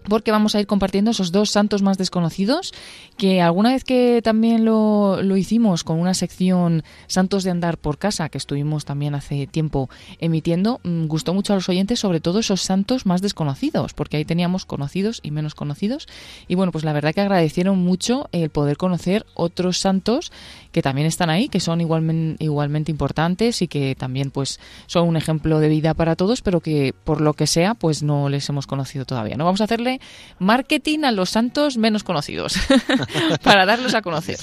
porque 0.09 0.31
vamos 0.31 0.55
a 0.55 0.61
ir 0.61 0.67
compartiendo 0.67 1.11
esos 1.11 1.33
dos 1.33 1.51
santos 1.51 1.83
más 1.83 1.99
desconocidos, 1.99 2.73
que 3.17 3.41
alguna 3.41 3.73
vez 3.73 3.85
que 3.85 4.21
también 4.23 4.65
lo, 4.65 5.23
lo, 5.23 5.37
hicimos 5.37 5.85
con 5.85 5.99
una 5.99 6.15
sección 6.15 6.83
Santos 7.07 7.45
de 7.45 7.51
Andar 7.51 7.79
por 7.79 7.99
Casa, 7.99 8.29
que 8.29 8.39
estuvimos 8.39 8.85
también 8.85 9.15
hace 9.15 9.47
tiempo 9.47 9.89
emitiendo, 10.19 10.81
mm, 10.85 11.07
gustó 11.07 11.35
mucho 11.35 11.53
a 11.53 11.57
los 11.57 11.69
oyentes, 11.69 12.01
sobre 12.01 12.21
todo 12.21 12.39
esos 12.39 12.61
santos 12.61 13.07
más 13.07 13.23
desconocidos, 13.23 13.95
porque 13.95 14.17
ahí 14.17 14.25
teníamos 14.25 14.67
conocidos 14.67 15.21
y 15.23 15.31
menos 15.31 15.55
conocidos. 15.55 16.07
Y 16.49 16.55
bueno, 16.55 16.73
pues 16.73 16.85
la 16.85 16.93
verdad 16.93 17.15
que 17.15 17.21
agradecieron 17.21 17.79
mucho 17.79 18.29
el 18.33 18.51
poder 18.51 18.77
conocer 18.77 19.27
otros 19.35 19.79
santos 19.79 20.33
que 20.75 20.83
también 20.83 21.07
están 21.07 21.31
ahí, 21.31 21.49
que 21.49 21.61
son 21.61 21.81
igualmente, 21.81 22.43
igualmente 22.43 22.91
importantes 22.91 23.63
y 23.63 23.69
que 23.69 23.95
también 23.95 24.33
pues 24.33 24.59
son 24.87 25.07
un 25.07 25.17
ejemplo 25.17 25.61
de 25.61 25.69
vida 25.69 25.95
para 25.95 26.17
todos, 26.17 26.43
pero 26.43 26.59
que 26.59 26.93
por 27.05 27.21
lo 27.21 27.35
que 27.35 27.47
sea, 27.47 27.75
pues 27.75 28.03
no 28.03 28.29
les 28.29 28.49
hemos 28.49 28.67
conocido 28.67 29.05
todavía. 29.05 29.37
No 29.37 29.45
vamos 29.45 29.61
a 29.61 29.65
hacerle 29.65 30.01
marketing 30.41 31.05
a 31.05 31.13
los 31.13 31.31
santos 31.31 31.77
menos 31.77 32.03
conocidos 32.03 32.57
para 33.45 33.67
darlos 33.67 33.95
a 33.95 34.03
conocer. 34.03 34.37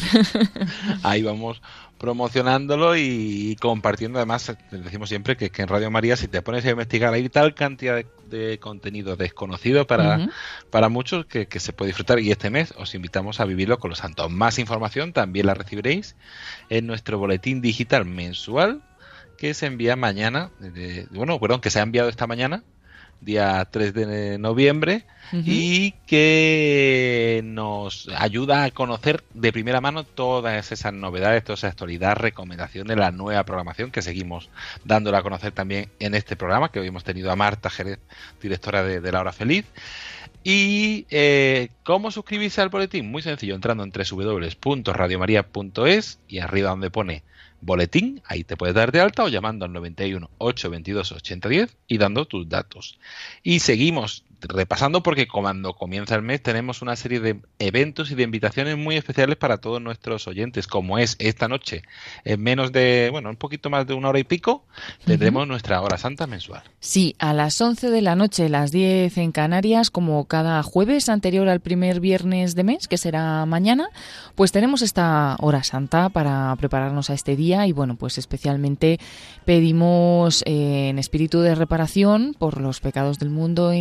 Ahí 1.03 1.21
vamos 1.21 1.61
promocionándolo 2.02 2.95
y 2.97 3.56
compartiendo. 3.62 4.18
Además, 4.18 4.58
decimos 4.72 5.08
siempre 5.08 5.38
que, 5.38 5.52
en 5.56 5.68
Radio 5.68 5.91
María, 5.91 6.18
si 6.18 6.28
te 6.28 6.41
pones 6.41 6.66
a 6.66 6.72
investigar, 6.72 7.14
hay 7.14 7.30
tal 7.30 7.54
cantidad 7.54 8.04
de, 8.26 8.58
contenido 8.58 9.16
desconocido 9.16 9.86
para, 9.86 10.28
para 10.72 10.89
muchos 10.89 11.28
que, 11.28 11.47
se 11.60 11.74
puede 11.74 11.89
disfrutar. 11.89 12.20
Y 12.20 12.32
este 12.32 12.49
mes 12.49 12.74
os 12.76 12.95
invitamos 12.95 13.39
a 13.39 13.45
vivirlo 13.45 13.78
con 13.78 13.91
los 13.91 13.99
santos. 13.99 14.32
Más 14.32 14.58
información 14.58 15.14
también 15.14 15.45
la 15.45 15.54
recibiréis 15.54 16.16
en 16.70 16.88
nuestro 16.88 17.20
boletín 17.20 17.62
digital 17.62 18.06
mensual 18.06 18.82
que 19.38 19.54
se 19.54 19.68
envía 19.68 19.95
mañana. 19.95 20.49
bueno, 21.12 21.39
perdón, 21.39 21.62
que 21.62 21.70
se 21.70 21.82
ha 21.82 21.84
enviado 21.84 22.10
esta 22.10 22.26
mañana 22.26 22.64
día 23.22 23.65
3 23.69 23.93
de 23.93 24.38
noviembre, 24.38 25.05
y 25.34 25.91
que 26.07 27.41
nos 27.45 28.09
ayuda 28.17 28.65
a 28.65 28.72
conocer 28.72 29.24
de 29.34 29.53
primera 29.53 29.80
mano 29.80 30.03
todas 30.03 30.72
esas 30.72 30.93
novedades, 30.93 31.43
toda 31.43 31.55
esa 31.55 31.67
actualidad, 31.67 32.17
recomendaciones, 32.17 32.97
la 32.97 33.11
nueva 33.11 33.45
programación 33.45 33.91
que 33.91 34.01
seguimos 34.01 34.49
dándola 34.84 35.19
a 35.19 35.24
conocer 35.24 35.53
también 35.53 35.89
en 35.99 36.15
este 36.15 36.36
programa, 36.36 36.69
que 36.69 36.82
hoy 36.82 36.88
hemos 36.88 37.05
tenido 37.05 37.32
a 37.32 37.38
Marta 37.38 37.69
Jerez, 37.69 37.99
directora 38.41 38.84
de, 38.84 39.11
La 39.11 39.22
Hora 39.22 39.32
Feliz. 39.32 39.65
¿Y 40.43 41.05
eh, 41.11 41.69
cómo 41.84 42.09
suscribirse 42.11 42.61
al 42.61 42.69
boletín? 42.69 43.11
Muy 43.11 43.22
sencillo, 43.22 43.53
entrando 43.55 43.84
en 43.84 43.91
www.radiomaria.es 43.91 46.19
y 46.28 46.39
arriba 46.39 46.72
donde 46.72 46.89
pone 46.89 47.24
boletín, 47.62 48.22
ahí 48.26 48.43
te 48.43 48.57
puedes 48.57 48.76
dar 48.76 48.91
de 48.91 48.99
alta 48.99 49.24
o 49.24 49.30
llamando 49.30 49.66
al 49.66 49.74
91 49.74 50.30
822 50.38 51.12
8010 51.12 51.78
y 51.88 51.97
dando 51.97 52.26
tus 52.26 52.49
datos. 52.49 52.99
Y 53.43 53.59
seguimos 53.59 54.26
repasando 54.41 55.03
porque 55.03 55.27
cuando 55.27 55.73
comienza 55.73 56.15
el 56.15 56.21
mes 56.21 56.41
tenemos 56.41 56.81
una 56.81 56.95
serie 56.95 57.19
de 57.19 57.41
eventos 57.59 58.11
y 58.11 58.15
de 58.15 58.23
invitaciones 58.23 58.77
muy 58.77 58.95
especiales 58.95 59.37
para 59.37 59.57
todos 59.57 59.81
nuestros 59.81 60.27
oyentes, 60.27 60.67
como 60.67 60.97
es 60.97 61.15
esta 61.19 61.47
noche, 61.47 61.83
en 62.23 62.41
menos 62.41 62.71
de, 62.71 63.09
bueno, 63.11 63.29
un 63.29 63.35
poquito 63.35 63.69
más 63.69 63.87
de 63.87 63.93
una 63.93 64.09
hora 64.09 64.19
y 64.19 64.23
pico, 64.23 64.65
tendremos 65.05 65.47
nuestra 65.47 65.81
hora 65.81 65.97
santa 65.97 66.27
mensual. 66.27 66.63
Sí, 66.79 67.15
a 67.19 67.33
las 67.33 67.59
11 67.59 67.89
de 67.89 68.01
la 68.01 68.15
noche, 68.15 68.49
las 68.49 68.71
10 68.71 69.17
en 69.17 69.31
Canarias, 69.31 69.91
como 69.91 70.25
cada 70.25 70.63
jueves 70.63 71.09
anterior 71.09 71.47
al 71.47 71.59
primer 71.59 71.99
viernes 71.99 72.55
de 72.55 72.63
mes, 72.63 72.87
que 72.87 72.97
será 72.97 73.45
mañana, 73.45 73.89
pues 74.35 74.51
tenemos 74.51 74.81
esta 74.81 75.35
hora 75.39 75.63
santa 75.63 76.09
para 76.09 76.55
prepararnos 76.57 77.09
a 77.09 77.13
este 77.13 77.35
día 77.35 77.67
y 77.67 77.71
bueno, 77.71 77.95
pues 77.95 78.17
especialmente 78.17 78.99
pedimos 79.45 80.43
eh, 80.45 80.89
en 80.89 80.99
espíritu 80.99 81.41
de 81.41 81.55
reparación 81.55 82.35
por 82.37 82.59
los 82.59 82.79
pecados 82.79 83.19
del 83.19 83.29
mundo 83.29 83.71
e 83.71 83.77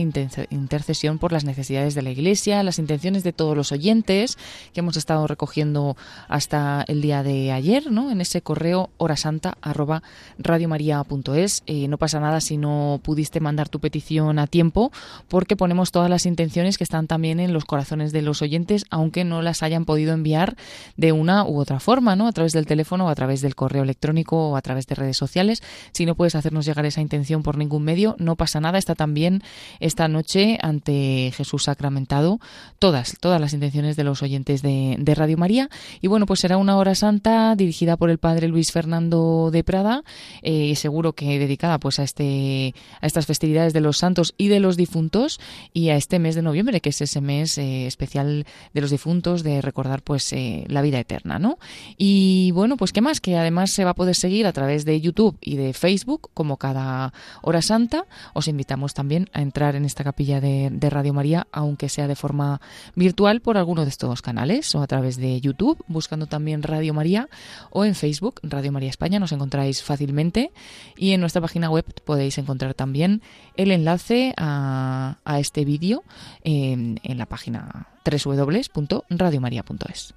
intercesión 0.51 1.18
por 1.18 1.32
las 1.32 1.44
necesidades 1.44 1.94
de 1.94 2.03
la 2.03 2.11
Iglesia, 2.11 2.62
las 2.62 2.78
intenciones 2.78 3.24
de 3.24 3.32
todos 3.32 3.57
los 3.57 3.72
oyentes 3.72 4.38
que 4.72 4.80
hemos 4.80 4.96
estado 4.96 5.26
recogiendo 5.26 5.96
hasta 6.28 6.84
el 6.86 7.01
día 7.03 7.22
de 7.22 7.53
ayer, 7.53 7.90
¿no? 7.90 8.11
En 8.11 8.20
ese 8.20 8.42
correo 8.42 8.90
horasanta 8.98 9.57
arroba 9.62 10.03
radiomaria.es. 10.38 11.62
Eh, 11.66 11.88
no 11.88 11.98
pasa 11.98 12.20
nada 12.20 12.40
si 12.40 12.57
no 12.57 13.01
pudiste 13.03 13.40
mandar 13.40 13.68
tu 13.68 13.80
petición 13.80 14.38
a 14.38 14.46
tiempo, 14.46 14.92
porque 15.28 15.57
ponemos 15.57 15.90
todas 15.90 16.11
las 16.11 16.26
intenciones 16.26 16.78
que 16.78 16.84
están 16.84 17.07
también 17.07 17.40
en 17.40 17.53
los 17.53 17.64
corazones 17.64 18.12
de 18.12 18.22
los 18.22 18.42
oyentes, 18.42 18.84
aunque 18.90 19.24
no 19.24 19.42
las 19.42 19.62
hayan 19.62 19.84
podido 19.84 20.12
enviar 20.12 20.57
de 20.96 21.12
una 21.12 21.44
u 21.44 21.59
otra 21.59 21.80
forma, 21.80 22.16
¿no? 22.16 22.26
A 22.26 22.32
través 22.32 22.53
del 22.53 22.66
teléfono 22.66 22.90
a 23.09 23.14
través 23.14 23.40
del 23.40 23.55
correo 23.55 23.82
electrónico 23.82 24.51
o 24.51 24.57
a 24.57 24.62
través 24.62 24.86
de 24.86 24.94
redes 24.94 25.16
sociales. 25.16 25.62
Si 25.92 26.07
no 26.07 26.14
puedes 26.14 26.34
hacernos 26.34 26.64
llegar 26.64 26.84
esa 26.86 27.01
intención 27.01 27.42
por 27.42 27.57
ningún 27.57 27.84
medio, 27.84 28.16
no 28.18 28.36
pasa 28.36 28.61
nada. 28.61 28.78
Está 28.78 28.94
también 28.94 29.42
esta 29.78 30.09
noche 30.09 30.39
ante 30.61 31.32
Jesús 31.34 31.64
sacramentado 31.64 32.41
todas, 32.78 33.16
todas 33.20 33.41
las 33.41 33.53
intenciones 33.53 33.97
de 33.97 34.05
los 34.05 34.22
oyentes 34.22 34.62
de, 34.62 35.14
Radio 35.14 35.36
María. 35.36 35.68
Y 36.01 36.07
bueno, 36.07 36.24
pues 36.24 36.41
será 36.41 36.57
una 36.57 36.76
hora 36.76 36.95
santa 36.95 37.55
dirigida 37.57 37.97
por 37.97 38.11
el 38.11 38.18
padre 38.18 38.49
Luis 38.49 38.70
Fernando 38.70 39.51
de 39.51 39.64
Prada, 39.64 40.05
eh, 40.43 40.76
seguro 40.76 41.14
que 41.14 41.38
dedicada 41.38 41.78
pues 41.78 41.99
a 41.99 42.05
este, 42.05 42.74
a 43.01 43.07
estas 43.07 43.26
festividades 43.26 43.72
de 43.72 43.80
los 43.80 43.99
santos 43.99 44.34
y 44.38 44.49
de 44.49 44.61
los 44.61 44.76
difuntos 44.76 45.41
y 45.72 45.88
a 45.88 45.97
este 45.97 46.18
mes 46.18 46.36
de 46.36 46.43
noviembre, 46.43 46.80
que 46.80 46.91
es 46.91 47.01
ese 47.01 47.20
mes 47.20 47.59
eh, 47.59 47.86
especial 47.86 48.47
de 48.72 48.80
los 48.80 48.91
difuntos, 48.91 49.43
de 49.43 49.61
recordar 49.61 50.03
pues 50.03 50.32
eh, 50.32 50.64
la 50.68 50.80
vida 50.82 50.99
eterna, 51.01 51.38
¿no? 51.38 51.59
Y 51.97 52.53
bueno, 52.53 52.76
pues 52.76 52.93
qué 52.93 53.01
más, 53.01 53.20
que 53.20 53.36
además 53.36 53.70
se 53.70 53.84
va 53.84 53.91
a 53.91 53.95
poder 53.95 54.14
seguir 54.14 54.47
a 54.47 54.53
través 54.53 54.84
de 54.84 55.01
YouTube 55.01 55.36
y 55.41 55.57
de 55.57 55.72
Facebook 55.72 56.30
como 56.34 56.57
cada 56.57 57.12
hora 57.43 57.62
santa. 57.62 58.07
Os 58.32 58.49
invitamos 58.49 58.95
también 58.95 59.28
a 59.32 59.43
entrar 59.43 59.74
en 59.74 59.84
esta 59.84 60.05
capilla 60.05 60.30
de, 60.39 60.70
Radio 60.91 61.12
María, 61.12 61.49
aunque 61.51 61.89
sea 61.89 62.07
de 62.07 62.14
forma 62.14 62.61
virtual 62.95 63.41
por 63.41 63.57
alguno 63.57 63.83
de 63.83 63.89
estos 63.89 64.22
canales 64.22 64.72
o 64.76 64.83
a 64.83 64.87
través 64.87 65.16
de 65.16 65.41
YouTube, 65.41 65.83
buscando 65.89 66.26
también 66.26 66.62
Radio 66.62 66.95
María 66.95 67.28
o 67.70 67.85
en 67.85 67.97
Facebook, 67.97 68.39
Radio 68.45 68.70
María 68.70 68.91
España, 68.91 69.18
nos 69.18 69.33
encontráis 69.33 69.83
fácilmente 69.83 70.53
y 70.97 71.11
en 71.12 71.20
nuestra 71.20 71.41
página 71.41 71.70
web 71.70 71.85
podéis 72.05 72.39
encontrar 72.39 72.74
también 72.74 73.22
el 73.57 73.72
enlace 73.72 74.33
a, 74.37 75.16
este 75.41 75.64
vídeo 75.64 76.05
en, 76.45 77.01
la 77.03 77.26
página 77.26 77.89
www.radiomaria.es. 78.05 80.14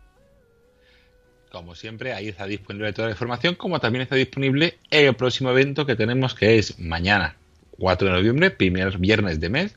Como 1.51 1.73
siempre, 1.75 2.13
ahí 2.13 2.29
está 2.29 2.45
disponible 2.45 2.93
toda 2.93 3.09
la 3.09 3.13
información, 3.13 3.55
como 3.55 3.79
también 3.79 4.01
está 4.01 4.15
disponible 4.15 4.79
el 4.89 5.15
próximo 5.15 5.51
evento 5.51 5.85
que 5.85 5.95
tenemos, 5.95 6.33
que 6.33 6.57
es 6.57 6.79
mañana, 6.79 7.35
4 7.77 8.07
de 8.07 8.13
noviembre, 8.13 8.51
primer 8.51 8.97
viernes 8.97 9.39
de 9.39 9.49
mes, 9.49 9.75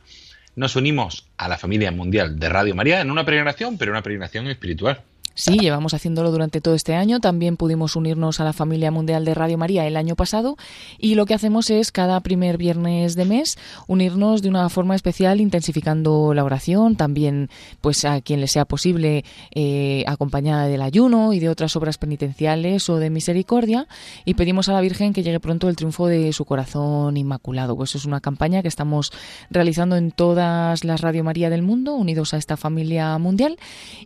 nos 0.56 0.74
unimos 0.74 1.28
a 1.36 1.48
la 1.48 1.58
familia 1.58 1.92
mundial 1.92 2.38
de 2.38 2.48
Radio 2.48 2.74
María 2.74 3.00
en 3.00 3.10
una 3.10 3.24
peregrinación, 3.24 3.78
pero 3.78 3.92
una 3.92 4.02
peregrinación 4.02 4.48
espiritual. 4.48 5.02
Sí, 5.38 5.58
llevamos 5.58 5.92
haciéndolo 5.92 6.30
durante 6.30 6.62
todo 6.62 6.74
este 6.74 6.94
año. 6.94 7.20
También 7.20 7.58
pudimos 7.58 7.94
unirnos 7.94 8.40
a 8.40 8.44
la 8.44 8.54
familia 8.54 8.90
mundial 8.90 9.26
de 9.26 9.34
Radio 9.34 9.58
María 9.58 9.86
el 9.86 9.98
año 9.98 10.16
pasado 10.16 10.56
y 10.96 11.14
lo 11.14 11.26
que 11.26 11.34
hacemos 11.34 11.68
es 11.68 11.92
cada 11.92 12.18
primer 12.20 12.56
viernes 12.56 13.16
de 13.16 13.26
mes 13.26 13.58
unirnos 13.86 14.40
de 14.40 14.48
una 14.48 14.66
forma 14.70 14.94
especial 14.94 15.42
intensificando 15.42 16.32
la 16.32 16.42
oración, 16.42 16.96
también 16.96 17.50
pues 17.82 18.06
a 18.06 18.22
quien 18.22 18.40
le 18.40 18.48
sea 18.48 18.64
posible 18.64 19.26
eh, 19.54 20.04
acompañada 20.06 20.68
del 20.68 20.80
ayuno 20.80 21.34
y 21.34 21.38
de 21.38 21.50
otras 21.50 21.76
obras 21.76 21.98
penitenciales 21.98 22.88
o 22.88 22.96
de 22.96 23.10
misericordia 23.10 23.88
y 24.24 24.34
pedimos 24.34 24.70
a 24.70 24.72
la 24.72 24.80
Virgen 24.80 25.12
que 25.12 25.22
llegue 25.22 25.38
pronto 25.38 25.68
el 25.68 25.76
triunfo 25.76 26.06
de 26.06 26.32
su 26.32 26.46
corazón 26.46 27.18
inmaculado. 27.18 27.76
Pues 27.76 27.94
es 27.94 28.06
una 28.06 28.22
campaña 28.22 28.62
que 28.62 28.68
estamos 28.68 29.12
realizando 29.50 29.96
en 29.96 30.12
todas 30.12 30.82
las 30.82 31.02
Radio 31.02 31.24
María 31.24 31.50
del 31.50 31.60
mundo 31.60 31.92
unidos 31.92 32.32
a 32.32 32.38
esta 32.38 32.56
familia 32.56 33.18
mundial 33.18 33.58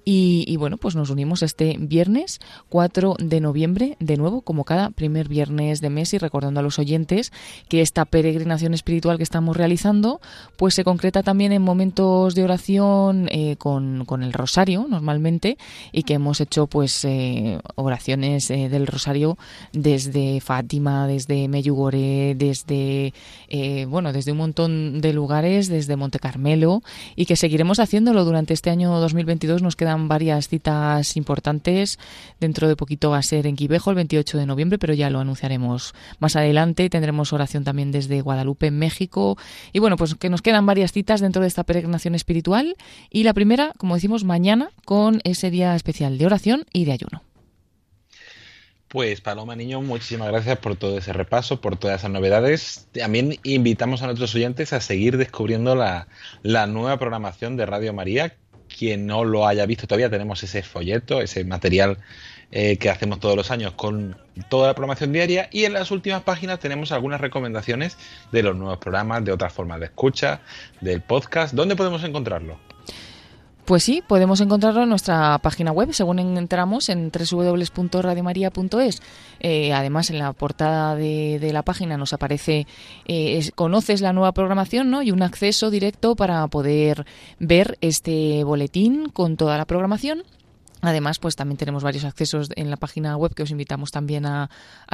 y, 0.04 0.44
y 0.48 0.56
bueno 0.56 0.76
pues 0.76 0.96
nos 0.96 1.08
unimos 1.08 1.19
este 1.42 1.76
viernes 1.78 2.40
4 2.68 3.16
de 3.18 3.40
noviembre, 3.40 3.96
de 4.00 4.16
nuevo, 4.16 4.42
como 4.42 4.64
cada 4.64 4.90
primer 4.90 5.28
viernes 5.28 5.80
de 5.80 5.90
mes 5.90 6.12
y 6.12 6.18
recordando 6.18 6.60
a 6.60 6.62
los 6.62 6.78
oyentes 6.78 7.32
que 7.68 7.80
esta 7.80 8.04
peregrinación 8.04 8.74
espiritual 8.74 9.16
que 9.16 9.22
estamos 9.22 9.56
realizando, 9.56 10.20
pues 10.56 10.74
se 10.74 10.84
concreta 10.84 11.22
también 11.22 11.52
en 11.52 11.62
momentos 11.62 12.34
de 12.34 12.44
oración 12.44 13.28
eh, 13.30 13.56
con, 13.58 14.06
el 14.22 14.32
rosario, 14.32 14.86
normalmente, 14.88 15.56
y 15.92 16.02
que 16.02 16.14
hemos 16.14 16.40
hecho 16.40 16.66
pues 16.66 17.04
eh, 17.04 17.60
oraciones 17.76 18.50
eh, 18.50 18.68
del 18.68 18.86
rosario 18.86 19.38
desde 19.72 20.40
Fátima, 20.40 21.06
desde 21.06 21.48
Meyugoré, 21.48 22.34
desde, 22.36 23.12
bueno, 23.86 24.12
desde 24.12 24.32
un 24.32 24.38
montón 24.38 25.00
de 25.00 25.12
lugares, 25.12 25.68
desde 25.68 25.96
Monte 25.96 26.18
Carmelo, 26.18 26.82
y 27.14 27.26
que 27.26 27.36
seguiremos 27.36 27.78
haciéndolo 27.78 28.24
durante 28.24 28.54
este 28.54 28.70
año 28.70 28.98
2022. 28.98 29.62
Nos 29.62 29.76
quedan 29.76 30.08
varias 30.08 30.48
citas 30.48 31.09
importantes. 31.16 31.98
Dentro 32.40 32.68
de 32.68 32.76
poquito 32.76 33.10
va 33.10 33.18
a 33.18 33.22
ser 33.22 33.46
en 33.46 33.56
Quivejo 33.56 33.90
el 33.90 33.96
28 33.96 34.38
de 34.38 34.46
noviembre, 34.46 34.78
pero 34.78 34.94
ya 34.94 35.10
lo 35.10 35.20
anunciaremos 35.20 35.94
más 36.18 36.36
adelante. 36.36 36.90
Tendremos 36.90 37.32
oración 37.32 37.64
también 37.64 37.92
desde 37.92 38.20
Guadalupe, 38.20 38.70
México. 38.70 39.36
Y 39.72 39.78
bueno, 39.78 39.96
pues 39.96 40.14
que 40.14 40.30
nos 40.30 40.42
quedan 40.42 40.66
varias 40.66 40.92
citas 40.92 41.20
dentro 41.20 41.42
de 41.42 41.48
esta 41.48 41.64
peregrinación 41.64 42.14
espiritual. 42.14 42.76
Y 43.10 43.24
la 43.24 43.34
primera, 43.34 43.72
como 43.78 43.94
decimos, 43.94 44.24
mañana 44.24 44.70
con 44.84 45.20
ese 45.24 45.50
día 45.50 45.74
especial 45.74 46.18
de 46.18 46.26
oración 46.26 46.64
y 46.72 46.84
de 46.84 46.92
ayuno. 46.92 47.22
Pues 48.90 49.20
Paloma 49.20 49.54
Niño, 49.54 49.80
muchísimas 49.80 50.26
gracias 50.26 50.58
por 50.58 50.74
todo 50.74 50.98
ese 50.98 51.12
repaso, 51.12 51.60
por 51.60 51.76
todas 51.76 52.00
esas 52.00 52.10
novedades. 52.10 52.88
También 52.90 53.38
invitamos 53.44 54.02
a 54.02 54.06
nuestros 54.06 54.34
oyentes 54.34 54.72
a 54.72 54.80
seguir 54.80 55.16
descubriendo 55.16 55.76
la, 55.76 56.08
la 56.42 56.66
nueva 56.66 56.98
programación 56.98 57.56
de 57.56 57.66
Radio 57.66 57.92
María. 57.92 58.34
Quien 58.80 59.06
no 59.06 59.26
lo 59.26 59.46
haya 59.46 59.66
visto 59.66 59.86
todavía, 59.86 60.08
tenemos 60.08 60.42
ese 60.42 60.62
folleto, 60.62 61.20
ese 61.20 61.44
material 61.44 61.98
eh, 62.50 62.78
que 62.78 62.88
hacemos 62.88 63.20
todos 63.20 63.36
los 63.36 63.50
años 63.50 63.74
con 63.74 64.16
toda 64.48 64.68
la 64.68 64.74
programación 64.74 65.12
diaria 65.12 65.50
y 65.52 65.66
en 65.66 65.74
las 65.74 65.90
últimas 65.90 66.22
páginas 66.22 66.60
tenemos 66.60 66.90
algunas 66.90 67.20
recomendaciones 67.20 67.98
de 68.32 68.42
los 68.42 68.56
nuevos 68.56 68.78
programas, 68.78 69.22
de 69.22 69.32
otras 69.32 69.52
formas 69.52 69.80
de 69.80 69.84
escucha, 69.84 70.40
del 70.80 71.02
podcast. 71.02 71.52
¿Dónde 71.52 71.76
podemos 71.76 72.02
encontrarlo? 72.04 72.58
Pues 73.70 73.84
sí, 73.84 74.02
podemos 74.04 74.40
encontrarlo 74.40 74.82
en 74.82 74.88
nuestra 74.88 75.38
página 75.38 75.70
web, 75.70 75.92
según 75.92 76.18
entramos 76.18 76.88
en 76.88 77.12
www.radiomaria.es. 77.12 79.00
Eh, 79.38 79.72
además, 79.72 80.10
en 80.10 80.18
la 80.18 80.32
portada 80.32 80.96
de, 80.96 81.50
la 81.52 81.62
página 81.62 81.96
nos 81.96 82.12
aparece, 82.12 82.66
eh, 83.06 83.48
conoces 83.54 84.00
la 84.00 84.12
nueva 84.12 84.32
programación 84.32 84.90
¿no? 84.90 85.02
y 85.02 85.12
un 85.12 85.22
acceso 85.22 85.70
directo 85.70 86.16
para 86.16 86.44
poder 86.48 87.06
ver 87.38 87.78
este 87.80 88.42
boletín 88.42 89.08
con 89.08 89.36
toda 89.36 89.56
la 89.56 89.66
programación 89.66 90.24
Además, 90.82 91.18
pues 91.18 91.36
también 91.36 91.58
tenemos 91.58 91.82
varios 91.82 92.04
accesos 92.04 92.48
en 92.56 92.70
la 92.70 92.76
página 92.76 93.16
web 93.16 93.34
que 93.34 93.42
os 93.42 93.50
invitamos 93.50 93.90
también 93.90 94.26
a, 94.26 94.50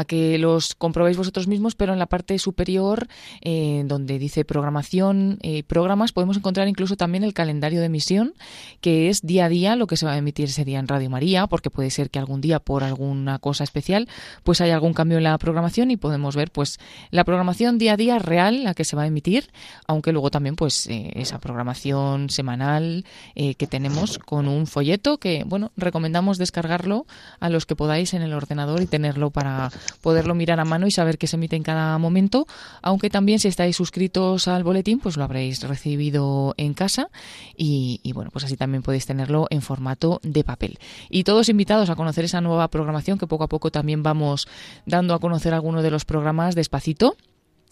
que 0.07 0.39
los 0.39 0.75
comprobéis 0.75 1.17
vosotros 1.17 1.47
mismos, 1.47 1.75
pero 1.75 1.93
en 1.93 1.99
la 1.99 2.07
parte 2.07 2.39
superior, 2.39 3.09
eh, 3.41 3.83
donde 3.87 4.19
dice 4.19 4.45
programación, 4.45 5.39
eh, 5.43 5.63
programas, 5.63 6.13
podemos 6.13 6.37
encontrar 6.37 6.69
incluso 6.69 6.97
también 6.97 7.25
el 7.25 7.35
calendario 7.35 7.81
de 7.81 7.87
emisión, 7.87 8.35
que 8.81 9.09
es 9.09 9.23
día 9.23 9.47
a 9.47 9.49
día 9.49 9.77
lo 9.77 9.87
que 9.87 9.97
se 9.97 10.07
va 10.07 10.13
a 10.13 10.19
emitir 10.19 10.47
ese 10.47 10.65
día 10.65 10.79
en 10.79 10.89
Radio 10.89 11.09
María, 11.09 11.47
porque 11.47 11.71
puede 11.71 11.91
ser 11.91 12.11
que 12.11 12.19
algún 12.19 12.41
día, 12.41 12.59
por 12.59 12.83
alguna 12.83 13.39
cosa 13.39 13.65
especial, 13.65 14.09
pues 14.43 14.61
haya 14.61 14.75
algún 14.75 14.93
cambio 14.93 15.19
en 15.19 15.25
la 15.25 15.39
programación 15.39 15.91
y 15.91 15.97
podemos 15.97 16.35
ver 16.35 16.51
pues 16.51 16.79
la 17.11 17.25
programación 17.25 17.79
día 17.79 17.95
a 17.95 17.97
día 17.97 18.19
real, 18.19 18.65
la 18.65 18.75
que 18.75 18.85
se 18.85 18.97
va 18.97 19.03
a 19.03 19.07
emitir, 19.07 19.51
aunque 19.87 20.13
luego 20.13 20.31
también 20.31 20.57
pues 20.57 20.87
eh, 20.89 21.13
esa 21.15 21.39
programación 21.39 22.31
semanal 22.31 23.05
que 23.35 23.67
tenemos 23.67 24.19
con 24.19 24.49
un 24.49 24.67
folleto 24.67 25.19
que, 25.19 25.45
bueno, 25.47 25.73
recomendamos 25.77 26.39
descargarlo 26.39 27.07
a 27.41 27.49
los 27.49 27.67
que 27.67 27.77
podáis 27.77 28.15
en 28.15 28.23
el 28.23 28.33
ordenador 28.33 28.83
y 28.83 28.87
tenerlo 28.87 29.31
para 29.31 29.71
poderlo 30.01 30.35
mirar 30.35 30.61
a 30.61 30.65
mano 30.65 30.87
y 30.87 30.91
saber 30.91 31.19
qué 31.19 31.27
se 31.27 31.37
emite 31.37 31.57
en 31.57 31.63
cada 31.63 31.99
momento, 31.99 32.47
aunque 32.83 33.11
también 33.11 33.39
si 33.39 33.49
estáis 33.49 33.77
suscritos 33.77 34.49
al 34.49 34.65
boletín, 34.65 34.99
pues 35.01 35.17
lo 35.17 35.25
habréis 35.25 35.63
recibido 35.63 36.55
en 36.57 36.75
casa 36.75 37.09
y, 37.57 38.01
bueno, 38.15 38.31
pues 38.33 38.45
así 38.45 38.57
también 38.57 38.83
podéis 38.83 39.07
tenerlo 39.07 39.47
en 39.51 39.63
formato 39.63 40.21
de 40.23 40.45
papel. 40.45 40.79
Y 41.11 41.25
todos 41.25 41.49
invitados 41.49 41.91
a 41.91 41.97
conocer 41.97 42.25
esa 42.25 42.41
nueva 42.41 42.69
programación 42.69 43.19
que 43.19 43.27
poco 43.27 43.45
a 43.45 43.49
poco 43.49 43.71
también 43.71 44.03
vamos 44.03 44.49
dando 44.87 45.15
a 45.15 45.19
conocer 45.19 45.55
algunos 45.55 45.83
de 45.83 45.91
los 45.91 46.05
programas 46.05 46.55
despacito. 46.55 47.17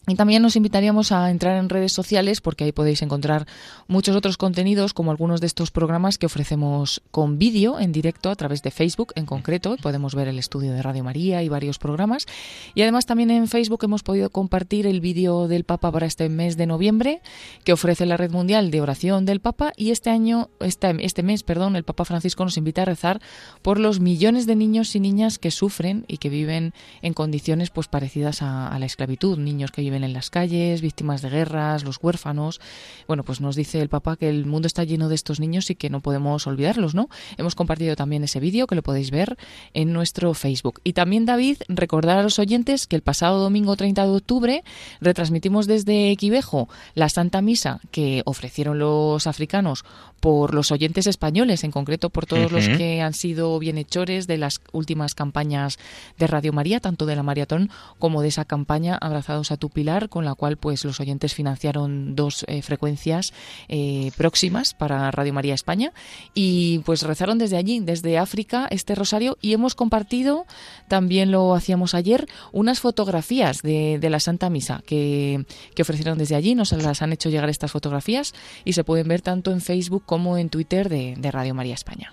Y 0.07 0.17
también 0.17 0.43
nos 0.43 0.55
invitaríamos 0.55 1.13
a 1.13 1.31
entrar 1.31 1.57
en 1.57 1.71
redes 1.71 1.93
sociales 1.93 2.43
porque 2.43 2.65
ahí 2.65 2.73
podéis 2.73 3.01
encontrar 3.01 3.47
muchos 3.89 4.15
otros 4.15 4.37
contenidos 4.37 4.93
como 4.93 5.11
algunos 5.11 5.41
de 5.41 5.47
estos 5.47 5.71
programas 5.71 6.19
que 6.19 6.27
ofrecemos 6.27 7.01
con 7.11 7.39
vídeo 7.39 7.81
en 7.81 7.91
directo 7.91 8.29
a 8.29 8.37
través 8.37 8.63
de 8.63 8.71
Facebook 8.71 9.13
en 9.15 9.25
concreto. 9.25 9.77
Podemos 9.81 10.15
ver 10.15 10.29
el 10.29 10.39
estudio 10.39 10.73
de 10.73 10.83
Radio 10.83 11.05
María 11.05 11.43
y 11.43 11.49
varios 11.49 11.79
programas. 11.79 12.27
Y 12.75 12.83
además 12.83 13.07
también 13.07 13.31
en 13.31 13.49
Facebook 13.49 13.83
hemos 13.85 14.03
podido 14.03 14.29
compartir 14.29 14.87
el 14.87 15.01
vídeo 15.01 15.49
del 15.49 15.65
Papa 15.65 15.91
para 15.91 16.07
este 16.07 16.29
mes 16.29 16.59
de 16.59 16.67
noviembre 16.67 17.23
que 17.65 17.73
ofrece 17.73 18.05
la 18.05 18.19
Red 18.19 18.31
Mundial 18.31 18.71
de 18.71 18.83
Oración 18.83 19.25
del 19.25 19.41
Papa 19.41 19.73
y 19.75 19.91
este 19.91 20.11
año, 20.11 20.51
este, 20.61 20.95
este 21.01 21.23
mes, 21.23 21.45
perdón, 21.45 21.77
el 21.77 21.85
Papa 21.85 22.05
Francisco 22.05 22.45
nos 22.45 22.59
invita 22.59 22.83
a 22.83 22.85
rezar 22.85 23.23
por 23.63 23.81
los 23.81 24.01
millones 24.01 24.47
de 24.47 24.55
niños 24.55 24.95
y 24.95 25.01
niñas 25.01 25.39
que 25.39 25.51
sufren 25.51 26.05
y 26.09 26.19
que 26.19 26.29
viven 26.29 26.75
en 27.01 27.15
condiciones 27.15 27.71
pues 27.71 27.89
parecidas 27.89 28.43
a, 28.43 28.69
a 28.69 28.79
la 28.79 28.85
esclavitud, 28.85 29.39
niños 29.39 29.71
que 29.71 29.81
viven 29.81 29.94
en 30.03 30.13
las 30.13 30.31
calles, 30.31 30.81
víctimas 30.81 31.23
de 31.23 31.31
guerras, 31.31 31.85
los 31.85 31.99
huérfanos. 32.03 32.61
Bueno, 33.07 33.23
pues 33.23 33.41
nos 33.41 33.55
dice 33.55 33.81
el 33.81 33.89
Papa 33.89 34.17
que 34.17 34.29
el 34.29 34.47
mundo 34.47 34.67
está 34.67 34.83
lleno 34.83 35.09
de 35.09 35.15
estos 35.15 35.39
niños 35.39 35.71
y 35.71 35.75
que 35.75 35.91
no 35.91 36.01
podemos 36.01 36.47
olvidarlos, 36.47 36.95
¿no? 36.95 37.09
Hemos 37.37 37.55
compartido 37.55 37.95
también 37.95 38.25
ese 38.25 38.41
vídeo 38.41 38.67
que 38.67 38.75
lo 38.75 38.83
podéis 38.83 39.11
ver 39.11 39.37
en 39.75 39.93
nuestro 39.93 40.35
Facebook. 40.35 40.81
Y 40.83 40.95
también, 40.95 41.27
David, 41.27 41.59
recordar 41.69 42.19
a 42.19 42.23
los 42.23 42.39
oyentes 42.39 42.87
que 42.87 42.97
el 42.97 43.03
pasado 43.03 43.39
domingo 43.39 43.77
30 43.77 44.05
de 44.05 44.11
octubre 44.11 44.65
retransmitimos 45.01 45.67
desde 45.67 46.11
Equivejo 46.11 46.69
la 46.95 47.09
Santa 47.09 47.43
Misa 47.43 47.81
que 47.91 48.23
ofrecieron 48.25 48.79
los 48.79 49.27
africanos 49.27 49.85
por 50.25 50.55
los 50.55 50.73
oyentes 50.73 51.07
españoles, 51.07 51.65
en 51.65 51.71
concreto 51.71 52.09
por 52.09 52.25
todos 52.25 52.51
los 52.51 52.67
que 52.67 53.03
han 53.03 53.13
sido 53.13 53.59
bienhechores 53.59 54.27
de 54.27 54.39
las 54.39 54.59
últimas 54.73 55.15
campañas 55.15 55.79
de 56.19 56.27
Radio 56.27 56.51
María, 56.55 56.81
tanto 56.81 57.05
de 57.05 57.15
la 57.15 57.23
maratón 57.23 57.69
como 57.99 58.23
de 58.23 58.29
esa 58.29 58.47
campaña 58.47 58.97
Abrazados 58.97 59.51
a 59.51 59.59
tu 59.59 59.69
Pilar, 59.69 59.84
con 60.09 60.25
la 60.25 60.35
cual 60.35 60.57
pues 60.57 60.85
los 60.85 60.99
oyentes 60.99 61.35
financiaron 61.35 62.17
dos 62.17 62.45
eh, 62.49 62.63
frecuencias 62.63 63.35
eh, 63.69 64.13
próximas 64.17 64.73
para 64.73 65.11
Radio 65.11 65.35
María 65.35 65.55
España 65.55 65.93
y 66.33 66.79
pues 66.81 67.03
rezaron 67.03 67.39
desde 67.39 67.59
allí, 67.59 67.81
desde 67.81 68.17
África, 68.17 68.67
este 68.71 68.95
rosario 68.95 69.37
y 69.43 69.53
hemos 69.53 69.75
compartido, 69.75 70.47
también 70.89 71.31
lo 71.31 71.55
hacíamos 71.55 71.95
ayer, 71.95 72.27
unas 72.53 72.81
fotografías 72.81 73.61
de, 73.63 73.99
la 74.09 74.21
Santa 74.21 74.49
Misa 74.49 74.83
que, 74.87 75.45
ofrecieron 75.79 76.17
desde 76.17 76.35
allí, 76.35 76.55
nos 76.55 76.73
las 76.73 77.03
han 77.03 77.13
hecho 77.13 77.29
llegar 77.29 77.51
estas 77.51 77.73
fotografías 77.73 78.33
y 78.65 78.73
se 78.73 78.85
pueden 78.85 79.09
ver 79.09 79.21
tanto 79.21 79.53
en 79.53 79.61
Facebook 79.61 80.05
como 80.07 80.39
en 80.39 80.49
Twitter 80.49 80.89
de, 80.89 81.31
Radio 81.31 81.55
María 81.55 81.75
España. 81.75 82.13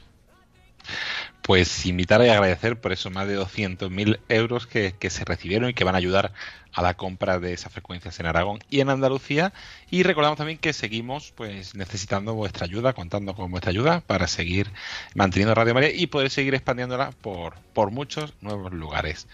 Pues 1.42 1.86
invitar 1.86 2.24
y 2.24 2.30
agradecer 2.30 2.80
por 2.80 2.92
esos 2.92 3.12
más 3.12 3.28
de 3.28 3.40
200.000 3.40 4.20
euros 4.30 4.68
que, 4.68 4.96
se 5.10 5.26
recibieron 5.26 5.70
y 5.70 5.74
que 5.74 5.84
van 5.84 5.96
a 5.96 5.98
ayudar 5.98 6.34
a 6.72 6.82
la 6.82 6.94
compra 6.94 7.40
de 7.40 7.54
esas 7.54 7.74
frecuencias 7.74 8.20
en 8.20 8.28
Aragón 8.28 8.60
y 8.70 8.80
en 8.80 8.90
Andalucía. 8.90 9.52
Y 9.90 10.04
recordamos 10.04 10.38
también 10.38 10.60
que 10.60 10.72
seguimos 10.72 11.34
pues 11.36 11.74
necesitando 11.76 12.36
vuestra 12.36 12.66
ayuda, 12.66 12.94
contando 12.94 13.34
con 13.34 13.50
vuestra 13.50 13.72
ayuda 13.72 14.02
para 14.02 14.28
seguir 14.28 14.72
manteniendo 15.16 15.56
Radio 15.56 15.74
María 15.74 15.92
y 15.92 16.08
poder 16.08 16.30
seguir 16.30 16.54
expandiéndola 16.54 17.12
por, 17.22 17.56
por 17.74 17.92
muchos 17.92 18.34
nuevos 18.42 18.72
lugares. 18.72 19.28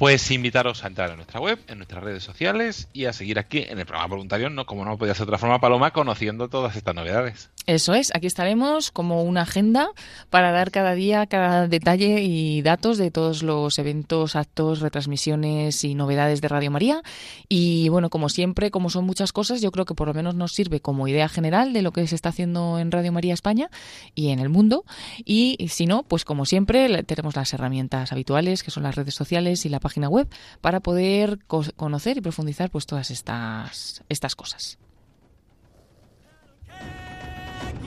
Pues 0.00 0.30
invitaros 0.30 0.82
a 0.82 0.86
entrar 0.86 1.10
en 1.10 1.16
nuestra 1.16 1.40
web, 1.40 1.58
en 1.66 1.76
nuestras 1.76 2.02
redes 2.02 2.22
sociales 2.22 2.88
y 2.94 3.04
a 3.04 3.12
seguir 3.12 3.38
aquí 3.38 3.66
en 3.68 3.78
el 3.78 3.84
programa 3.84 4.08
voluntario, 4.08 4.48
no 4.48 4.64
como 4.64 4.86
no 4.86 4.96
podía 4.96 5.14
ser 5.14 5.26
de 5.26 5.32
otra 5.32 5.38
forma, 5.38 5.60
Paloma, 5.60 5.90
conociendo 5.90 6.48
todas 6.48 6.74
estas 6.74 6.94
novedades. 6.94 7.50
Eso 7.66 7.94
es, 7.94 8.10
aquí 8.14 8.26
estaremos 8.26 8.90
como 8.90 9.22
una 9.22 9.42
agenda 9.42 9.90
para 10.30 10.50
dar 10.50 10.70
cada 10.70 10.94
día 10.94 11.26
cada 11.26 11.68
detalle 11.68 12.22
y 12.22 12.62
datos 12.62 12.96
de 12.96 13.10
todos 13.10 13.42
los 13.42 13.78
eventos, 13.78 14.34
actos, 14.34 14.80
retransmisiones 14.80 15.84
y 15.84 15.94
novedades 15.94 16.40
de 16.40 16.48
Radio 16.48 16.70
María. 16.70 17.02
Y 17.48 17.88
bueno, 17.90 18.08
como 18.08 18.28
siempre, 18.28 18.70
como 18.70 18.88
son 18.88 19.04
muchas 19.04 19.32
cosas, 19.32 19.60
yo 19.60 19.70
creo 19.72 19.84
que 19.84 19.94
por 19.94 20.08
lo 20.08 20.14
menos 20.14 20.34
nos 20.34 20.52
sirve 20.52 20.80
como 20.80 21.06
idea 21.06 21.28
general 21.28 21.72
de 21.72 21.82
lo 21.82 21.92
que 21.92 22.06
se 22.06 22.14
está 22.14 22.30
haciendo 22.30 22.78
en 22.78 22.90
Radio 22.90 23.12
María 23.12 23.34
España 23.34 23.70
y 24.14 24.30
en 24.30 24.38
el 24.38 24.48
mundo. 24.48 24.84
Y 25.24 25.68
si 25.68 25.86
no, 25.86 26.02
pues 26.02 26.24
como 26.24 26.46
siempre, 26.46 27.02
tenemos 27.04 27.36
las 27.36 27.52
herramientas 27.52 28.10
habituales, 28.10 28.62
que 28.62 28.70
son 28.70 28.84
las 28.84 28.94
redes 28.94 29.14
sociales 29.14 29.66
y 29.66 29.68
la 29.68 29.80
página 29.80 30.08
web 30.08 30.28
para 30.60 30.80
poder 30.80 31.38
conocer 31.46 32.16
y 32.16 32.20
profundizar 32.20 32.70
pues 32.70 32.86
todas 32.86 33.10
estas, 33.10 34.02
estas 34.08 34.34
cosas. 34.34 34.78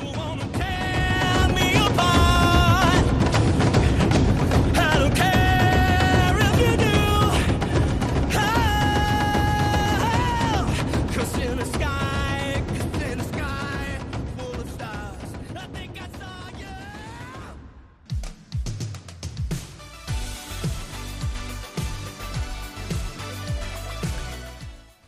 people 0.04 0.22
wanna 0.22 0.53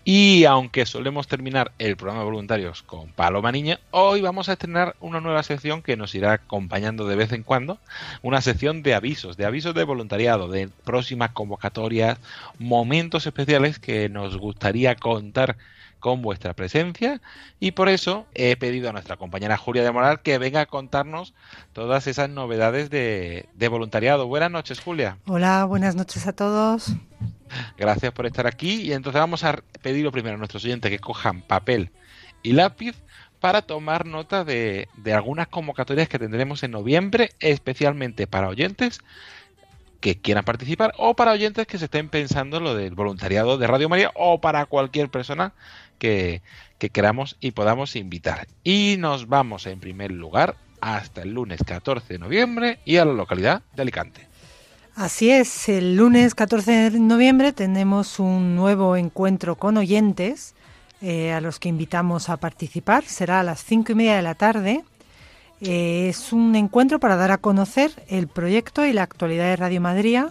Y 0.07 0.45
aunque 0.45 0.85
solemos 0.85 1.27
terminar 1.27 1.71
el 1.79 1.97
programa 1.97 2.19
de 2.19 2.25
voluntarios 2.25 2.83
con 2.83 3.07
Paloma 3.07 3.51
Niña, 3.51 3.79
hoy 3.89 4.21
vamos 4.21 4.47
a 4.47 4.53
estrenar 4.53 4.95
una 4.99 5.19
nueva 5.19 5.41
sección 5.41 5.81
que 5.81 5.97
nos 5.97 6.13
irá 6.13 6.33
acompañando 6.33 7.07
de 7.07 7.15
vez 7.15 7.31
en 7.31 7.41
cuando, 7.41 7.79
una 8.21 8.39
sección 8.41 8.83
de 8.83 8.93
avisos, 8.93 9.35
de 9.35 9.45
avisos 9.45 9.73
de 9.73 9.83
voluntariado, 9.83 10.47
de 10.47 10.69
próximas 10.83 11.31
convocatorias, 11.31 12.19
momentos 12.59 13.25
especiales 13.25 13.79
que 13.79 14.07
nos 14.07 14.37
gustaría 14.37 14.95
contar 14.95 15.57
con 15.99 16.21
vuestra 16.21 16.53
presencia 16.53 17.19
y 17.59 17.71
por 17.71 17.89
eso 17.89 18.27
he 18.35 18.55
pedido 18.57 18.89
a 18.89 18.93
nuestra 18.93 19.17
compañera 19.17 19.57
Julia 19.57 19.83
de 19.83 19.91
Moral 19.91 20.21
que 20.21 20.37
venga 20.37 20.61
a 20.61 20.65
contarnos 20.67 21.33
todas 21.73 22.05
esas 22.05 22.29
novedades 22.29 22.91
de, 22.91 23.47
de 23.55 23.67
voluntariado. 23.69 24.27
Buenas 24.27 24.51
noches, 24.51 24.79
Julia. 24.79 25.17
Hola, 25.25 25.65
buenas 25.65 25.95
noches 25.95 26.27
a 26.27 26.33
todos. 26.33 26.93
Gracias 27.77 28.11
por 28.11 28.25
estar 28.25 28.47
aquí 28.47 28.81
y 28.81 28.93
entonces 28.93 29.19
vamos 29.19 29.43
a 29.43 29.61
pedir 29.81 30.09
primero 30.11 30.35
a 30.35 30.37
nuestros 30.37 30.63
oyentes 30.65 30.91
que 30.91 30.99
cojan 30.99 31.41
papel 31.41 31.91
y 32.43 32.53
lápiz 32.53 32.95
para 33.39 33.61
tomar 33.61 34.05
nota 34.05 34.43
de, 34.43 34.87
algunas 35.13 35.47
convocatorias 35.47 36.09
que 36.09 36.19
tendremos 36.19 36.63
en 36.63 36.71
noviembre, 36.71 37.31
especialmente 37.39 38.27
para 38.27 38.49
oyentes 38.49 38.99
que 39.99 40.19
quieran 40.19 40.45
participar 40.45 40.93
o 40.97 41.15
para 41.15 41.31
oyentes 41.31 41.67
que 41.67 41.77
se 41.77 41.85
estén 41.85 42.09
pensando 42.09 42.59
lo 42.59 42.75
del 42.75 42.93
voluntariado 42.93 43.57
de 43.57 43.67
Radio 43.67 43.89
María 43.89 44.11
o 44.15 44.41
para 44.41 44.65
cualquier 44.65 45.09
persona 45.09 45.53
que 45.97 46.41
queramos 46.91 47.37
y 47.39 47.51
podamos 47.51 47.95
invitar. 47.95 48.47
Y 48.63 48.97
nos 48.99 49.27
vamos 49.27 49.65
en 49.65 49.79
primer 49.79 50.11
lugar 50.11 50.55
hasta 50.81 51.23
el 51.23 51.31
lunes 51.33 51.61
14 51.65 52.13
de 52.13 52.19
noviembre 52.19 52.79
y 52.85 52.97
a 52.97 53.05
la 53.05 53.13
localidad 53.13 53.63
de 53.75 53.81
Alicante. 53.81 54.34
Así 54.95 55.29
es, 55.29 55.67
el 55.67 55.97
lunes 55.97 56.35
14 56.35 56.89
de 56.89 56.99
noviembre 57.01 57.51
tenemos 57.51 58.17
un 58.17 58.55
nuevo 58.55 58.95
encuentro 58.95 59.57
con 59.57 59.75
oyentes 59.75 60.55
eh, 61.01 61.33
a 61.33 61.41
los 61.41 61.59
que 61.59 61.67
invitamos 61.67 62.29
a 62.29 62.37
participar. 62.37 63.03
Será 63.03 63.41
a 63.41 63.43
las 63.43 63.61
cinco 63.61 63.91
y 63.91 63.95
media 63.95 64.15
de 64.15 64.21
la 64.21 64.35
tarde. 64.35 64.85
Eh, 65.59 66.07
es 66.07 66.31
un 66.31 66.55
encuentro 66.55 67.01
para 67.01 67.17
dar 67.17 67.31
a 67.31 67.39
conocer 67.39 67.91
el 68.07 68.29
proyecto 68.29 68.85
y 68.85 68.93
la 68.93 69.03
actualidad 69.03 69.49
de 69.49 69.57
Radio 69.57 69.81
Madrid 69.81 70.21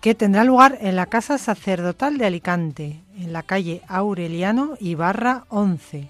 que 0.00 0.14
tendrá 0.14 0.44
lugar 0.44 0.78
en 0.80 0.94
la 0.94 1.06
Casa 1.06 1.36
Sacerdotal 1.36 2.18
de 2.18 2.26
Alicante, 2.26 3.00
en 3.18 3.32
la 3.32 3.42
calle 3.42 3.82
Aureliano 3.88 4.76
y 4.78 4.94
Barra 4.94 5.44
11, 5.48 6.06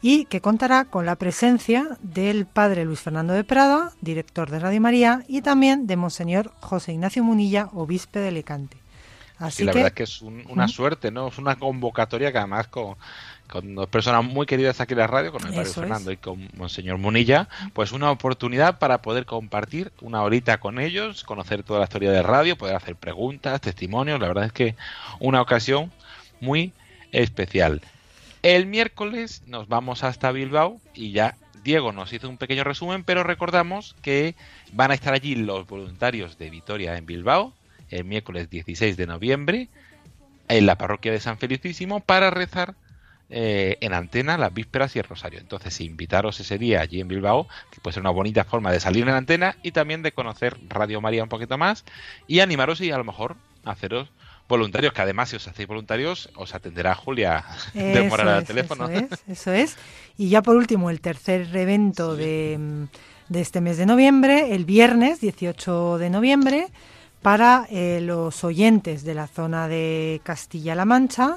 y 0.00 0.26
que 0.26 0.40
contará 0.40 0.84
con 0.84 1.06
la 1.06 1.16
presencia 1.16 1.98
del 2.00 2.46
padre 2.46 2.84
Luis 2.84 3.00
Fernando 3.00 3.32
de 3.32 3.44
Prada, 3.44 3.92
director 4.00 4.50
de 4.50 4.60
Radio 4.60 4.80
María, 4.80 5.24
y 5.28 5.42
también 5.42 5.86
de 5.86 5.96
Monseñor 5.96 6.52
José 6.60 6.92
Ignacio 6.92 7.24
Munilla, 7.24 7.68
obispo 7.72 8.18
de 8.18 8.28
Alicante. 8.28 8.76
Así 9.38 9.64
la 9.64 9.72
verdad 9.72 9.88
es 9.88 9.94
que 9.94 10.02
es 10.02 10.20
una 10.22 10.66
suerte, 10.66 11.12
¿no? 11.12 11.28
Es 11.28 11.38
una 11.38 11.56
convocatoria 11.56 12.32
que 12.32 12.38
además 12.38 12.66
con, 12.66 12.96
con 13.48 13.76
dos 13.76 13.88
personas 13.88 14.24
muy 14.24 14.46
queridas 14.46 14.80
aquí 14.80 14.94
en 14.94 14.98
la 14.98 15.06
radio, 15.06 15.30
con 15.30 15.46
el 15.46 15.54
padre 15.54 15.70
Fernando 15.70 16.10
y 16.10 16.16
con 16.16 16.48
Monseñor 16.56 16.98
Munilla, 16.98 17.48
pues 17.72 17.92
una 17.92 18.10
oportunidad 18.10 18.78
para 18.80 19.00
poder 19.00 19.26
compartir 19.26 19.92
una 20.00 20.22
horita 20.22 20.58
con 20.58 20.80
ellos, 20.80 21.22
conocer 21.22 21.62
toda 21.62 21.78
la 21.78 21.84
historia 21.84 22.10
de 22.10 22.22
radio, 22.22 22.58
poder 22.58 22.74
hacer 22.74 22.96
preguntas, 22.96 23.60
testimonios, 23.60 24.18
la 24.20 24.26
verdad 24.26 24.46
es 24.46 24.52
que 24.52 24.74
una 25.20 25.40
ocasión 25.40 25.92
muy 26.40 26.72
especial. 27.12 27.80
El 28.42 28.66
miércoles 28.66 29.42
nos 29.46 29.68
vamos 29.68 30.04
hasta 30.04 30.32
Bilbao 30.32 30.80
y 30.94 31.12
ya 31.12 31.36
Diego 31.64 31.92
nos 31.92 32.12
hizo 32.12 32.28
un 32.28 32.38
pequeño 32.38 32.64
resumen, 32.64 33.04
pero 33.04 33.24
recordamos 33.24 33.96
que 34.00 34.34
van 34.72 34.90
a 34.90 34.94
estar 34.94 35.12
allí 35.12 35.34
los 35.34 35.66
voluntarios 35.66 36.38
de 36.38 36.50
Vitoria 36.50 36.96
en 36.96 37.06
Bilbao 37.06 37.52
el 37.90 38.04
miércoles 38.04 38.50
16 38.50 38.96
de 38.96 39.06
noviembre 39.06 39.68
en 40.48 40.66
la 40.66 40.76
parroquia 40.76 41.12
de 41.12 41.20
San 41.20 41.38
Felicísimo 41.38 42.00
para 42.00 42.30
rezar 42.30 42.74
eh, 43.30 43.76
en 43.80 43.92
antena 43.92 44.38
las 44.38 44.54
vísperas 44.54 44.96
y 44.96 44.98
el 44.98 45.04
rosario. 45.04 45.38
Entonces, 45.38 45.80
invitaros 45.80 46.40
ese 46.40 46.58
día 46.58 46.80
allí 46.80 47.00
en 47.00 47.08
Bilbao, 47.08 47.46
que 47.70 47.80
puede 47.80 47.94
ser 47.94 48.00
una 48.02 48.10
bonita 48.10 48.44
forma 48.44 48.72
de 48.72 48.80
salir 48.80 49.02
en 49.02 49.14
antena 49.14 49.56
y 49.62 49.72
también 49.72 50.02
de 50.02 50.12
conocer 50.12 50.56
Radio 50.68 51.00
María 51.00 51.22
un 51.22 51.28
poquito 51.28 51.58
más 51.58 51.84
y 52.26 52.40
animaros 52.40 52.80
y 52.80 52.90
a 52.90 52.98
lo 52.98 53.04
mejor 53.04 53.36
haceros 53.64 54.08
voluntarios, 54.48 54.92
que 54.92 55.02
además 55.02 55.28
si 55.28 55.36
os 55.36 55.46
hacéis 55.46 55.68
voluntarios 55.68 56.30
os 56.34 56.54
atenderá 56.54 56.94
Julia 56.94 57.44
de 57.74 58.02
Moral 58.08 58.28
al 58.28 58.44
teléfono. 58.44 58.88
Eso 58.88 59.06
es, 59.14 59.22
eso 59.28 59.52
es. 59.52 59.76
Y 60.16 60.30
ya 60.30 60.42
por 60.42 60.56
último, 60.56 60.90
el 60.90 61.00
tercer 61.00 61.54
evento 61.54 62.16
de, 62.16 62.88
de 63.28 63.40
este 63.40 63.60
mes 63.60 63.76
de 63.76 63.86
noviembre, 63.86 64.54
el 64.54 64.64
viernes 64.64 65.20
18 65.20 65.98
de 65.98 66.10
noviembre, 66.10 66.68
para 67.22 67.66
eh, 67.70 68.00
los 68.02 68.44
oyentes 68.44 69.04
de 69.04 69.14
la 69.14 69.26
zona 69.26 69.68
de 69.68 70.20
Castilla-La 70.24 70.84
Mancha, 70.84 71.36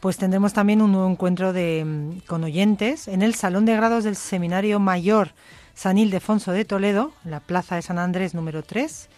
pues 0.00 0.16
tendremos 0.16 0.52
también 0.52 0.80
un 0.80 0.92
nuevo 0.92 1.10
encuentro 1.10 1.52
de, 1.52 2.20
con 2.26 2.44
oyentes 2.44 3.08
en 3.08 3.22
el 3.22 3.34
Salón 3.34 3.64
de 3.64 3.76
Grados 3.76 4.04
del 4.04 4.16
Seminario 4.16 4.78
Mayor 4.78 5.30
San 5.74 5.96
Ildefonso 5.96 6.50
de 6.50 6.64
Toledo, 6.64 7.12
en 7.24 7.30
la 7.30 7.38
Plaza 7.38 7.76
de 7.76 7.82
San 7.82 7.98
Andrés 8.00 8.34
número 8.34 8.64
3. 8.64 9.08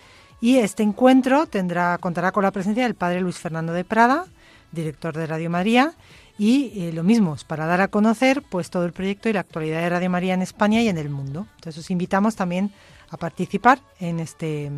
Y 0.41 0.57
este 0.57 0.82
encuentro 0.82 1.47
tendrá, 1.47 1.99
contará 1.99 2.32
con 2.32 2.43
la 2.43 2.51
presencia 2.51 2.84
del 2.84 2.95
padre 2.95 3.20
Luis 3.20 3.38
Fernando 3.38 3.72
de 3.72 3.84
Prada, 3.84 4.26
director 4.72 5.16
de 5.16 5.26
Radio 5.26 5.51
María, 5.51 5.93
y 6.38 6.72
eh, 6.74 6.93
lo 6.95 7.03
mismo, 7.03 7.36
para 7.47 7.66
dar 7.66 7.82
a 7.82 7.88
conocer 7.88 8.43
pues 8.49 8.70
todo 8.70 8.86
el 8.86 8.93
proyecto 8.93 9.28
y 9.28 9.34
la 9.34 9.41
actualidad 9.41 9.82
de 9.82 9.91
Radio 9.91 10.09
María 10.09 10.32
en 10.32 10.41
España 10.41 10.80
y 10.80 10.88
en 10.88 10.97
el 10.97 11.11
mundo. 11.11 11.47
Entonces 11.57 11.84
os 11.84 11.91
invitamos 11.91 12.36
también 12.36 12.72
a 13.11 13.18
participar 13.18 13.80
en 13.99 14.20
este, 14.20 14.70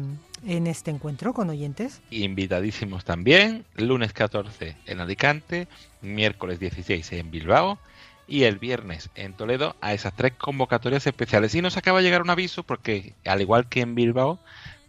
en 0.45 0.67
este 0.67 0.91
encuentro 0.91 1.33
con 1.33 1.51
oyentes. 1.51 2.01
Invitadísimos 2.11 3.05
también, 3.05 3.65
lunes 3.77 4.13
14 4.13 4.77
en 4.87 5.01
Alicante, 5.01 5.69
miércoles 6.01 6.59
16 6.59 7.13
en 7.13 7.31
Bilbao 7.31 7.79
y 8.27 8.45
el 8.45 8.59
viernes 8.59 9.11
en 9.15 9.35
Toledo 9.35 9.77
a 9.81 9.93
esas 9.93 10.17
tres 10.17 10.33
convocatorias 10.33 11.07
especiales. 11.07 11.55
Y 11.55 11.63
nos 11.63 11.77
acaba 11.77 11.99
de 11.99 12.05
llegar 12.05 12.23
un 12.23 12.31
aviso 12.31 12.65
porque, 12.65 13.15
al 13.25 13.41
igual 13.41 13.69
que 13.69 13.83
en 13.83 13.95
Bilbao, 13.95 14.41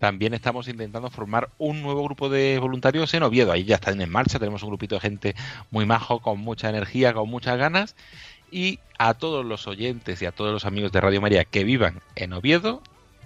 también 0.04 0.34
estamos 0.34 0.68
intentando 0.68 1.10
formar 1.10 1.50
un 1.58 1.82
nuevo 1.82 2.04
grupo 2.04 2.28
de 2.28 2.60
voluntarios 2.60 3.14
en 3.14 3.24
Oviedo. 3.24 3.54
Ahí 3.54 3.64
ya 3.64 3.76
están 3.76 4.02
en 4.02 4.10
marcha, 4.10 4.38
tenemos 4.38 4.62
un 4.62 4.68
grupito 4.68 4.96
de 4.96 5.00
gente 5.00 5.36
muy 5.72 5.86
majo, 5.86 6.20
con 6.20 6.40
mucha 6.40 6.68
energía, 6.68 7.14
con 7.14 7.30
muchas 7.30 7.58
ganas. 7.58 7.96
Y 8.52 8.80
a 9.00 9.14
todos 9.14 9.46
los 9.46 9.66
oyentes 9.66 10.22
y 10.22 10.26
a 10.26 10.34
todos 10.34 10.52
los 10.52 10.66
amigos 10.66 10.92
de 10.92 11.00
Radio 11.00 11.22
María 11.22 11.46
que 11.46 11.64
vivan 11.64 12.02
en 12.18 12.34
Oviedo, 12.34 12.82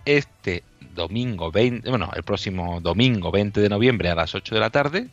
este 0.06 0.64
domingo 0.94 1.52
20, 1.52 1.90
bueno, 1.90 2.12
el 2.16 2.22
próximo 2.22 2.80
domingo 2.80 3.32
20 3.32 3.60
de 3.60 3.70
noviembre 3.70 4.12
a 4.12 4.16
las 4.16 4.36
8 4.36 4.54
de 4.54 4.62
la 4.62 4.70
tarde, 4.70 5.08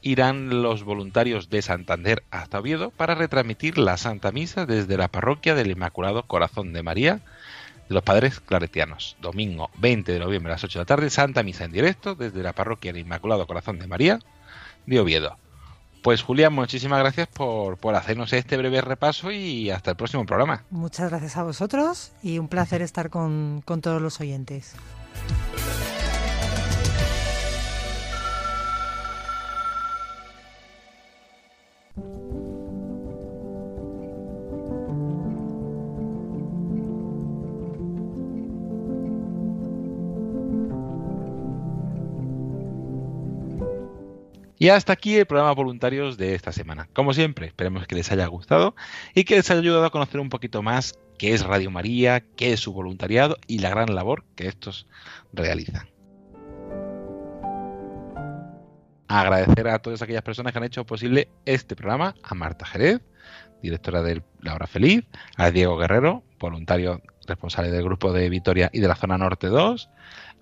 irán 0.00 0.62
los 0.62 0.82
voluntarios 0.82 1.50
de 1.50 1.60
Santander 1.60 2.22
hasta 2.30 2.60
Oviedo 2.60 2.90
para 2.90 3.14
retransmitir 3.14 3.76
la 3.76 3.98
Santa 3.98 4.32
Misa 4.32 4.64
desde 4.64 4.96
la 4.96 5.08
parroquia 5.08 5.54
del 5.54 5.72
Inmaculado 5.72 6.22
Corazón 6.22 6.72
de 6.72 6.82
María 6.82 7.20
de 7.88 7.94
los 7.94 8.02
Padres 8.02 8.40
Claretianos. 8.40 9.16
Domingo 9.20 9.70
20 9.78 10.12
de 10.12 10.18
noviembre 10.18 10.52
a 10.52 10.54
las 10.56 10.64
8 10.64 10.78
de 10.78 10.82
la 10.82 10.86
tarde, 10.86 11.10
Santa 11.10 11.42
Misa 11.42 11.64
en 11.64 11.72
directo 11.72 12.14
desde 12.14 12.42
la 12.42 12.52
parroquia 12.52 12.92
del 12.92 13.02
Inmaculado 13.02 13.46
Corazón 13.46 13.78
de 13.78 13.86
María 13.86 14.18
de 14.86 15.00
Oviedo. 15.00 15.36
Pues 16.02 16.22
Julián, 16.22 16.52
muchísimas 16.52 17.00
gracias 17.00 17.26
por, 17.26 17.78
por 17.78 17.96
hacernos 17.96 18.32
este 18.32 18.56
breve 18.56 18.80
repaso 18.80 19.32
y 19.32 19.70
hasta 19.70 19.90
el 19.90 19.96
próximo 19.96 20.24
programa. 20.24 20.64
Muchas 20.70 21.10
gracias 21.10 21.36
a 21.36 21.42
vosotros 21.42 22.12
y 22.22 22.38
un 22.38 22.46
placer 22.46 22.80
estar 22.80 23.10
con, 23.10 23.62
con 23.64 23.80
todos 23.80 24.00
los 24.00 24.20
oyentes. 24.20 24.76
Y 44.58 44.70
hasta 44.70 44.92
aquí 44.94 45.16
el 45.16 45.26
programa 45.26 45.52
voluntarios 45.52 46.16
de 46.16 46.34
esta 46.34 46.50
semana. 46.50 46.88
Como 46.94 47.12
siempre, 47.12 47.46
esperemos 47.46 47.86
que 47.86 47.94
les 47.94 48.10
haya 48.10 48.26
gustado 48.26 48.74
y 49.14 49.24
que 49.24 49.36
les 49.36 49.50
haya 49.50 49.60
ayudado 49.60 49.84
a 49.84 49.90
conocer 49.90 50.20
un 50.20 50.30
poquito 50.30 50.62
más 50.62 50.98
qué 51.18 51.34
es 51.34 51.44
Radio 51.44 51.70
María, 51.70 52.24
qué 52.36 52.52
es 52.52 52.60
su 52.60 52.72
voluntariado 52.72 53.36
y 53.46 53.58
la 53.58 53.70
gran 53.70 53.94
labor 53.94 54.24
que 54.34 54.48
estos 54.48 54.86
realizan. 55.32 55.88
Agradecer 59.08 59.68
a 59.68 59.78
todas 59.78 60.02
aquellas 60.02 60.22
personas 60.22 60.52
que 60.52 60.58
han 60.58 60.64
hecho 60.64 60.84
posible 60.84 61.28
este 61.44 61.76
programa, 61.76 62.14
a 62.22 62.34
Marta 62.34 62.66
Jerez, 62.66 63.00
directora 63.62 64.02
de 64.02 64.22
La 64.40 64.54
Hora 64.54 64.66
Feliz, 64.66 65.04
a 65.36 65.50
Diego 65.50 65.76
Guerrero, 65.76 66.24
voluntario 66.38 67.02
responsable 67.26 67.70
del 67.70 67.84
grupo 67.84 68.12
de 68.12 68.28
Vitoria 68.30 68.70
y 68.72 68.80
de 68.80 68.88
la 68.88 68.96
zona 68.96 69.18
norte 69.18 69.48
2, 69.48 69.90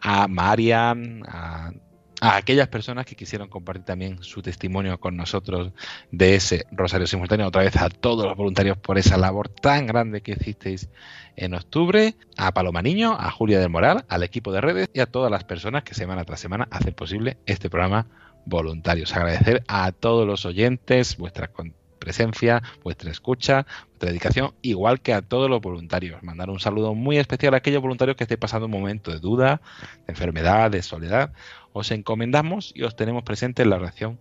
a 0.00 0.28
Marian, 0.28 1.22
a 1.26 1.72
a 2.20 2.36
aquellas 2.36 2.68
personas 2.68 3.06
que 3.06 3.16
quisieron 3.16 3.48
compartir 3.48 3.84
también 3.84 4.22
su 4.22 4.42
testimonio 4.42 4.98
con 4.98 5.16
nosotros 5.16 5.72
de 6.10 6.36
ese 6.36 6.66
Rosario 6.70 7.06
Simultáneo. 7.06 7.46
Otra 7.46 7.62
vez 7.62 7.76
a 7.76 7.88
todos 7.88 8.26
los 8.26 8.36
voluntarios 8.36 8.78
por 8.78 8.98
esa 8.98 9.16
labor 9.16 9.48
tan 9.48 9.86
grande 9.86 10.20
que 10.20 10.32
hicisteis 10.32 10.88
en 11.36 11.54
octubre, 11.54 12.14
a 12.36 12.52
Paloma 12.52 12.82
Niño, 12.82 13.16
a 13.18 13.30
Julia 13.30 13.58
del 13.58 13.70
Moral, 13.70 14.04
al 14.08 14.22
equipo 14.22 14.52
de 14.52 14.60
redes 14.60 14.88
y 14.92 15.00
a 15.00 15.06
todas 15.06 15.30
las 15.30 15.44
personas 15.44 15.82
que 15.82 15.94
semana 15.94 16.24
tras 16.24 16.40
semana 16.40 16.68
hacen 16.70 16.94
posible 16.94 17.36
este 17.46 17.68
programa 17.68 18.06
voluntarios. 18.46 19.14
Agradecer 19.16 19.64
a 19.66 19.90
todos 19.92 20.26
los 20.26 20.46
oyentes 20.46 21.16
vuestra 21.16 21.50
presencia, 21.98 22.62
vuestra 22.82 23.10
escucha, 23.10 23.66
vuestra 23.88 24.10
dedicación, 24.10 24.52
igual 24.62 25.00
que 25.00 25.14
a 25.14 25.22
todos 25.22 25.48
los 25.48 25.60
voluntarios. 25.60 26.22
Mandar 26.22 26.50
un 26.50 26.60
saludo 26.60 26.94
muy 26.94 27.16
especial 27.16 27.54
a 27.54 27.58
aquellos 27.58 27.82
voluntarios 27.82 28.16
que 28.16 28.24
estén 28.24 28.38
pasando 28.38 28.66
un 28.66 28.72
momento 28.72 29.10
de 29.10 29.18
duda, 29.18 29.62
de 30.06 30.12
enfermedad, 30.12 30.70
de 30.70 30.82
soledad 30.82 31.32
os 31.74 31.90
encomendamos 31.90 32.72
y 32.74 32.84
os 32.84 32.96
tenemos 32.96 33.24
presente 33.24 33.62
en 33.62 33.70
la 33.70 33.76
oración 33.76 34.18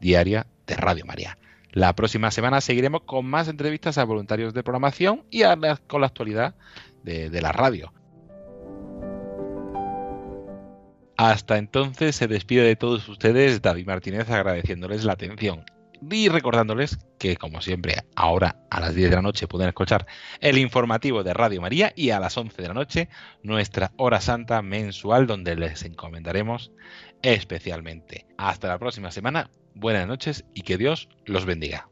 diaria 0.00 0.46
de 0.66 0.76
Radio 0.76 1.04
María. 1.04 1.36
La 1.72 1.94
próxima 1.94 2.30
semana 2.30 2.60
seguiremos 2.60 3.02
con 3.02 3.26
más 3.26 3.48
entrevistas 3.48 3.98
a 3.98 4.04
voluntarios 4.04 4.54
de 4.54 4.62
programación 4.62 5.24
y 5.28 5.42
con 5.88 6.00
la 6.00 6.06
actualidad 6.06 6.54
de 7.02 7.42
la 7.42 7.50
radio. 7.50 7.92
Hasta 11.16 11.58
entonces 11.58 12.16
se 12.16 12.28
despide 12.28 12.62
de 12.62 12.76
todos 12.76 13.08
ustedes 13.08 13.60
David 13.60 13.86
Martínez 13.86 14.30
agradeciéndoles 14.30 15.04
la 15.04 15.14
atención 15.14 15.64
y 16.10 16.28
recordándoles 16.28 16.98
que, 17.18 17.36
como 17.36 17.60
siempre, 17.60 17.96
ahora 18.16 18.56
a 18.70 18.80
las 18.80 18.94
10 18.94 19.10
de 19.10 19.16
la 19.16 19.22
noche 19.22 19.46
pueden 19.46 19.68
escuchar 19.68 20.06
el 20.40 20.58
informativo 20.58 21.22
de 21.22 21.34
Radio 21.34 21.60
María 21.60 21.92
y 21.94 22.10
a 22.10 22.20
las 22.20 22.36
11 22.36 22.60
de 22.60 22.68
la 22.68 22.74
noche 22.74 23.08
nuestra 23.42 23.92
hora 23.96 24.20
santa 24.20 24.62
mensual 24.62 25.26
donde 25.26 25.56
les 25.56 25.84
encomendaremos 25.84 26.72
especialmente. 27.22 28.26
Hasta 28.36 28.68
la 28.68 28.78
próxima 28.78 29.10
semana, 29.10 29.50
buenas 29.74 30.06
noches 30.06 30.44
y 30.54 30.62
que 30.62 30.78
Dios 30.78 31.08
los 31.24 31.44
bendiga. 31.44 31.91